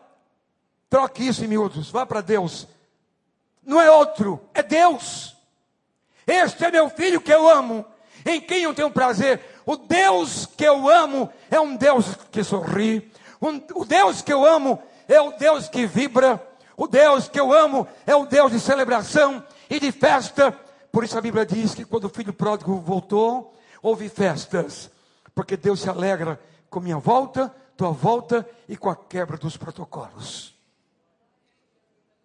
troque 0.90 1.26
isso 1.26 1.42
em 1.42 1.48
miúdos, 1.48 1.90
vá 1.90 2.04
para 2.04 2.20
Deus. 2.20 2.68
Não 3.64 3.80
é 3.80 3.90
outro, 3.90 4.38
é 4.52 4.62
Deus. 4.62 5.34
Este 6.26 6.66
é 6.66 6.70
meu 6.70 6.90
filho 6.90 7.18
que 7.18 7.32
eu 7.32 7.48
amo, 7.48 7.82
em 8.26 8.42
quem 8.42 8.64
eu 8.64 8.74
tenho 8.74 8.90
prazer. 8.90 9.40
O 9.64 9.74
Deus 9.74 10.44
que 10.44 10.64
eu 10.64 10.86
amo 10.86 11.32
é 11.50 11.58
um 11.58 11.76
Deus 11.76 12.14
que 12.30 12.44
sorri. 12.44 13.10
O 13.40 13.86
Deus 13.86 14.20
que 14.20 14.32
eu 14.32 14.44
amo 14.44 14.78
é 15.08 15.18
o 15.18 15.32
Deus 15.32 15.70
que 15.70 15.86
vibra. 15.86 16.46
O 16.76 16.86
Deus 16.86 17.26
que 17.26 17.40
eu 17.40 17.54
amo 17.54 17.88
é 18.06 18.14
o 18.14 18.26
Deus 18.26 18.52
de 18.52 18.60
celebração 18.60 19.42
e 19.70 19.80
de 19.80 19.90
festa. 19.92 20.52
Por 20.92 21.04
isso 21.04 21.16
a 21.16 21.22
Bíblia 21.22 21.46
diz 21.46 21.74
que 21.74 21.86
quando 21.86 22.04
o 22.04 22.10
filho 22.10 22.34
pródigo 22.34 22.76
voltou, 22.80 23.54
houve 23.80 24.10
festas, 24.10 24.90
porque 25.34 25.56
Deus 25.56 25.80
se 25.80 25.88
alegra 25.88 26.38
com 26.72 26.80
minha 26.80 26.96
volta, 26.96 27.54
tua 27.76 27.90
volta 27.90 28.48
e 28.66 28.78
com 28.78 28.88
a 28.88 28.96
quebra 28.96 29.36
dos 29.36 29.58
protocolos. 29.58 30.54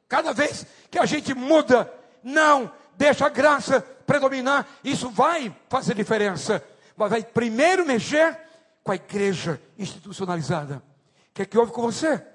Cada 0.07 0.31
vez 0.31 0.65
que 0.89 0.97
a 0.97 1.05
gente 1.05 1.33
muda, 1.33 1.93
não 2.23 2.71
deixa 2.95 3.25
a 3.25 3.29
graça 3.29 3.81
predominar, 3.81 4.65
isso 4.85 5.09
vai 5.09 5.53
fazer 5.67 5.93
diferença, 5.95 6.63
mas 6.95 7.09
vai 7.09 7.23
primeiro 7.23 7.85
mexer 7.85 8.39
com 8.85 8.93
a 8.93 8.95
igreja 8.95 9.61
institucionalizada. 9.77 10.77
O 10.77 11.33
que 11.33 11.41
é 11.41 11.45
que 11.45 11.57
houve 11.57 11.73
com 11.73 11.81
você? 11.81 12.25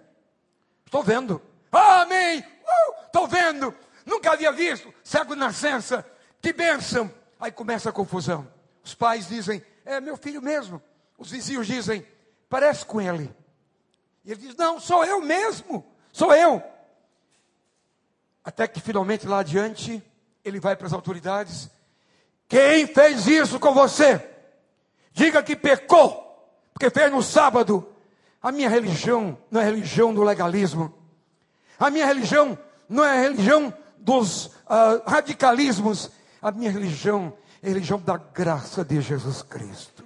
Estou 0.85 1.03
vendo. 1.03 1.41
Amém! 1.73 2.41
Uh, 2.41 3.07
estou 3.07 3.27
vendo. 3.27 3.75
Nunca 4.05 4.33
havia 4.33 4.53
visto. 4.53 4.93
Cego 5.03 5.35
nascença. 5.35 6.05
Que 6.43 6.53
bênção. 6.53 7.11
Aí 7.41 7.51
começa 7.51 7.89
a 7.89 7.93
confusão. 7.93 8.47
Os 8.85 8.95
pais 8.95 9.29
dizem, 9.29 9.65
é 9.87 9.99
meu 9.99 10.19
filho 10.19 10.43
mesmo. 10.43 10.83
Os 11.23 11.31
vizinhos 11.31 11.69
dizem, 11.69 12.05
parece 12.49 12.85
com 12.85 13.01
ele. 13.01 13.33
E 14.25 14.33
ele 14.33 14.41
diz, 14.41 14.57
não, 14.57 14.81
sou 14.81 15.05
eu 15.05 15.21
mesmo. 15.21 15.87
Sou 16.13 16.35
eu. 16.35 16.61
Até 18.45 18.67
que 18.67 18.81
finalmente 18.81 19.25
lá 19.25 19.39
adiante, 19.39 20.03
ele 20.45 20.59
vai 20.59 20.75
para 20.75 20.89
as 20.89 20.93
autoridades. 20.93 21.71
Quem 22.49 22.89
fez 22.89 23.29
isso 23.29 23.61
com 23.61 23.73
você? 23.73 24.21
Diga 25.13 25.45
que 25.45 25.55
pecou, 25.55 26.11
porque 26.75 26.91
fez 26.91 27.13
no 27.13 27.23
sábado. 27.23 27.89
A 28.43 28.51
minha 28.51 28.69
religião 28.69 29.39
não 29.49 29.61
é 29.61 29.65
religião 29.65 30.13
do 30.13 30.25
legalismo. 30.25 30.93
A 31.79 31.89
minha 31.89 32.05
religião 32.05 32.59
não 32.89 33.05
é 33.05 33.23
religião 33.23 33.73
dos 33.97 34.47
uh, 34.47 35.03
radicalismos. 35.07 36.11
A 36.43 36.51
minha 36.51 36.71
religião 36.73 37.33
é 37.63 37.67
a 37.67 37.69
religião 37.69 38.01
da 38.01 38.17
graça 38.17 38.85
de 38.85 39.01
Jesus 39.01 39.41
Cristo, 39.43 40.05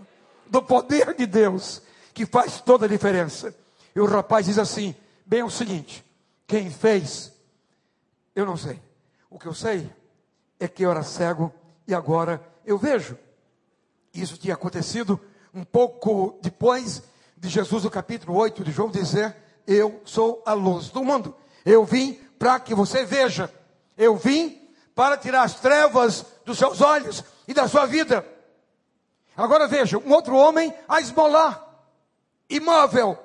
do 0.49 0.62
poder 0.62 1.14
de 1.14 1.26
Deus, 1.26 1.82
que 2.14 2.26
faz 2.26 2.61
toda 2.61 2.86
a 2.86 2.88
diferença. 2.88 3.55
E 3.94 4.01
o 4.01 4.07
rapaz 4.07 4.47
diz 4.47 4.59
assim: 4.59 4.94
bem, 5.24 5.40
é 5.40 5.44
o 5.44 5.51
seguinte, 5.51 6.05
quem 6.47 6.70
fez, 6.70 7.32
eu 8.34 8.44
não 8.47 8.57
sei. 8.57 8.80
O 9.28 9.38
que 9.38 9.47
eu 9.47 9.55
sei 9.55 9.90
é 10.59 10.68
que 10.68 10.82
eu 10.82 10.90
era 10.90 11.03
cego 11.03 11.53
e 11.86 11.94
agora 11.94 12.42
eu 12.64 12.78
vejo. 12.78 13.18
Isso 14.14 14.36
tinha 14.36 14.55
acontecido 14.55 15.20
um 15.53 15.64
pouco 15.64 16.38
depois 16.42 17.03
de 17.36 17.49
Jesus, 17.49 17.84
no 17.84 17.90
capítulo 17.90 18.36
8 18.36 18.64
de 18.64 18.72
João, 18.72 18.90
dizer: 18.90 19.36
Eu 19.66 20.01
sou 20.05 20.42
a 20.47 20.53
luz 20.53 20.88
do 20.88 21.05
mundo. 21.05 21.34
Eu 21.64 21.84
vim 21.84 22.14
para 22.38 22.59
que 22.61 22.74
você 22.74 23.05
veja. 23.05 23.53
Eu 23.97 24.16
vim 24.16 24.62
para 24.94 25.16
tirar 25.16 25.42
as 25.42 25.61
trevas 25.61 26.24
dos 26.44 26.59
seus 26.59 26.80
olhos 26.80 27.24
e 27.47 27.53
da 27.53 27.68
sua 27.68 27.86
vida. 27.86 28.24
Agora 29.37 29.68
veja, 29.68 29.99
um 29.99 30.12
outro 30.12 30.34
homem 30.34 30.72
a 30.89 31.01
esmolar, 31.01 31.62
imóvel, 32.49 33.18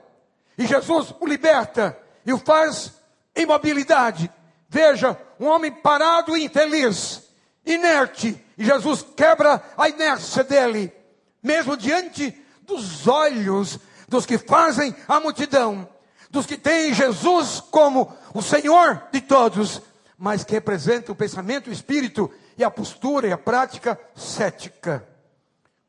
e 0.58 0.68
Jesus 0.68 1.16
o 1.20 1.26
liberta 1.26 1.98
e 2.26 2.34
o 2.34 2.38
faz 2.38 2.94
imobilidade. 3.36 4.30
Veja, 4.68 5.18
um 5.40 5.48
homem 5.48 5.72
parado 5.72 6.36
e 6.36 6.46
infeliz, 6.46 7.24
inerte, 7.66 8.44
e 8.58 8.66
Jesus 8.66 9.06
quebra 9.16 9.64
a 9.78 9.88
inércia 9.88 10.44
dele, 10.44 10.94
mesmo 11.42 11.78
diante 11.78 12.38
dos 12.64 13.08
olhos 13.08 13.80
dos 14.08 14.26
que 14.26 14.38
fazem 14.38 14.94
a 15.08 15.20
multidão, 15.20 15.88
dos 16.30 16.46
que 16.46 16.58
têm 16.58 16.94
Jesus 16.94 17.62
como 17.72 18.14
o 18.34 18.42
Senhor 18.42 19.04
de 19.12 19.22
todos, 19.22 19.82
mas 20.18 20.44
que 20.44 20.54
representa 20.54 21.12
o 21.12 21.16
pensamento, 21.16 21.70
o 21.70 21.74
espírito 21.74 22.30
e 22.58 22.64
a 22.64 22.70
postura 22.70 23.28
e 23.28 23.32
a 23.32 23.38
prática 23.38 23.98
cética. 24.14 25.11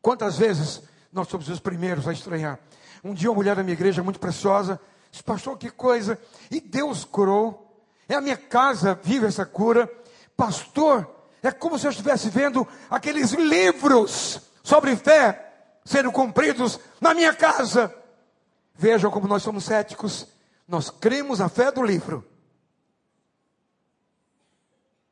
Quantas 0.03 0.37
vezes 0.37 0.83
nós 1.13 1.29
somos 1.29 1.49
os 1.49 1.61
primeiros 1.61 2.09
a 2.09 2.13
estranhar? 2.13 2.59
Um 3.05 3.15
dia 3.15 3.31
uma 3.31 3.37
mulher 3.37 3.55
da 3.55 3.63
minha 3.63 3.73
igreja 3.73 4.03
muito 4.03 4.19
preciosa 4.19 4.81
disse, 5.11 5.23
pastor, 5.23 5.57
que 5.57 5.71
coisa, 5.71 6.19
e 6.51 6.61
Deus 6.61 7.05
curou, 7.05 7.85
é 8.09 8.15
a 8.15 8.21
minha 8.21 8.37
casa, 8.37 8.99
vive 9.03 9.27
essa 9.27 9.47
cura, 9.47 9.91
pastor, 10.37 11.09
é 11.43 11.51
como 11.53 11.79
se 11.79 11.87
eu 11.87 11.91
estivesse 11.91 12.31
vendo 12.31 12.67
aqueles 12.91 13.33
livros 13.33 14.41
sobre 14.63 14.97
fé 14.97 15.53
sendo 15.85 16.11
cumpridos 16.13 16.79
na 17.01 17.13
minha 17.15 17.35
casa. 17.35 17.95
Vejam 18.75 19.11
como 19.11 19.29
nós 19.29 19.43
somos 19.43 19.65
céticos. 19.65 20.27
Nós 20.67 20.89
cremos 20.89 21.41
a 21.41 21.49
fé 21.49 21.71
do 21.71 21.83
livro, 21.83 22.25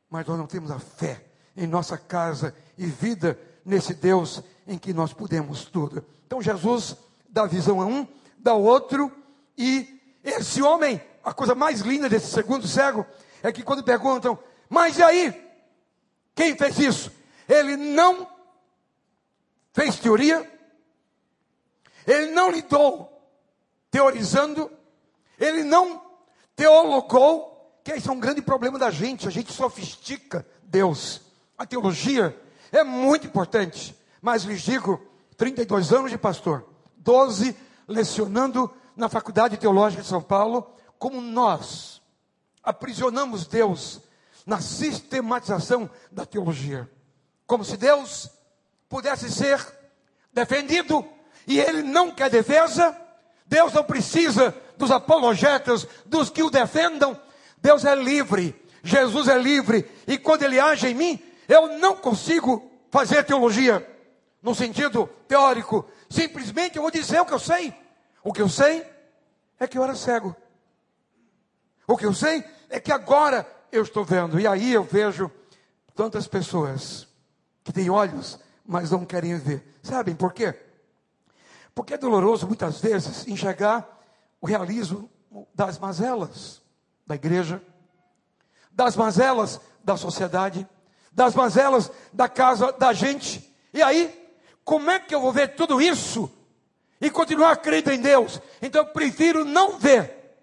mas 0.09 0.25
nós 0.25 0.37
não 0.37 0.47
temos 0.47 0.71
a 0.71 0.79
fé 0.79 1.23
em 1.55 1.67
nossa 1.67 1.97
casa 1.97 2.55
e 2.77 2.85
vida 2.85 3.37
nesse 3.63 3.93
Deus 3.93 4.41
em 4.71 4.77
que 4.77 4.93
nós 4.93 5.11
podemos 5.11 5.65
tudo. 5.65 6.03
Então 6.25 6.41
Jesus 6.41 6.95
dá 7.29 7.45
visão 7.45 7.81
a 7.81 7.85
um, 7.85 8.07
dá 8.37 8.53
outro, 8.53 9.11
e 9.57 9.99
esse 10.23 10.61
homem, 10.61 11.01
a 11.23 11.33
coisa 11.33 11.53
mais 11.53 11.81
linda 11.81 12.07
desse 12.07 12.31
segundo 12.31 12.67
cego, 12.67 13.05
é 13.43 13.51
que 13.51 13.63
quando 13.63 13.83
perguntam, 13.83 14.39
mas 14.69 14.97
e 14.97 15.03
aí? 15.03 15.51
Quem 16.33 16.55
fez 16.55 16.79
isso? 16.79 17.11
Ele 17.49 17.75
não 17.75 18.27
fez 19.73 19.99
teoria, 19.99 20.49
ele 22.07 22.31
não 22.31 22.49
lidou 22.49 23.09
teorizando, 23.89 24.71
ele 25.37 25.63
não 25.63 26.01
teologou, 26.55 27.81
que 27.83 27.91
esse 27.91 28.07
é 28.07 28.11
um 28.11 28.19
grande 28.19 28.41
problema 28.41 28.79
da 28.79 28.89
gente, 28.89 29.27
a 29.27 29.31
gente 29.31 29.51
sofistica 29.51 30.45
Deus. 30.63 31.21
A 31.57 31.65
teologia 31.65 32.39
é 32.71 32.83
muito 32.85 33.27
importante, 33.27 33.93
mas 34.21 34.43
lhes 34.43 34.61
digo, 34.61 35.01
32 35.35 35.91
anos 35.91 36.11
de 36.11 36.17
pastor, 36.17 36.65
12 36.97 37.55
lecionando 37.87 38.71
na 38.95 39.09
Faculdade 39.09 39.57
Teológica 39.57 40.03
de 40.03 40.07
São 40.07 40.21
Paulo, 40.21 40.69
como 40.99 41.19
nós 41.19 42.01
aprisionamos 42.63 43.47
Deus 43.47 44.01
na 44.45 44.61
sistematização 44.61 45.89
da 46.11 46.25
teologia. 46.25 46.89
como 47.47 47.65
se 47.65 47.75
Deus 47.75 48.29
pudesse 48.87 49.29
ser 49.29 49.59
defendido 50.31 51.05
e 51.45 51.59
ele 51.59 51.81
não 51.81 52.11
quer 52.11 52.29
defesa. 52.29 52.95
Deus 53.45 53.73
não 53.73 53.83
precisa 53.83 54.55
dos 54.77 54.89
apologetas, 54.89 55.85
dos 56.05 56.29
que 56.29 56.41
o 56.43 56.49
defendam. 56.49 57.19
Deus 57.57 57.83
é 57.83 57.93
livre, 57.93 58.55
Jesus 58.81 59.27
é 59.27 59.37
livre, 59.37 59.85
e 60.07 60.17
quando 60.17 60.43
ele 60.43 60.59
age 60.59 60.87
em 60.87 60.95
mim, 60.95 61.19
eu 61.47 61.77
não 61.77 61.95
consigo 61.95 62.71
fazer 62.89 63.23
teologia 63.25 63.85
no 64.41 64.55
sentido 64.55 65.07
teórico. 65.27 65.85
Simplesmente 66.09 66.77
eu 66.77 66.81
vou 66.81 66.91
dizer 66.91 67.19
o 67.19 67.25
que 67.25 67.33
eu 67.33 67.39
sei. 67.39 67.73
O 68.23 68.33
que 68.33 68.41
eu 68.41 68.49
sei 68.49 68.85
é 69.59 69.67
que 69.67 69.77
eu 69.77 69.83
era 69.83 69.95
cego. 69.95 70.35
O 71.87 71.97
que 71.97 72.05
eu 72.05 72.13
sei 72.13 72.43
é 72.69 72.79
que 72.79 72.91
agora 72.91 73.47
eu 73.71 73.83
estou 73.83 74.03
vendo. 74.03 74.39
E 74.39 74.47
aí 74.47 74.73
eu 74.73 74.83
vejo 74.83 75.31
tantas 75.95 76.27
pessoas 76.27 77.07
que 77.63 77.71
têm 77.71 77.89
olhos, 77.89 78.39
mas 78.65 78.91
não 78.91 79.05
querem 79.05 79.37
ver. 79.37 79.77
Sabem 79.83 80.15
por 80.15 80.33
quê? 80.33 80.57
Porque 81.73 81.93
é 81.93 81.97
doloroso 81.97 82.47
muitas 82.47 82.79
vezes 82.79 83.27
enxergar 83.27 83.87
o 84.39 84.45
realismo 84.45 85.09
das 85.53 85.77
mazelas 85.77 86.61
da 87.05 87.15
igreja, 87.15 87.61
das 88.71 88.95
mazelas 88.95 89.59
da 89.83 89.97
sociedade, 89.97 90.67
das 91.11 91.35
mazelas 91.35 91.91
da 92.11 92.27
casa 92.27 92.71
da 92.73 92.93
gente. 92.93 93.53
E 93.73 93.81
aí, 93.81 94.20
como 94.63 94.89
é 94.89 94.99
que 94.99 95.13
eu 95.13 95.21
vou 95.21 95.31
ver 95.31 95.55
tudo 95.55 95.81
isso 95.81 96.31
e 96.99 97.09
continuar 97.09 97.57
crendo 97.57 97.91
em 97.91 97.99
Deus? 97.99 98.39
Então 98.61 98.81
eu 98.81 98.87
prefiro 98.87 99.43
não 99.43 99.77
ver. 99.77 100.35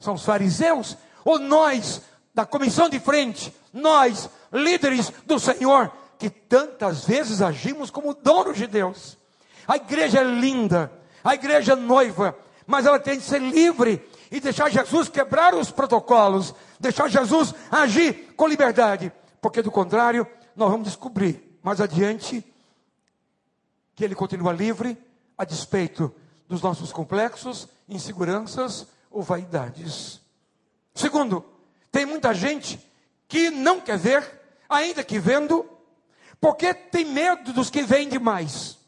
São 0.00 0.14
os 0.14 0.24
fariseus 0.24 0.96
ou 1.24 1.38
nós 1.38 2.02
da 2.34 2.46
comissão 2.46 2.88
de 2.88 3.00
frente, 3.00 3.52
nós, 3.72 4.30
líderes 4.52 5.12
do 5.26 5.40
Senhor, 5.40 5.90
que 6.18 6.30
tantas 6.30 7.04
vezes 7.04 7.42
agimos 7.42 7.90
como 7.90 8.14
donos 8.14 8.56
de 8.56 8.66
Deus. 8.66 9.18
A 9.66 9.76
igreja 9.76 10.20
é 10.20 10.24
linda, 10.24 10.90
a 11.22 11.34
igreja 11.34 11.72
é 11.72 11.76
noiva, 11.76 12.36
mas 12.66 12.86
ela 12.86 12.98
tem 12.98 13.18
que 13.18 13.24
ser 13.24 13.40
livre 13.40 14.08
e 14.30 14.40
deixar 14.40 14.70
Jesus 14.70 15.08
quebrar 15.08 15.54
os 15.54 15.70
protocolos, 15.70 16.54
deixar 16.78 17.08
Jesus 17.08 17.54
agir 17.70 18.32
com 18.36 18.46
liberdade, 18.46 19.12
porque 19.40 19.62
do 19.62 19.70
contrário, 19.70 20.26
nós 20.54 20.70
vamos 20.70 20.86
descobrir 20.86 21.58
mais 21.62 21.80
adiante 21.80 22.44
que 23.98 24.04
ele 24.04 24.14
continua 24.14 24.52
livre 24.52 24.96
a 25.36 25.44
despeito 25.44 26.14
dos 26.46 26.62
nossos 26.62 26.92
complexos, 26.92 27.66
inseguranças 27.88 28.86
ou 29.10 29.22
vaidades. 29.22 30.20
Segundo, 30.94 31.44
tem 31.90 32.06
muita 32.06 32.32
gente 32.32 32.78
que 33.26 33.50
não 33.50 33.80
quer 33.80 33.98
ver, 33.98 34.40
ainda 34.68 35.02
que 35.02 35.18
vendo, 35.18 35.68
porque 36.40 36.72
tem 36.72 37.06
medo 37.06 37.52
dos 37.52 37.70
que 37.70 37.82
vêm 37.82 38.08
demais. 38.08 38.78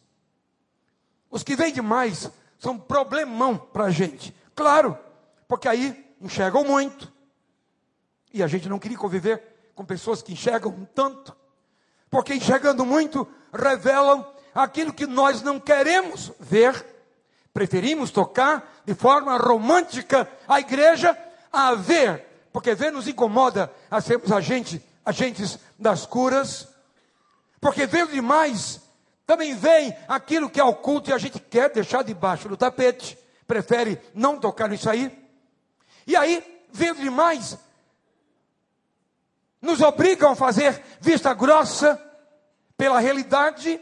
Os 1.28 1.42
que 1.42 1.56
vêm 1.56 1.72
demais 1.72 2.30
são 2.56 2.78
problemão 2.78 3.58
para 3.58 3.86
a 3.86 3.90
gente. 3.90 4.32
Claro, 4.54 4.96
porque 5.48 5.66
aí 5.66 6.14
enxergam 6.20 6.62
muito. 6.62 7.12
E 8.32 8.44
a 8.44 8.46
gente 8.46 8.68
não 8.68 8.78
queria 8.78 8.96
conviver 8.96 9.72
com 9.74 9.84
pessoas 9.84 10.22
que 10.22 10.34
enxergam 10.34 10.88
tanto. 10.94 11.36
Porque 12.08 12.32
enxergando 12.32 12.86
muito, 12.86 13.26
revelam 13.52 14.24
aquilo 14.62 14.92
que 14.92 15.06
nós 15.06 15.42
não 15.42 15.58
queremos 15.58 16.32
ver. 16.38 16.86
Preferimos 17.52 18.10
tocar 18.10 18.80
de 18.84 18.94
forma 18.94 19.36
romântica 19.36 20.28
a 20.46 20.60
igreja 20.60 21.16
a 21.52 21.74
ver, 21.74 22.24
porque 22.52 22.74
ver 22.74 22.92
nos 22.92 23.08
incomoda 23.08 23.72
a 23.90 24.00
sermos 24.00 24.30
agente, 24.30 24.84
agentes 25.04 25.58
das 25.78 26.06
curas. 26.06 26.68
Porque 27.60 27.86
vendo 27.86 28.12
demais, 28.12 28.80
também 29.26 29.54
vem 29.54 29.96
aquilo 30.08 30.48
que 30.48 30.60
é 30.60 30.64
oculto 30.64 31.10
e 31.10 31.12
a 31.12 31.18
gente 31.18 31.38
quer 31.38 31.70
deixar 31.70 32.02
debaixo 32.02 32.48
do 32.48 32.56
tapete, 32.56 33.18
prefere 33.46 34.00
não 34.14 34.38
tocar 34.38 34.68
nisso 34.68 34.88
aí. 34.88 35.16
E 36.06 36.16
aí, 36.16 36.64
vendo 36.72 37.00
demais, 37.00 37.58
nos 39.60 39.80
obrigam 39.80 40.32
a 40.32 40.36
fazer 40.36 40.82
vista 41.00 41.34
grossa 41.34 42.00
pela 42.76 42.98
realidade 42.98 43.80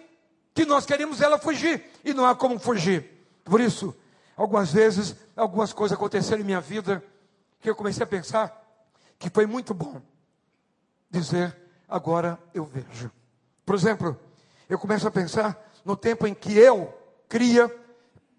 que 0.58 0.66
nós 0.66 0.84
queremos 0.84 1.20
ela 1.20 1.38
fugir 1.38 1.84
e 2.04 2.12
não 2.12 2.26
há 2.26 2.34
como 2.34 2.58
fugir. 2.58 3.08
Por 3.44 3.60
isso, 3.60 3.94
algumas 4.36 4.72
vezes, 4.72 5.14
algumas 5.36 5.72
coisas 5.72 5.96
aconteceram 5.96 6.40
em 6.40 6.44
minha 6.44 6.60
vida 6.60 7.00
que 7.60 7.70
eu 7.70 7.76
comecei 7.76 8.02
a 8.02 8.06
pensar 8.08 8.60
que 9.20 9.30
foi 9.30 9.46
muito 9.46 9.72
bom 9.72 10.02
dizer 11.08 11.56
agora 11.88 12.36
eu 12.52 12.64
vejo. 12.64 13.08
Por 13.64 13.76
exemplo, 13.76 14.18
eu 14.68 14.80
começo 14.80 15.06
a 15.06 15.12
pensar 15.12 15.56
no 15.84 15.96
tempo 15.96 16.26
em 16.26 16.34
que 16.34 16.58
eu 16.58 16.92
cria 17.28 17.72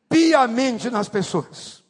piamente 0.10 0.90
nas 0.90 1.08
pessoas. 1.08 1.86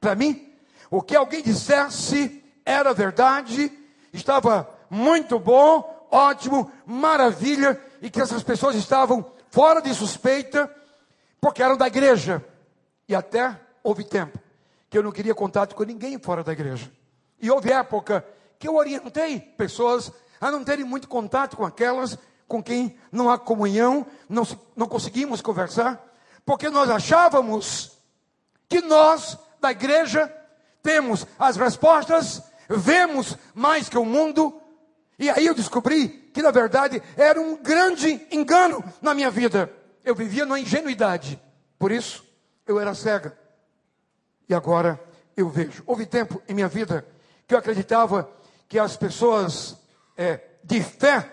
Para 0.00 0.14
mim, 0.14 0.54
o 0.90 1.02
que 1.02 1.14
alguém 1.14 1.42
dissesse 1.42 2.42
era 2.64 2.94
verdade, 2.94 3.70
estava 4.10 4.70
muito 4.88 5.38
bom, 5.38 6.08
ótimo, 6.10 6.72
maravilha, 6.86 7.78
e 8.00 8.08
que 8.08 8.22
essas 8.22 8.42
pessoas 8.42 8.74
estavam 8.74 9.35
fora 9.56 9.80
de 9.80 9.94
suspeita, 9.94 10.70
porque 11.40 11.62
eram 11.62 11.78
da 11.78 11.86
igreja. 11.86 12.44
E 13.08 13.14
até 13.14 13.58
houve 13.82 14.04
tempo 14.04 14.38
que 14.90 14.98
eu 14.98 15.02
não 15.02 15.10
queria 15.10 15.34
contato 15.34 15.74
com 15.74 15.82
ninguém 15.82 16.18
fora 16.18 16.44
da 16.44 16.52
igreja. 16.52 16.92
E 17.40 17.50
houve 17.50 17.72
época 17.72 18.22
que 18.58 18.68
eu 18.68 18.74
orientei 18.74 19.40
pessoas 19.40 20.12
a 20.38 20.50
não 20.50 20.62
terem 20.62 20.84
muito 20.84 21.08
contato 21.08 21.56
com 21.56 21.64
aquelas 21.64 22.18
com 22.46 22.62
quem 22.62 22.98
não 23.10 23.30
há 23.30 23.38
comunhão, 23.38 24.06
não, 24.28 24.46
não 24.76 24.86
conseguimos 24.86 25.40
conversar, 25.40 26.04
porque 26.44 26.68
nós 26.68 26.90
achávamos 26.90 27.92
que 28.68 28.82
nós, 28.82 29.38
da 29.58 29.70
igreja, 29.70 30.30
temos 30.82 31.26
as 31.38 31.56
respostas, 31.56 32.42
vemos 32.68 33.38
mais 33.54 33.88
que 33.88 33.96
o 33.96 34.04
mundo, 34.04 34.60
e 35.18 35.30
aí 35.30 35.46
eu 35.46 35.54
descobri 35.54 36.25
que 36.36 36.42
na 36.42 36.50
verdade 36.50 37.02
era 37.16 37.40
um 37.40 37.56
grande 37.56 38.26
engano 38.30 38.84
na 39.00 39.14
minha 39.14 39.30
vida. 39.30 39.72
Eu 40.04 40.14
vivia 40.14 40.44
na 40.44 40.60
ingenuidade, 40.60 41.40
por 41.78 41.90
isso 41.90 42.22
eu 42.66 42.78
era 42.78 42.94
cega. 42.94 43.34
E 44.46 44.54
agora 44.54 45.02
eu 45.34 45.48
vejo. 45.48 45.82
Houve 45.86 46.04
tempo 46.04 46.42
em 46.46 46.52
minha 46.52 46.68
vida 46.68 47.06
que 47.48 47.54
eu 47.54 47.58
acreditava 47.58 48.30
que 48.68 48.78
as 48.78 48.98
pessoas 48.98 49.78
é, 50.14 50.38
de 50.62 50.82
fé 50.82 51.26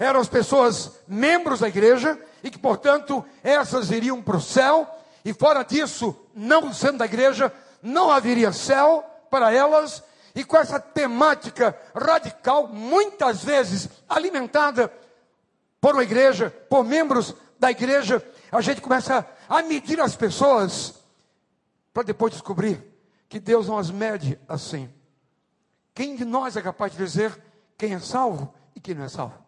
eram 0.00 0.18
as 0.18 0.28
pessoas 0.28 0.98
membros 1.06 1.60
da 1.60 1.68
igreja 1.68 2.18
e 2.42 2.50
que, 2.50 2.58
portanto, 2.58 3.24
essas 3.40 3.92
iriam 3.92 4.20
para 4.20 4.38
o 4.38 4.42
céu, 4.42 4.84
e 5.24 5.32
fora 5.32 5.62
disso, 5.62 6.12
não 6.34 6.72
sendo 6.72 6.98
da 6.98 7.04
igreja, 7.04 7.52
não 7.80 8.10
haveria 8.10 8.52
céu 8.52 9.04
para 9.30 9.54
elas, 9.54 10.02
e 10.36 10.44
com 10.44 10.58
essa 10.58 10.78
temática 10.78 11.74
radical, 11.94 12.68
muitas 12.68 13.42
vezes 13.42 13.88
alimentada 14.06 14.92
por 15.80 15.94
uma 15.94 16.02
igreja, 16.02 16.50
por 16.68 16.84
membros 16.84 17.34
da 17.58 17.70
igreja, 17.70 18.22
a 18.52 18.60
gente 18.60 18.82
começa 18.82 19.26
a 19.48 19.62
medir 19.62 19.98
as 19.98 20.14
pessoas 20.14 21.02
para 21.90 22.02
depois 22.02 22.34
descobrir 22.34 22.84
que 23.30 23.40
Deus 23.40 23.66
não 23.66 23.78
as 23.78 23.90
mede 23.90 24.38
assim. 24.46 24.92
Quem 25.94 26.14
de 26.14 26.26
nós 26.26 26.54
é 26.54 26.60
capaz 26.60 26.92
de 26.92 26.98
dizer 26.98 27.42
quem 27.78 27.94
é 27.94 27.98
salvo 27.98 28.52
e 28.74 28.80
quem 28.80 28.94
não 28.94 29.04
é 29.04 29.08
salvo? 29.08 29.42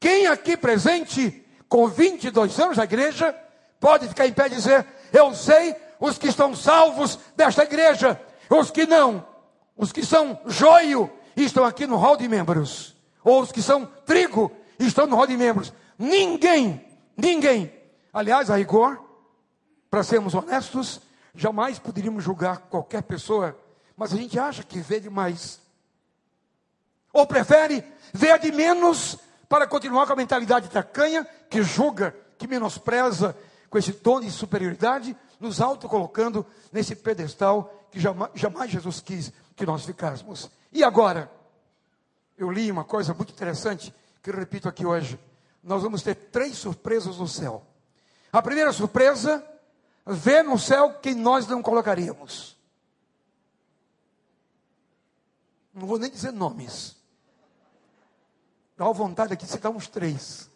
Quem 0.00 0.26
aqui 0.26 0.56
presente, 0.56 1.46
com 1.68 1.86
22 1.86 2.58
anos 2.58 2.76
da 2.76 2.82
igreja, 2.82 3.32
pode 3.78 4.08
ficar 4.08 4.26
em 4.26 4.32
pé 4.32 4.46
e 4.46 4.50
dizer: 4.50 4.84
Eu 5.12 5.32
sei 5.32 5.76
os 6.00 6.18
que 6.18 6.26
estão 6.26 6.56
salvos 6.56 7.20
desta 7.36 7.62
igreja, 7.62 8.20
os 8.48 8.70
que 8.72 8.84
não, 8.84 9.29
os 9.80 9.92
que 9.92 10.04
são 10.04 10.38
joio 10.44 11.10
estão 11.34 11.64
aqui 11.64 11.86
no 11.86 11.96
hall 11.96 12.14
de 12.14 12.28
membros, 12.28 12.94
ou 13.24 13.40
os 13.40 13.50
que 13.50 13.62
são 13.62 13.86
trigo 14.04 14.52
estão 14.78 15.06
no 15.06 15.16
hall 15.16 15.26
de 15.26 15.38
membros. 15.38 15.72
Ninguém, 15.98 16.84
ninguém, 17.16 17.72
aliás, 18.12 18.50
a 18.50 18.56
rigor, 18.56 19.02
para 19.90 20.02
sermos 20.02 20.34
honestos, 20.34 21.00
jamais 21.34 21.78
poderíamos 21.78 22.22
julgar 22.22 22.58
qualquer 22.68 23.02
pessoa, 23.02 23.58
mas 23.96 24.12
a 24.12 24.16
gente 24.18 24.38
acha 24.38 24.62
que 24.62 24.80
vê 24.80 25.00
demais. 25.00 25.58
Ou 27.10 27.26
prefere 27.26 27.82
ver 28.12 28.38
de 28.38 28.52
menos 28.52 29.16
para 29.48 29.66
continuar 29.66 30.06
com 30.06 30.12
a 30.12 30.16
mentalidade 30.16 30.68
tacanha, 30.68 31.26
que 31.48 31.62
julga, 31.62 32.14
que 32.36 32.46
menospreza, 32.46 33.34
com 33.70 33.78
esse 33.78 33.94
tom 33.94 34.20
de 34.20 34.30
superioridade, 34.30 35.16
nos 35.40 35.58
autocolocando 35.58 36.44
nesse 36.70 36.94
pedestal 36.94 37.80
que 37.90 37.98
jamais, 37.98 38.30
jamais 38.34 38.70
Jesus 38.70 39.00
quis 39.00 39.32
que 39.60 39.66
nós 39.66 39.84
ficássemos. 39.84 40.50
E 40.72 40.82
agora? 40.82 41.30
Eu 42.38 42.50
li 42.50 42.72
uma 42.72 42.82
coisa 42.82 43.12
muito 43.12 43.30
interessante, 43.30 43.94
que 44.22 44.30
eu 44.30 44.34
repito 44.34 44.66
aqui 44.66 44.86
hoje. 44.86 45.20
Nós 45.62 45.82
vamos 45.82 46.02
ter 46.02 46.14
três 46.14 46.56
surpresas 46.56 47.18
no 47.18 47.28
céu. 47.28 47.62
A 48.32 48.40
primeira 48.40 48.72
surpresa, 48.72 49.46
ver 50.06 50.42
no 50.42 50.58
céu 50.58 50.94
quem 50.94 51.14
nós 51.14 51.46
não 51.46 51.60
colocaríamos. 51.60 52.56
Não 55.74 55.86
vou 55.86 55.98
nem 55.98 56.10
dizer 56.10 56.32
nomes. 56.32 56.96
Dá 58.78 58.86
uma 58.86 58.94
vontade 58.94 59.34
aqui 59.34 59.44
de 59.44 59.52
citar 59.52 59.70
uns 59.70 59.88
três. 59.88 60.48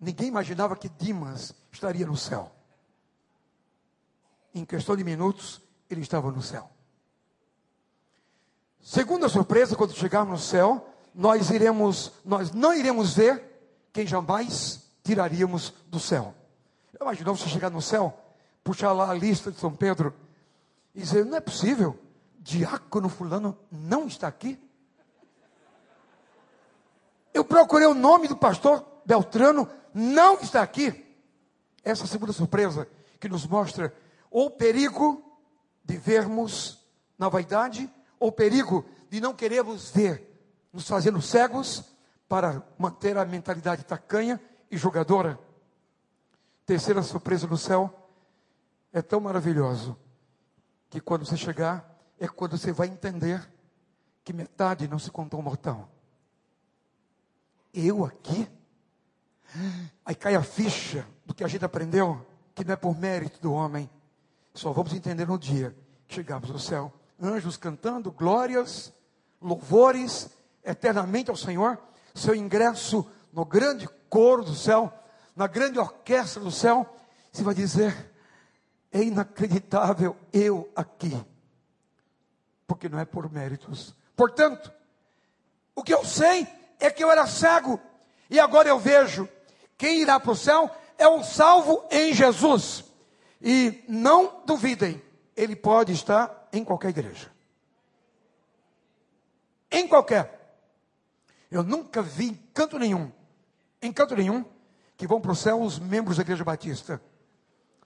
Ninguém 0.00 0.26
imaginava 0.26 0.74
que 0.74 0.88
Dimas 0.88 1.54
estaria 1.70 2.04
no 2.04 2.16
céu. 2.16 2.50
Em 4.52 4.64
questão 4.64 4.96
de 4.96 5.04
minutos, 5.04 5.62
ele 5.90 6.00
estava 6.00 6.30
no 6.30 6.42
céu. 6.42 6.70
Segunda 8.80 9.28
surpresa, 9.28 9.74
quando 9.74 9.94
chegarmos 9.94 10.40
no 10.40 10.46
céu, 10.46 10.88
nós 11.14 11.50
iremos, 11.50 12.12
nós 12.24 12.52
não 12.52 12.72
iremos 12.72 13.14
ver 13.14 13.42
quem 13.92 14.06
jamais 14.06 14.88
tiraríamos 15.02 15.72
do 15.88 15.98
céu. 15.98 16.34
Imaginou 17.00 17.34
você 17.34 17.48
chegar 17.48 17.70
no 17.70 17.82
céu, 17.82 18.16
puxar 18.62 18.92
lá 18.92 19.10
a 19.10 19.14
lista 19.14 19.50
de 19.50 19.58
São 19.58 19.74
Pedro 19.74 20.14
e 20.94 21.00
dizer: 21.00 21.24
não 21.24 21.36
é 21.36 21.40
possível, 21.40 21.98
diácono 22.38 23.08
fulano 23.08 23.58
não 23.70 24.06
está 24.06 24.28
aqui. 24.28 24.58
Eu 27.34 27.44
procurei 27.44 27.86
o 27.86 27.94
nome 27.94 28.28
do 28.28 28.36
pastor 28.36 28.84
Beltrano, 29.04 29.68
não 29.92 30.38
está 30.40 30.62
aqui. 30.62 31.04
Essa 31.82 32.04
é 32.04 32.06
segunda 32.06 32.32
surpresa 32.32 32.88
que 33.18 33.28
nos 33.28 33.46
mostra 33.46 33.92
ou 34.30 34.46
o 34.46 34.50
perigo 34.50 35.25
de 35.86 35.96
vermos 35.96 36.84
na 37.16 37.28
vaidade, 37.28 37.88
ou 38.18 38.32
perigo 38.32 38.84
de 39.08 39.20
não 39.20 39.32
queremos 39.32 39.90
ver, 39.90 40.36
nos 40.72 40.86
fazendo 40.86 41.22
cegos 41.22 41.84
para 42.28 42.62
manter 42.76 43.16
a 43.16 43.24
mentalidade 43.24 43.84
tacanha 43.84 44.40
e 44.70 44.76
jogadora. 44.76 45.38
Terceira 46.66 47.02
surpresa 47.02 47.46
no 47.46 47.56
céu 47.56 48.10
é 48.92 49.00
tão 49.00 49.20
maravilhoso 49.20 49.96
que 50.90 51.00
quando 51.00 51.24
você 51.24 51.36
chegar, 51.36 51.96
é 52.18 52.26
quando 52.26 52.58
você 52.58 52.72
vai 52.72 52.88
entender 52.88 53.48
que 54.24 54.32
metade 54.32 54.88
não 54.88 54.98
se 54.98 55.10
contou 55.10 55.40
mortal. 55.40 55.88
Eu 57.72 58.04
aqui? 58.04 58.48
Aí 60.04 60.14
cai 60.14 60.34
a 60.34 60.42
ficha 60.42 61.06
do 61.24 61.32
que 61.32 61.44
a 61.44 61.48
gente 61.48 61.64
aprendeu, 61.64 62.26
que 62.54 62.64
não 62.64 62.72
é 62.72 62.76
por 62.76 62.98
mérito 62.98 63.40
do 63.40 63.52
homem. 63.52 63.88
Só 64.56 64.72
vamos 64.72 64.94
entender 64.94 65.26
no 65.26 65.38
dia 65.38 65.76
que 66.08 66.14
chegamos 66.14 66.50
ao 66.50 66.58
céu. 66.58 66.90
Anjos 67.20 67.58
cantando 67.58 68.10
glórias, 68.10 68.90
louvores 69.38 70.30
eternamente 70.64 71.28
ao 71.28 71.36
Senhor. 71.36 71.78
Seu 72.14 72.34
ingresso 72.34 73.06
no 73.34 73.44
grande 73.44 73.86
coro 74.08 74.42
do 74.42 74.54
céu, 74.54 74.90
na 75.36 75.46
grande 75.46 75.78
orquestra 75.78 76.42
do 76.42 76.50
céu. 76.50 76.86
Você 77.30 77.42
vai 77.42 77.54
dizer: 77.54 78.10
é 78.90 79.02
inacreditável 79.02 80.16
eu 80.32 80.72
aqui. 80.74 81.22
Porque 82.66 82.88
não 82.88 82.98
é 82.98 83.04
por 83.04 83.30
méritos. 83.30 83.94
Portanto, 84.16 84.72
o 85.74 85.82
que 85.82 85.92
eu 85.92 86.02
sei 86.02 86.48
é 86.80 86.90
que 86.90 87.04
eu 87.04 87.10
era 87.10 87.26
cego 87.26 87.78
e 88.30 88.40
agora 88.40 88.70
eu 88.70 88.78
vejo. 88.78 89.28
Quem 89.76 90.00
irá 90.00 90.18
para 90.18 90.32
o 90.32 90.36
céu 90.36 90.74
é 90.96 91.06
o 91.06 91.22
salvo 91.22 91.84
em 91.90 92.14
Jesus. 92.14 92.85
E 93.40 93.84
não 93.88 94.42
duvidem, 94.44 95.02
ele 95.36 95.54
pode 95.54 95.92
estar 95.92 96.48
em 96.52 96.64
qualquer 96.64 96.90
igreja. 96.90 97.30
Em 99.70 99.86
qualquer. 99.86 100.58
Eu 101.50 101.62
nunca 101.62 102.02
vi 102.02 102.28
em 102.28 102.34
canto 102.54 102.78
nenhum, 102.78 103.10
em 103.80 103.92
canto 103.92 104.16
nenhum, 104.16 104.44
que 104.96 105.06
vão 105.06 105.20
para 105.20 105.32
o 105.32 105.36
céu 105.36 105.60
os 105.60 105.78
membros 105.78 106.16
da 106.16 106.22
igreja 106.22 106.44
batista. 106.44 107.00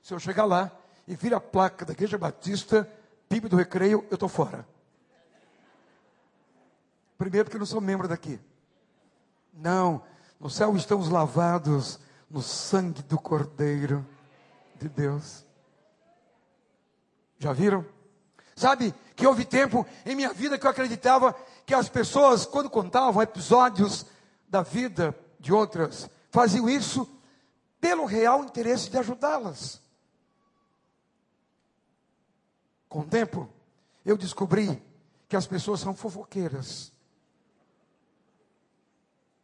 Se 0.03 0.14
eu 0.14 0.18
chegar 0.18 0.44
lá 0.44 0.70
e 1.07 1.14
vir 1.14 1.34
a 1.34 1.40
placa 1.40 1.84
da 1.84 1.92
igreja 1.92 2.16
batista, 2.16 2.88
PIB 3.28 3.48
do 3.48 3.57
recreio, 3.57 4.07
eu 4.11 4.14
estou 4.14 4.28
fora. 4.28 4.66
Primeiro 7.18 7.44
porque 7.44 7.57
eu 7.57 7.61
não 7.61 7.66
sou 7.66 7.80
membro 7.80 8.09
daqui. 8.09 8.40
Não, 9.53 10.03
no 10.38 10.48
céu 10.48 10.74
estamos 10.76 11.09
lavados 11.09 11.98
no 12.30 12.40
sangue 12.40 13.03
do 13.03 13.18
Cordeiro 13.18 14.07
de 14.81 14.89
Deus. 14.89 15.47
Já 17.39 17.53
viram? 17.53 17.85
Sabe 18.57 18.95
que 19.14 19.26
houve 19.26 19.45
tempo 19.45 19.87
em 20.05 20.16
minha 20.16 20.33
vida 20.33 20.59
que 20.59 20.66
eu 20.66 20.70
acreditava 20.70 21.35
que 21.64 21.74
as 21.74 21.89
pessoas, 21.89 22.47
quando 22.47 22.68
contavam 22.68 23.22
episódios 23.22 24.07
da 24.49 24.62
vida 24.62 25.16
de 25.39 25.53
outras, 25.53 26.09
faziam 26.31 26.68
isso 26.68 27.09
pelo 27.81 28.05
real 28.05 28.45
interesse 28.45 28.91
de 28.91 28.99
ajudá-las. 28.99 29.81
Com 32.89 33.01
o 33.01 33.07
tempo, 33.07 33.49
eu 34.05 34.16
descobri 34.16 34.83
que 35.28 35.37
as 35.37 35.47
pessoas 35.47 35.81
são 35.81 35.95
fofoqueiras. 35.95 36.93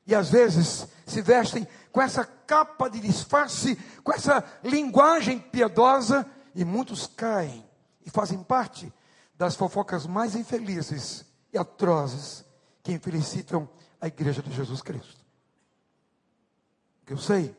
E 0.07 0.15
às 0.15 0.31
vezes 0.31 0.87
se 1.07 1.23
vestem 1.23 1.67
com 1.93 2.03
essa 2.03 2.25
capa 2.47 2.89
de 2.89 3.01
disfarce, 3.01 3.77
com 4.03 4.13
essa 4.13 4.45
linguagem 4.63 5.39
piedosa, 5.39 6.27
e 6.55 6.65
muitos 6.65 7.07
caem 7.07 7.65
e 8.05 8.11
fazem 8.11 8.43
parte 8.43 8.93
das 9.35 9.55
fofocas 9.57 10.07
mais 10.07 10.35
infelizes 10.35 11.25
e 11.53 11.59
atrozes 11.59 12.45
que 12.83 12.93
infelicitam 12.93 13.69
a 14.01 14.07
igreja 14.07 14.43
de 14.43 14.51
Jesus 14.53 14.81
Cristo. 14.81 15.25
O 17.03 17.07
que 17.07 17.13
eu 17.13 17.19
sei 17.19 17.55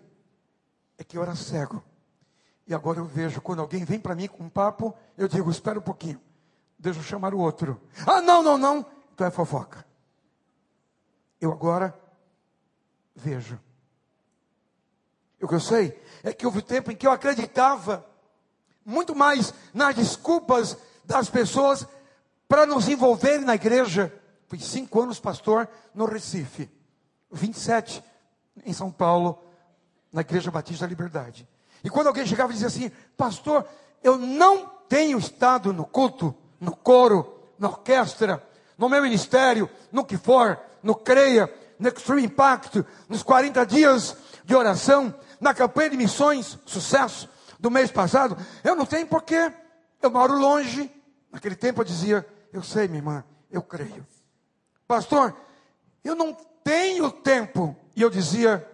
é 0.97 1.03
que 1.03 1.17
eu 1.17 1.21
era 1.21 1.35
cego. 1.35 1.83
E 2.65 2.73
agora 2.73 2.99
eu 2.99 3.05
vejo, 3.05 3.41
quando 3.41 3.61
alguém 3.61 3.85
vem 3.85 3.99
para 3.99 4.15
mim 4.15 4.27
com 4.27 4.43
um 4.43 4.49
papo, 4.49 4.95
eu 5.17 5.27
digo, 5.27 5.49
espera 5.49 5.79
um 5.79 5.81
pouquinho, 5.81 6.19
deixa 6.77 6.99
eu 6.99 7.03
chamar 7.03 7.33
o 7.33 7.39
outro. 7.39 7.79
Ah, 8.05 8.21
não, 8.21 8.41
não, 8.41 8.57
não, 8.57 8.85
então 9.13 9.27
é 9.27 9.31
fofoca. 9.31 9.85
Eu 11.39 11.51
agora 11.51 11.97
vejo. 13.15 13.59
O 15.47 15.49
que 15.49 15.55
eu 15.55 15.61
sei 15.61 15.97
é 16.23 16.33
que 16.33 16.45
houve 16.45 16.61
tempo 16.61 16.91
em 16.91 16.95
que 16.97 17.07
eu 17.07 17.11
acreditava 17.11 18.05
muito 18.85 19.15
mais 19.15 19.53
nas 19.73 19.95
desculpas 19.95 20.75
das 21.05 21.29
pessoas 21.29 21.87
para 22.49 22.65
nos 22.65 22.89
envolverem 22.89 23.45
na 23.45 23.55
igreja. 23.55 24.13
Fui 24.49 24.59
cinco 24.59 25.01
anos 25.01 25.21
pastor 25.21 25.69
no 25.95 26.03
Recife, 26.03 26.69
27 27.31 28.03
em 28.65 28.73
São 28.73 28.91
Paulo, 28.91 29.41
na 30.11 30.19
Igreja 30.19 30.51
Batista 30.51 30.83
da 30.85 30.89
Liberdade. 30.89 31.47
E 31.81 31.89
quando 31.89 32.07
alguém 32.07 32.25
chegava 32.25 32.51
e 32.51 32.53
dizia 32.55 32.67
assim, 32.67 32.91
pastor, 33.15 33.65
eu 34.03 34.17
não 34.17 34.67
tenho 34.89 35.17
estado 35.17 35.71
no 35.71 35.85
culto, 35.85 36.35
no 36.59 36.75
coro, 36.75 37.41
na 37.57 37.69
orquestra, 37.69 38.45
no 38.77 38.89
meu 38.89 39.01
ministério, 39.01 39.69
no 39.93 40.03
que 40.03 40.17
for, 40.17 40.59
no 40.83 40.93
CREA, 40.93 41.49
no 41.79 41.87
Extreme 41.87 42.25
Impact, 42.25 42.83
nos 43.07 43.23
40 43.23 43.65
dias 43.65 44.17
de 44.43 44.55
oração, 44.55 45.13
na 45.39 45.53
campanha 45.53 45.89
de 45.89 45.97
missões, 45.97 46.57
sucesso 46.65 47.29
do 47.59 47.71
mês 47.71 47.91
passado, 47.91 48.37
eu 48.63 48.75
não 48.75 48.85
tenho 48.85 49.07
porque 49.07 49.51
eu 50.01 50.11
moro 50.11 50.37
longe. 50.37 50.91
Naquele 51.31 51.55
tempo 51.55 51.81
eu 51.81 51.85
dizia, 51.85 52.25
eu 52.53 52.63
sei, 52.63 52.87
minha 52.87 52.99
irmã, 52.99 53.23
eu 53.51 53.61
creio. 53.61 54.05
Pastor, 54.87 55.35
eu 56.03 56.15
não 56.15 56.33
tenho 56.63 57.11
tempo. 57.11 57.75
E 57.95 58.01
eu 58.01 58.09
dizia, 58.09 58.65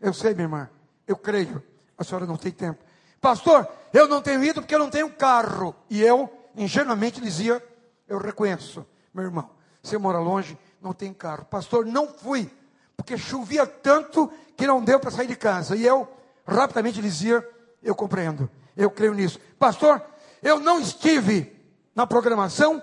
eu 0.00 0.12
sei, 0.12 0.34
minha 0.34 0.44
irmã, 0.44 0.70
eu 1.06 1.16
creio. 1.16 1.62
A 1.96 2.04
senhora 2.04 2.26
não 2.26 2.36
tem 2.36 2.52
tempo. 2.52 2.82
Pastor, 3.20 3.66
eu 3.92 4.06
não 4.06 4.22
tenho 4.22 4.42
ido 4.44 4.60
porque 4.60 4.74
eu 4.74 4.78
não 4.78 4.90
tenho 4.90 5.10
carro. 5.10 5.74
E 5.90 6.02
eu, 6.02 6.30
ingenuamente, 6.56 7.20
dizia, 7.20 7.64
eu 8.06 8.18
reconheço, 8.18 8.86
meu 9.12 9.24
irmão, 9.24 9.50
você 9.82 9.98
mora 9.98 10.18
longe, 10.18 10.58
não 10.80 10.92
tem 10.92 11.12
carro. 11.12 11.44
Pastor, 11.44 11.86
não 11.86 12.08
fui, 12.08 12.50
porque 12.98 13.16
chovia 13.16 13.64
tanto 13.64 14.30
que 14.56 14.66
não 14.66 14.82
deu 14.82 14.98
para 14.98 15.12
sair 15.12 15.28
de 15.28 15.36
casa. 15.36 15.76
E 15.76 15.86
eu 15.86 16.06
rapidamente 16.44 17.00
dizia: 17.00 17.48
Eu 17.80 17.94
compreendo, 17.94 18.50
eu 18.76 18.90
creio 18.90 19.14
nisso. 19.14 19.40
Pastor, 19.56 20.04
eu 20.42 20.58
não 20.58 20.80
estive 20.80 21.56
na 21.94 22.06
programação 22.06 22.82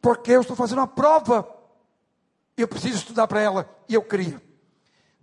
porque 0.00 0.32
eu 0.32 0.42
estou 0.42 0.54
fazendo 0.54 0.78
uma 0.78 0.86
prova 0.86 1.48
e 2.56 2.60
eu 2.60 2.68
preciso 2.68 2.98
estudar 2.98 3.26
para 3.26 3.40
ela. 3.40 3.68
E 3.88 3.94
eu 3.94 4.02
cria. 4.02 4.40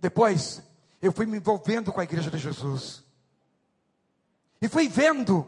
Depois, 0.00 0.60
eu 1.00 1.12
fui 1.12 1.24
me 1.24 1.36
envolvendo 1.36 1.92
com 1.92 2.00
a 2.00 2.04
igreja 2.04 2.30
de 2.30 2.38
Jesus. 2.38 3.04
E 4.60 4.68
fui 4.68 4.88
vendo. 4.88 5.46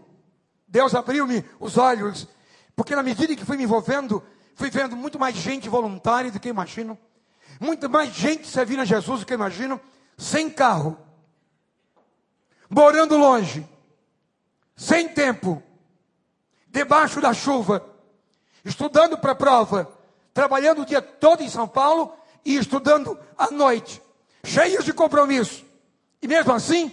Deus 0.68 0.94
abriu-me 0.94 1.44
os 1.58 1.76
olhos. 1.76 2.28
Porque 2.76 2.94
na 2.94 3.02
medida 3.02 3.32
em 3.32 3.36
que 3.36 3.44
fui 3.44 3.56
me 3.56 3.64
envolvendo, 3.64 4.22
fui 4.54 4.70
vendo 4.70 4.96
muito 4.96 5.18
mais 5.18 5.34
gente 5.34 5.68
voluntária 5.68 6.30
do 6.30 6.38
que 6.38 6.48
imagino. 6.48 6.96
Muito 7.64 7.88
mais 7.88 8.12
gente 8.12 8.46
servindo 8.46 8.80
a 8.80 8.84
Jesus 8.84 9.20
do 9.20 9.26
que 9.26 9.32
imagino. 9.32 9.80
Sem 10.18 10.50
carro. 10.50 10.98
Morando 12.68 13.16
longe. 13.16 13.66
Sem 14.76 15.08
tempo. 15.08 15.62
Debaixo 16.68 17.22
da 17.22 17.32
chuva. 17.32 17.82
Estudando 18.66 19.16
para 19.16 19.32
a 19.32 19.34
prova. 19.34 19.90
Trabalhando 20.34 20.82
o 20.82 20.84
dia 20.84 21.00
todo 21.00 21.42
em 21.42 21.48
São 21.48 21.66
Paulo 21.66 22.14
e 22.44 22.54
estudando 22.54 23.18
à 23.38 23.50
noite. 23.50 24.02
Cheios 24.44 24.84
de 24.84 24.92
compromisso. 24.92 25.64
E 26.20 26.28
mesmo 26.28 26.52
assim, 26.52 26.92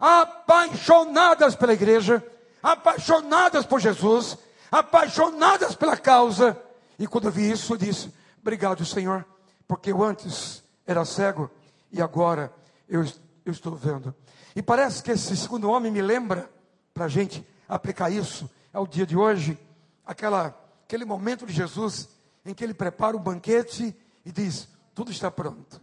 apaixonadas 0.00 1.54
pela 1.54 1.74
igreja, 1.74 2.26
apaixonadas 2.62 3.66
por 3.66 3.80
Jesus, 3.80 4.38
apaixonadas 4.72 5.74
pela 5.74 5.96
causa, 5.96 6.58
e 6.98 7.06
quando 7.06 7.26
eu 7.26 7.32
vi 7.32 7.50
isso, 7.50 7.74
eu 7.74 7.76
disse: 7.76 8.10
Obrigado, 8.40 8.84
Senhor, 8.86 9.26
porque 9.66 9.92
eu 9.92 10.02
antes 10.02 10.62
era 10.86 11.04
cego 11.04 11.50
e 11.90 12.00
agora 12.00 12.52
eu, 12.88 13.04
eu 13.44 13.52
estou 13.52 13.74
vendo. 13.74 14.14
E 14.54 14.62
parece 14.62 15.02
que 15.02 15.10
esse 15.10 15.36
segundo 15.36 15.68
homem 15.68 15.92
me 15.92 16.00
lembra, 16.00 16.50
para 16.94 17.04
a 17.04 17.08
gente 17.08 17.46
aplicar 17.68 18.10
isso 18.10 18.48
ao 18.72 18.86
dia 18.86 19.06
de 19.06 19.16
hoje, 19.16 19.58
aquela, 20.04 20.56
aquele 20.84 21.04
momento 21.04 21.44
de 21.46 21.52
Jesus 21.52 22.08
em 22.44 22.54
que 22.54 22.64
ele 22.64 22.72
prepara 22.72 23.16
o 23.16 23.20
banquete 23.20 23.94
e 24.24 24.32
diz: 24.32 24.68
Tudo 24.94 25.10
está 25.10 25.30
pronto. 25.30 25.80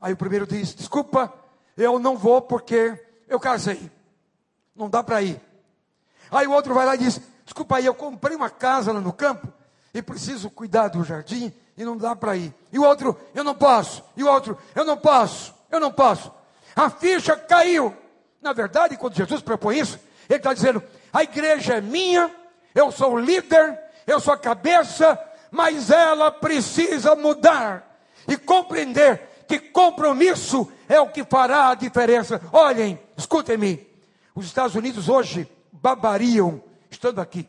Aí 0.00 0.12
o 0.12 0.16
primeiro 0.16 0.46
diz: 0.46 0.74
Desculpa, 0.74 1.32
eu 1.76 1.98
não 1.98 2.16
vou 2.16 2.42
porque 2.42 3.00
eu 3.28 3.38
casei. 3.38 3.90
Não 4.74 4.90
dá 4.90 5.02
para 5.04 5.22
ir. 5.22 5.40
Aí 6.30 6.46
o 6.46 6.52
outro 6.52 6.74
vai 6.74 6.84
lá 6.86 6.94
e 6.94 6.98
diz: 6.98 7.20
Desculpa 7.44 7.76
aí, 7.76 7.86
eu 7.86 7.94
comprei 7.94 8.34
uma 8.34 8.50
casa 8.50 8.92
lá 8.92 9.00
no 9.00 9.12
campo 9.12 9.52
e 9.94 10.02
preciso 10.02 10.50
cuidar 10.50 10.88
do 10.88 11.04
jardim 11.04 11.52
e 11.76 11.84
não 11.84 11.96
dá 11.96 12.16
para 12.16 12.36
ir. 12.36 12.54
E 12.72 12.78
o 12.78 12.84
outro, 12.84 13.18
eu 13.34 13.44
não 13.44 13.54
posso. 13.54 14.02
E 14.16 14.24
o 14.24 14.28
outro, 14.28 14.56
eu 14.74 14.84
não 14.84 14.96
posso. 14.96 15.54
Eu 15.70 15.80
não 15.80 15.92
posso. 15.92 16.32
A 16.74 16.88
ficha 16.88 17.36
caiu. 17.36 17.94
Na 18.40 18.52
verdade, 18.52 18.96
quando 18.96 19.14
Jesus 19.14 19.42
propõe 19.42 19.78
isso, 19.78 19.98
ele 20.28 20.38
está 20.38 20.54
dizendo: 20.54 20.82
a 21.12 21.22
igreja 21.22 21.74
é 21.74 21.80
minha, 21.80 22.30
eu 22.74 22.90
sou 22.92 23.14
o 23.14 23.18
líder, 23.18 23.78
eu 24.06 24.20
sou 24.20 24.34
a 24.34 24.38
cabeça, 24.38 25.18
mas 25.50 25.90
ela 25.90 26.30
precisa 26.30 27.14
mudar 27.14 27.98
e 28.28 28.36
compreender 28.36 29.44
que 29.48 29.58
compromisso 29.58 30.70
é 30.88 31.00
o 31.00 31.08
que 31.08 31.24
fará 31.24 31.70
a 31.70 31.74
diferença. 31.74 32.40
Olhem, 32.52 32.98
escutem-me. 33.16 33.86
Os 34.34 34.46
Estados 34.46 34.74
Unidos 34.74 35.08
hoje 35.08 35.48
babariam 35.72 36.62
estando 36.90 37.20
aqui. 37.20 37.48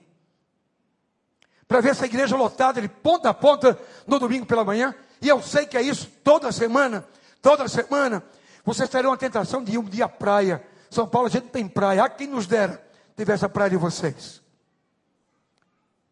Para 1.68 1.82
ver 1.82 1.90
essa 1.90 2.06
igreja 2.06 2.36
lotada 2.36 2.82
de 2.82 2.88
ponta 2.88 3.30
a 3.30 3.34
ponta 3.34 3.78
no 4.06 4.20
domingo 4.20 4.46
pela 4.46 4.64
manhã. 4.64 4.96
E 5.22 5.28
eu 5.28 5.42
sei 5.42 5.66
que 5.66 5.78
é 5.78 5.82
isso 5.82 6.08
toda 6.24 6.52
semana. 6.52 7.06
Toda 7.42 7.68
semana. 7.68 8.24
Vocês 8.64 8.90
terão 8.90 9.12
a 9.12 9.18
tentação 9.18 9.64
de 9.64 9.74
ir 9.74 9.78
um 9.78 9.84
dia 9.84 10.06
à 10.06 10.10
praia. 10.10 10.64
São 10.90 11.08
Paulo 11.08 11.28
a 11.28 11.32
gente 11.32 11.48
tem 11.48 11.68
praia. 11.68 12.04
Há 12.04 12.10
quem 12.10 12.28
nos 12.28 12.48
dera 12.48 12.86
tivesse 13.18 13.44
a 13.44 13.50
praia 13.50 13.72
de 13.72 13.78
vocês. 13.78 14.42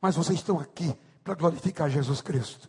Mas 0.01 0.15
vocês 0.15 0.39
estão 0.39 0.59
aqui 0.59 0.93
para 1.23 1.35
glorificar 1.35 1.89
Jesus 1.89 2.19
Cristo. 2.19 2.67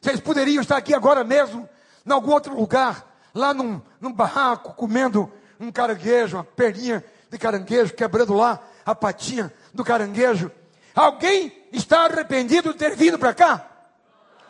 Vocês 0.00 0.20
poderiam 0.20 0.60
estar 0.60 0.76
aqui 0.76 0.94
agora 0.94 1.24
mesmo, 1.24 1.68
em 2.06 2.12
algum 2.12 2.32
outro 2.32 2.54
lugar, 2.54 3.18
lá 3.34 3.52
num, 3.52 3.80
num 4.00 4.12
barraco, 4.12 4.74
comendo 4.74 5.30
um 5.58 5.72
caranguejo, 5.72 6.36
uma 6.36 6.44
perninha 6.44 7.04
de 7.30 7.38
caranguejo, 7.38 7.94
quebrando 7.94 8.34
lá 8.34 8.62
a 8.84 8.94
patinha 8.94 9.52
do 9.74 9.82
caranguejo. 9.82 10.50
Alguém 10.98 11.52
está 11.70 12.06
arrependido 12.06 12.72
de 12.72 12.78
ter 12.78 12.96
vindo 12.96 13.18
para 13.18 13.32
cá? 13.32 13.70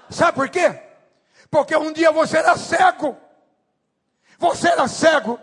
Sabe 0.08 0.32
por 0.32 0.48
quê? 0.48 0.80
Porque 1.50 1.76
um 1.76 1.92
dia 1.92 2.10
você 2.10 2.38
era 2.38 2.56
cego. 2.56 3.14
Você 4.38 4.68
era 4.68 4.88
cego. 4.88 5.38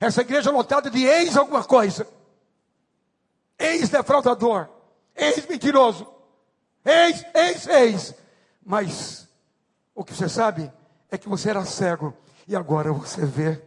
Essa 0.00 0.22
igreja 0.22 0.50
lotada 0.50 0.88
de 0.88 1.04
ex 1.04 1.36
alguma 1.36 1.62
coisa. 1.62 2.08
Ex-defraudador. 3.58 4.70
Ex-mentiroso. 5.14 6.10
Ex, 6.82 7.26
ex, 7.34 7.66
ex. 7.66 8.14
Mas 8.64 9.28
o 9.94 10.02
que 10.02 10.14
você 10.14 10.30
sabe 10.30 10.72
é 11.10 11.18
que 11.18 11.28
você 11.28 11.50
era 11.50 11.62
cego. 11.66 12.16
E 12.46 12.56
agora 12.56 12.90
você 12.90 13.26
vê. 13.26 13.62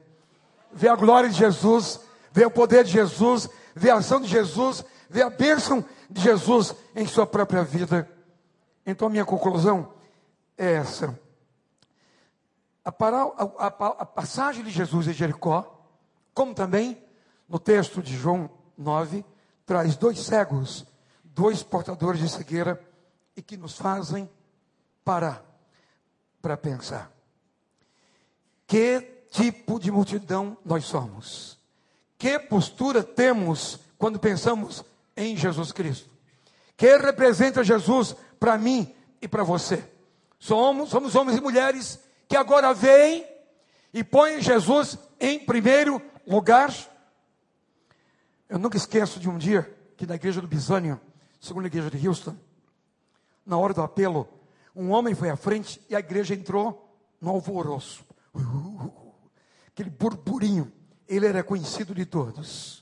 Vê 0.72 0.88
a 0.88 0.96
glória 0.96 1.30
de 1.30 1.38
Jesus 1.38 2.00
vê 2.32 2.46
o 2.46 2.52
poder 2.52 2.84
de 2.84 2.92
Jesus, 2.92 3.50
vê 3.76 3.90
a 3.90 3.96
ação 3.96 4.22
de 4.22 4.28
Jesus, 4.28 4.84
vê 5.10 5.22
a 5.22 5.30
bênção 5.30 5.84
de 6.12 6.22
Jesus 6.22 6.76
em 6.96 7.08
sua 7.08 7.26
própria 7.26 7.64
vida. 7.64 8.10
Então, 8.86 9.08
a 9.08 9.12
minha 9.12 9.26
conclusão 9.26 9.94
é 10.58 10.74
essa. 10.74 11.18
A, 12.84 12.90
a, 12.90 13.68
a 13.68 14.06
passagem 14.06 14.64
de 14.64 14.72
Jesus 14.72 15.08
em 15.08 15.14
Jericó, 15.14 15.88
como 16.34 16.54
também 16.54 17.02
no 17.48 17.58
texto 17.58 18.02
de 18.02 18.16
João 18.16 18.50
9, 18.78 19.24
traz 19.66 19.96
dois 19.96 20.20
cegos, 20.20 20.86
dois 21.24 21.64
portadores 21.64 22.20
de 22.20 22.30
cegueira, 22.30 22.82
e 23.36 23.42
que 23.42 23.56
nos 23.56 23.78
fazem 23.78 24.30
parar 25.06 25.44
para 26.42 26.58
pensar. 26.58 27.12
Que 28.68 29.02
tipo 29.30 29.80
de 29.80 29.92
multidão 29.92 30.58
nós 30.66 30.86
somos? 30.86 31.58
Que 32.18 32.38
postura 32.38 33.04
temos 33.04 33.80
quando 33.98 34.20
pensamos 34.20 34.84
em 35.16 35.36
Jesus 35.36 35.72
Cristo? 35.72 36.10
Que 36.76 36.98
representa 36.98 37.64
Jesus 37.64 38.16
para 38.40 38.58
mim 38.58 38.94
e 39.22 39.28
para 39.28 39.44
você? 39.44 39.84
Somos, 40.40 40.90
somos 40.90 41.16
homens 41.16 41.38
e 41.38 41.42
mulheres 41.42 42.00
que 42.28 42.36
agora 42.36 42.74
veem 42.74 43.26
e 43.94 44.04
põem 44.04 44.42
Jesus 44.42 44.98
em 45.20 45.40
primeiro 45.40 46.02
lugar. 46.26 46.74
Eu 48.50 48.58
nunca 48.58 48.78
esqueço 48.78 49.20
de 49.20 49.30
um 49.30 49.38
dia 49.38 49.72
que 49.96 50.08
na 50.08 50.16
igreja 50.16 50.42
do 50.42 50.48
Bisânio, 50.48 51.00
segunda 51.40 51.68
igreja 51.68 51.92
de 51.92 52.08
Houston, 52.08 52.36
na 53.46 53.58
hora 53.58 53.74
do 53.74 53.82
apelo, 53.82 54.28
um 54.76 54.92
homem 54.92 55.14
foi 55.14 55.30
à 55.30 55.36
frente 55.36 55.82
e 55.90 55.96
a 55.96 56.00
igreja 56.00 56.34
entrou 56.34 56.90
no 57.20 57.30
alvoroço. 57.30 58.04
Uh, 58.34 59.14
aquele 59.68 59.90
burburinho 59.90 60.72
ele 61.08 61.28
era 61.28 61.44
conhecido 61.44 61.94
de 61.94 62.06
todos. 62.06 62.81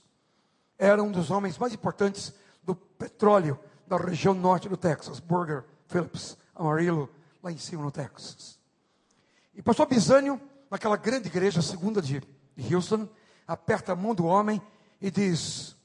Era 0.79 1.03
um 1.03 1.11
dos 1.11 1.29
homens 1.29 1.57
mais 1.57 1.73
importantes 1.73 2.33
do 2.63 2.73
petróleo 2.73 3.59
da 3.85 3.97
região 3.97 4.33
norte 4.33 4.69
do 4.69 4.77
Texas, 4.77 5.19
Burger, 5.19 5.65
Phillips, 5.87 6.37
Amarillo, 6.55 7.09
lá 7.43 7.51
em 7.51 7.57
cima 7.57 7.83
no 7.83 7.91
Texas. 7.91 8.57
E 9.53 9.61
pastor 9.61 9.87
Bisânio, 9.87 10.39
naquela 10.71 10.95
grande 10.95 11.27
igreja 11.27 11.61
segunda 11.61 12.01
de, 12.01 12.21
Houston, 12.71 13.09
aperta 13.45 13.91
a 13.91 13.95
mão 13.95 14.15
do 14.15 14.25
homem 14.25 14.61
e 15.01 15.11
diz: 15.11 15.75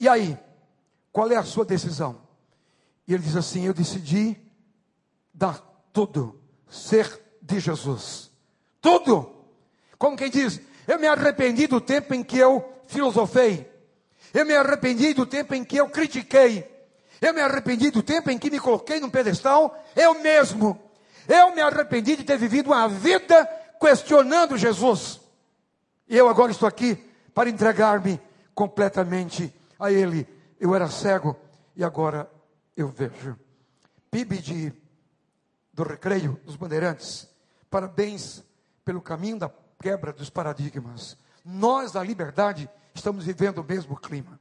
E 0.00 0.08
aí, 0.08 0.38
qual 1.12 1.30
é 1.30 1.36
a 1.36 1.44
sua 1.44 1.66
decisão? 1.66 2.22
E 3.06 3.12
ele 3.12 3.22
diz 3.22 3.36
assim: 3.36 3.66
Eu 3.66 3.74
decidi 3.74 4.40
dar 5.34 5.58
tudo, 5.92 6.40
ser 6.70 7.20
de 7.42 7.60
Jesus. 7.60 8.30
Tudo! 8.80 9.34
Como 9.98 10.16
quem 10.16 10.30
diz, 10.30 10.60
eu 10.86 10.98
me 10.98 11.06
arrependi 11.06 11.66
do 11.66 11.80
tempo 11.80 12.14
em 12.14 12.22
que 12.22 12.38
eu 12.38 12.72
filosofei. 12.86 13.73
Eu 14.34 14.44
me 14.44 14.54
arrependi 14.54 15.14
do 15.14 15.24
tempo 15.24 15.54
em 15.54 15.64
que 15.64 15.76
eu 15.76 15.88
critiquei. 15.88 16.68
Eu 17.20 17.32
me 17.32 17.40
arrependi 17.40 17.92
do 17.92 18.02
tempo 18.02 18.28
em 18.30 18.36
que 18.36 18.50
me 18.50 18.58
coloquei 18.58 18.98
num 18.98 19.08
pedestal, 19.08 19.80
eu 19.94 20.20
mesmo. 20.20 20.78
Eu 21.28 21.54
me 21.54 21.60
arrependi 21.60 22.16
de 22.16 22.24
ter 22.24 22.36
vivido 22.36 22.66
uma 22.66 22.88
vida 22.88 23.46
questionando 23.80 24.58
Jesus. 24.58 25.20
E 26.08 26.16
eu 26.16 26.28
agora 26.28 26.50
estou 26.50 26.68
aqui 26.68 26.96
para 27.32 27.48
entregar-me 27.48 28.20
completamente 28.52 29.54
a 29.78 29.92
Ele. 29.92 30.26
Eu 30.60 30.74
era 30.74 30.88
cego 30.88 31.36
e 31.76 31.84
agora 31.84 32.28
eu 32.76 32.88
vejo. 32.88 33.38
PIB 34.10 34.38
de, 34.38 34.72
do 35.72 35.84
Recreio 35.84 36.40
dos 36.44 36.56
Bandeirantes. 36.56 37.28
Parabéns 37.70 38.42
pelo 38.84 39.00
caminho 39.00 39.38
da 39.38 39.50
quebra 39.80 40.12
dos 40.12 40.28
paradigmas. 40.28 41.16
Nós, 41.44 41.92
da 41.92 42.02
liberdade, 42.02 42.68
estamos 42.94 43.24
vivendo 43.24 43.58
o 43.58 43.64
mesmo 43.64 43.96
clima. 43.96 44.38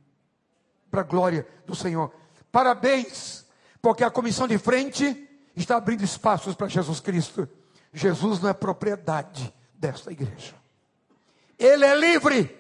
Para 0.92 1.02
a 1.02 1.06
glória 1.06 1.48
do 1.66 1.76
Senhor. 1.76 2.14
Parabéns, 2.52 3.46
porque 3.82 4.04
a 4.04 4.12
comissão 4.12 4.48
de 4.48 4.58
frente 4.58 5.28
está 5.56 5.78
abrindo 5.78 6.04
espaços 6.04 6.56
para 6.56 6.68
Jesus 6.68 7.00
Cristo. 7.00 7.50
Jesus 7.92 8.40
não 8.40 8.50
é 8.50 8.54
propriedade 8.54 9.54
desta 9.74 10.12
igreja. 10.12 10.54
Ele 11.58 11.86
é 11.86 11.96
livre. 11.96 12.58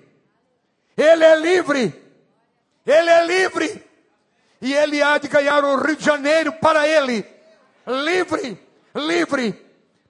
Ele 0.97 1.23
é 1.23 1.39
livre. 1.39 2.03
Ele 2.85 3.09
é 3.09 3.25
livre. 3.25 3.85
E 4.61 4.73
ele 4.73 5.01
há 5.01 5.17
de 5.17 5.27
ganhar 5.27 5.63
o 5.63 5.77
Rio 5.77 5.95
de 5.95 6.05
Janeiro 6.05 6.53
para 6.53 6.87
ele. 6.87 7.25
Livre, 7.85 8.59
livre. 8.95 9.53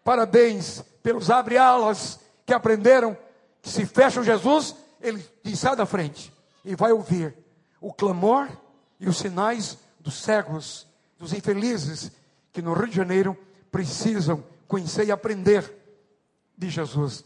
Parabéns 0.03 0.83
pelos 1.01 1.29
abre-alas 1.29 2.19
que 2.45 2.53
aprenderam 2.53 3.17
que 3.61 3.69
se 3.69 3.85
fecham 3.85 4.23
Jesus, 4.23 4.75
ele 5.03 5.23
diz, 5.43 5.59
sai 5.59 5.75
da 5.75 5.85
frente 5.85 6.33
e 6.63 6.75
vai 6.75 6.91
ouvir 6.91 7.35
o 7.81 7.93
clamor 7.93 8.47
e 8.99 9.09
os 9.09 9.17
sinais 9.17 9.77
dos 9.99 10.21
cegos, 10.21 10.87
dos 11.19 11.33
infelizes 11.33 12.11
que 12.51 12.61
no 12.61 12.73
Rio 12.73 12.87
de 12.87 12.95
Janeiro 12.95 13.37
precisam 13.69 14.43
conhecer 14.67 15.05
e 15.05 15.11
aprender 15.11 15.69
de 16.57 16.69
Jesus. 16.69 17.25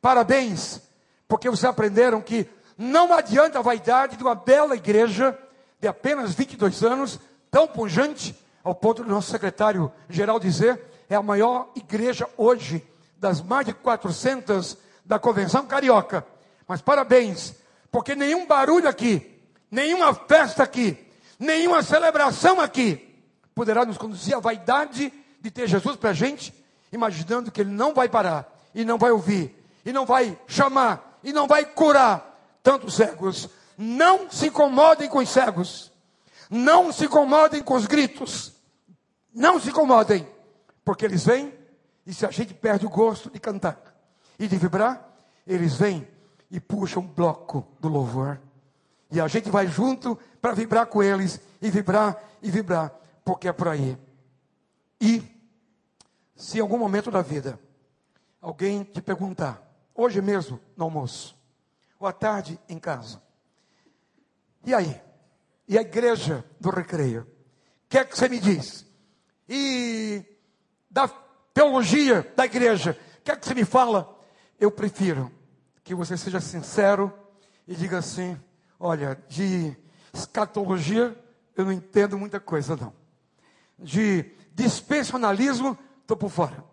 Parabéns, 0.00 0.80
porque 1.26 1.50
vocês 1.50 1.68
aprenderam 1.68 2.20
que 2.20 2.48
não 2.78 3.12
adianta 3.12 3.58
a 3.58 3.62
vaidade 3.62 4.16
de 4.16 4.22
uma 4.22 4.34
bela 4.34 4.76
igreja 4.76 5.36
de 5.80 5.88
apenas 5.88 6.34
22 6.34 6.82
anos, 6.84 7.18
tão 7.50 7.66
pujante, 7.66 8.34
ao 8.62 8.74
ponto 8.74 9.02
do 9.02 9.10
nosso 9.10 9.30
secretário-geral 9.30 10.38
dizer, 10.38 10.80
é 11.08 11.16
a 11.16 11.22
maior 11.22 11.70
igreja 11.74 12.28
hoje 12.36 12.86
das 13.18 13.42
mais 13.42 13.66
de 13.66 13.72
400 13.72 14.78
da 15.04 15.18
Convenção 15.18 15.66
Carioca. 15.66 16.24
Mas 16.72 16.80
parabéns, 16.80 17.54
porque 17.90 18.14
nenhum 18.14 18.46
barulho 18.46 18.88
aqui, 18.88 19.38
nenhuma 19.70 20.14
festa 20.14 20.62
aqui, 20.62 20.96
nenhuma 21.38 21.82
celebração 21.82 22.58
aqui 22.58 23.14
poderá 23.54 23.84
nos 23.84 23.98
conduzir 23.98 24.34
à 24.34 24.40
vaidade 24.40 25.12
de 25.38 25.50
ter 25.50 25.68
Jesus 25.68 25.96
para 25.96 26.08
a 26.08 26.14
gente, 26.14 26.50
imaginando 26.90 27.52
que 27.52 27.60
ele 27.60 27.68
não 27.68 27.92
vai 27.92 28.08
parar, 28.08 28.50
e 28.74 28.86
não 28.86 28.96
vai 28.96 29.10
ouvir, 29.10 29.54
e 29.84 29.92
não 29.92 30.06
vai 30.06 30.38
chamar, 30.46 31.20
e 31.22 31.30
não 31.30 31.46
vai 31.46 31.66
curar 31.66 32.40
tantos 32.62 32.94
cegos. 32.94 33.50
Não 33.76 34.30
se 34.30 34.46
incomodem 34.46 35.10
com 35.10 35.18
os 35.18 35.28
cegos, 35.28 35.92
não 36.48 36.90
se 36.90 37.04
incomodem 37.04 37.62
com 37.62 37.74
os 37.74 37.86
gritos, 37.86 38.50
não 39.34 39.60
se 39.60 39.68
incomodem, 39.68 40.26
porque 40.82 41.04
eles 41.04 41.22
vêm, 41.22 41.52
e 42.06 42.14
se 42.14 42.24
a 42.24 42.30
gente 42.30 42.54
perde 42.54 42.86
o 42.86 42.88
gosto 42.88 43.28
de 43.28 43.38
cantar 43.38 43.78
e 44.38 44.48
de 44.48 44.56
vibrar, 44.56 45.06
eles 45.46 45.74
vêm 45.74 46.08
e 46.52 46.60
puxam 46.60 47.02
um 47.02 47.06
bloco 47.06 47.66
do 47.80 47.88
louvor. 47.88 48.38
E 49.10 49.18
a 49.18 49.26
gente 49.26 49.50
vai 49.50 49.66
junto 49.66 50.16
para 50.40 50.52
vibrar 50.52 50.86
com 50.86 51.02
eles, 51.02 51.40
e 51.62 51.70
vibrar, 51.70 52.22
e 52.42 52.50
vibrar, 52.50 52.94
porque 53.24 53.48
é 53.48 53.52
por 53.52 53.68
aí. 53.68 53.96
E, 55.00 55.22
se 56.36 56.58
em 56.58 56.60
algum 56.60 56.76
momento 56.76 57.10
da 57.10 57.22
vida, 57.22 57.58
alguém 58.40 58.84
te 58.84 59.00
perguntar, 59.00 59.62
hoje 59.94 60.20
mesmo 60.20 60.60
no 60.76 60.84
almoço, 60.84 61.34
ou 61.98 62.06
à 62.06 62.12
tarde 62.12 62.60
em 62.68 62.78
casa, 62.78 63.20
e 64.64 64.74
aí? 64.74 65.00
E 65.66 65.78
a 65.78 65.80
igreja 65.80 66.44
do 66.60 66.68
recreio? 66.68 67.22
O 67.22 67.26
que 67.88 67.98
é 67.98 68.04
que 68.04 68.16
você 68.16 68.28
me 68.28 68.38
diz? 68.38 68.86
E 69.48 70.22
da 70.90 71.08
teologia 71.54 72.30
da 72.36 72.44
igreja, 72.44 72.98
o 73.18 73.22
que 73.22 73.30
é 73.30 73.36
que 73.36 73.46
você 73.46 73.54
me 73.54 73.64
fala? 73.64 74.18
Eu 74.60 74.70
prefiro 74.70 75.32
que 75.92 75.96
você 75.96 76.16
seja 76.16 76.40
sincero 76.40 77.12
e 77.68 77.74
diga 77.74 77.98
assim: 77.98 78.40
olha, 78.80 79.22
de 79.28 79.76
escatologia 80.12 81.16
eu 81.54 81.66
não 81.66 81.72
entendo 81.72 82.18
muita 82.18 82.40
coisa, 82.40 82.74
não. 82.74 82.94
De 83.78 84.22
dispensionalismo, 84.54 85.78
estou 86.00 86.16
por 86.16 86.30
fora. 86.30 86.64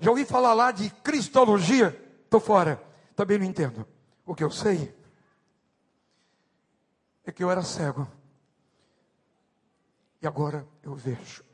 Já 0.00 0.10
ouvi 0.10 0.24
falar 0.24 0.54
lá 0.54 0.72
de 0.72 0.88
cristologia, 0.88 1.88
estou 2.24 2.40
fora. 2.40 2.82
Também 3.14 3.38
não 3.38 3.44
entendo. 3.44 3.86
O 4.24 4.34
que 4.34 4.42
eu 4.42 4.50
sei 4.50 4.94
é 7.24 7.30
que 7.30 7.44
eu 7.44 7.50
era 7.50 7.62
cego. 7.62 8.08
E 10.22 10.26
agora 10.26 10.66
eu 10.82 10.94
vejo. 10.94 11.44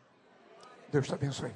Deus 0.93 1.07
te 1.09 1.15
abençoe. 1.15 1.53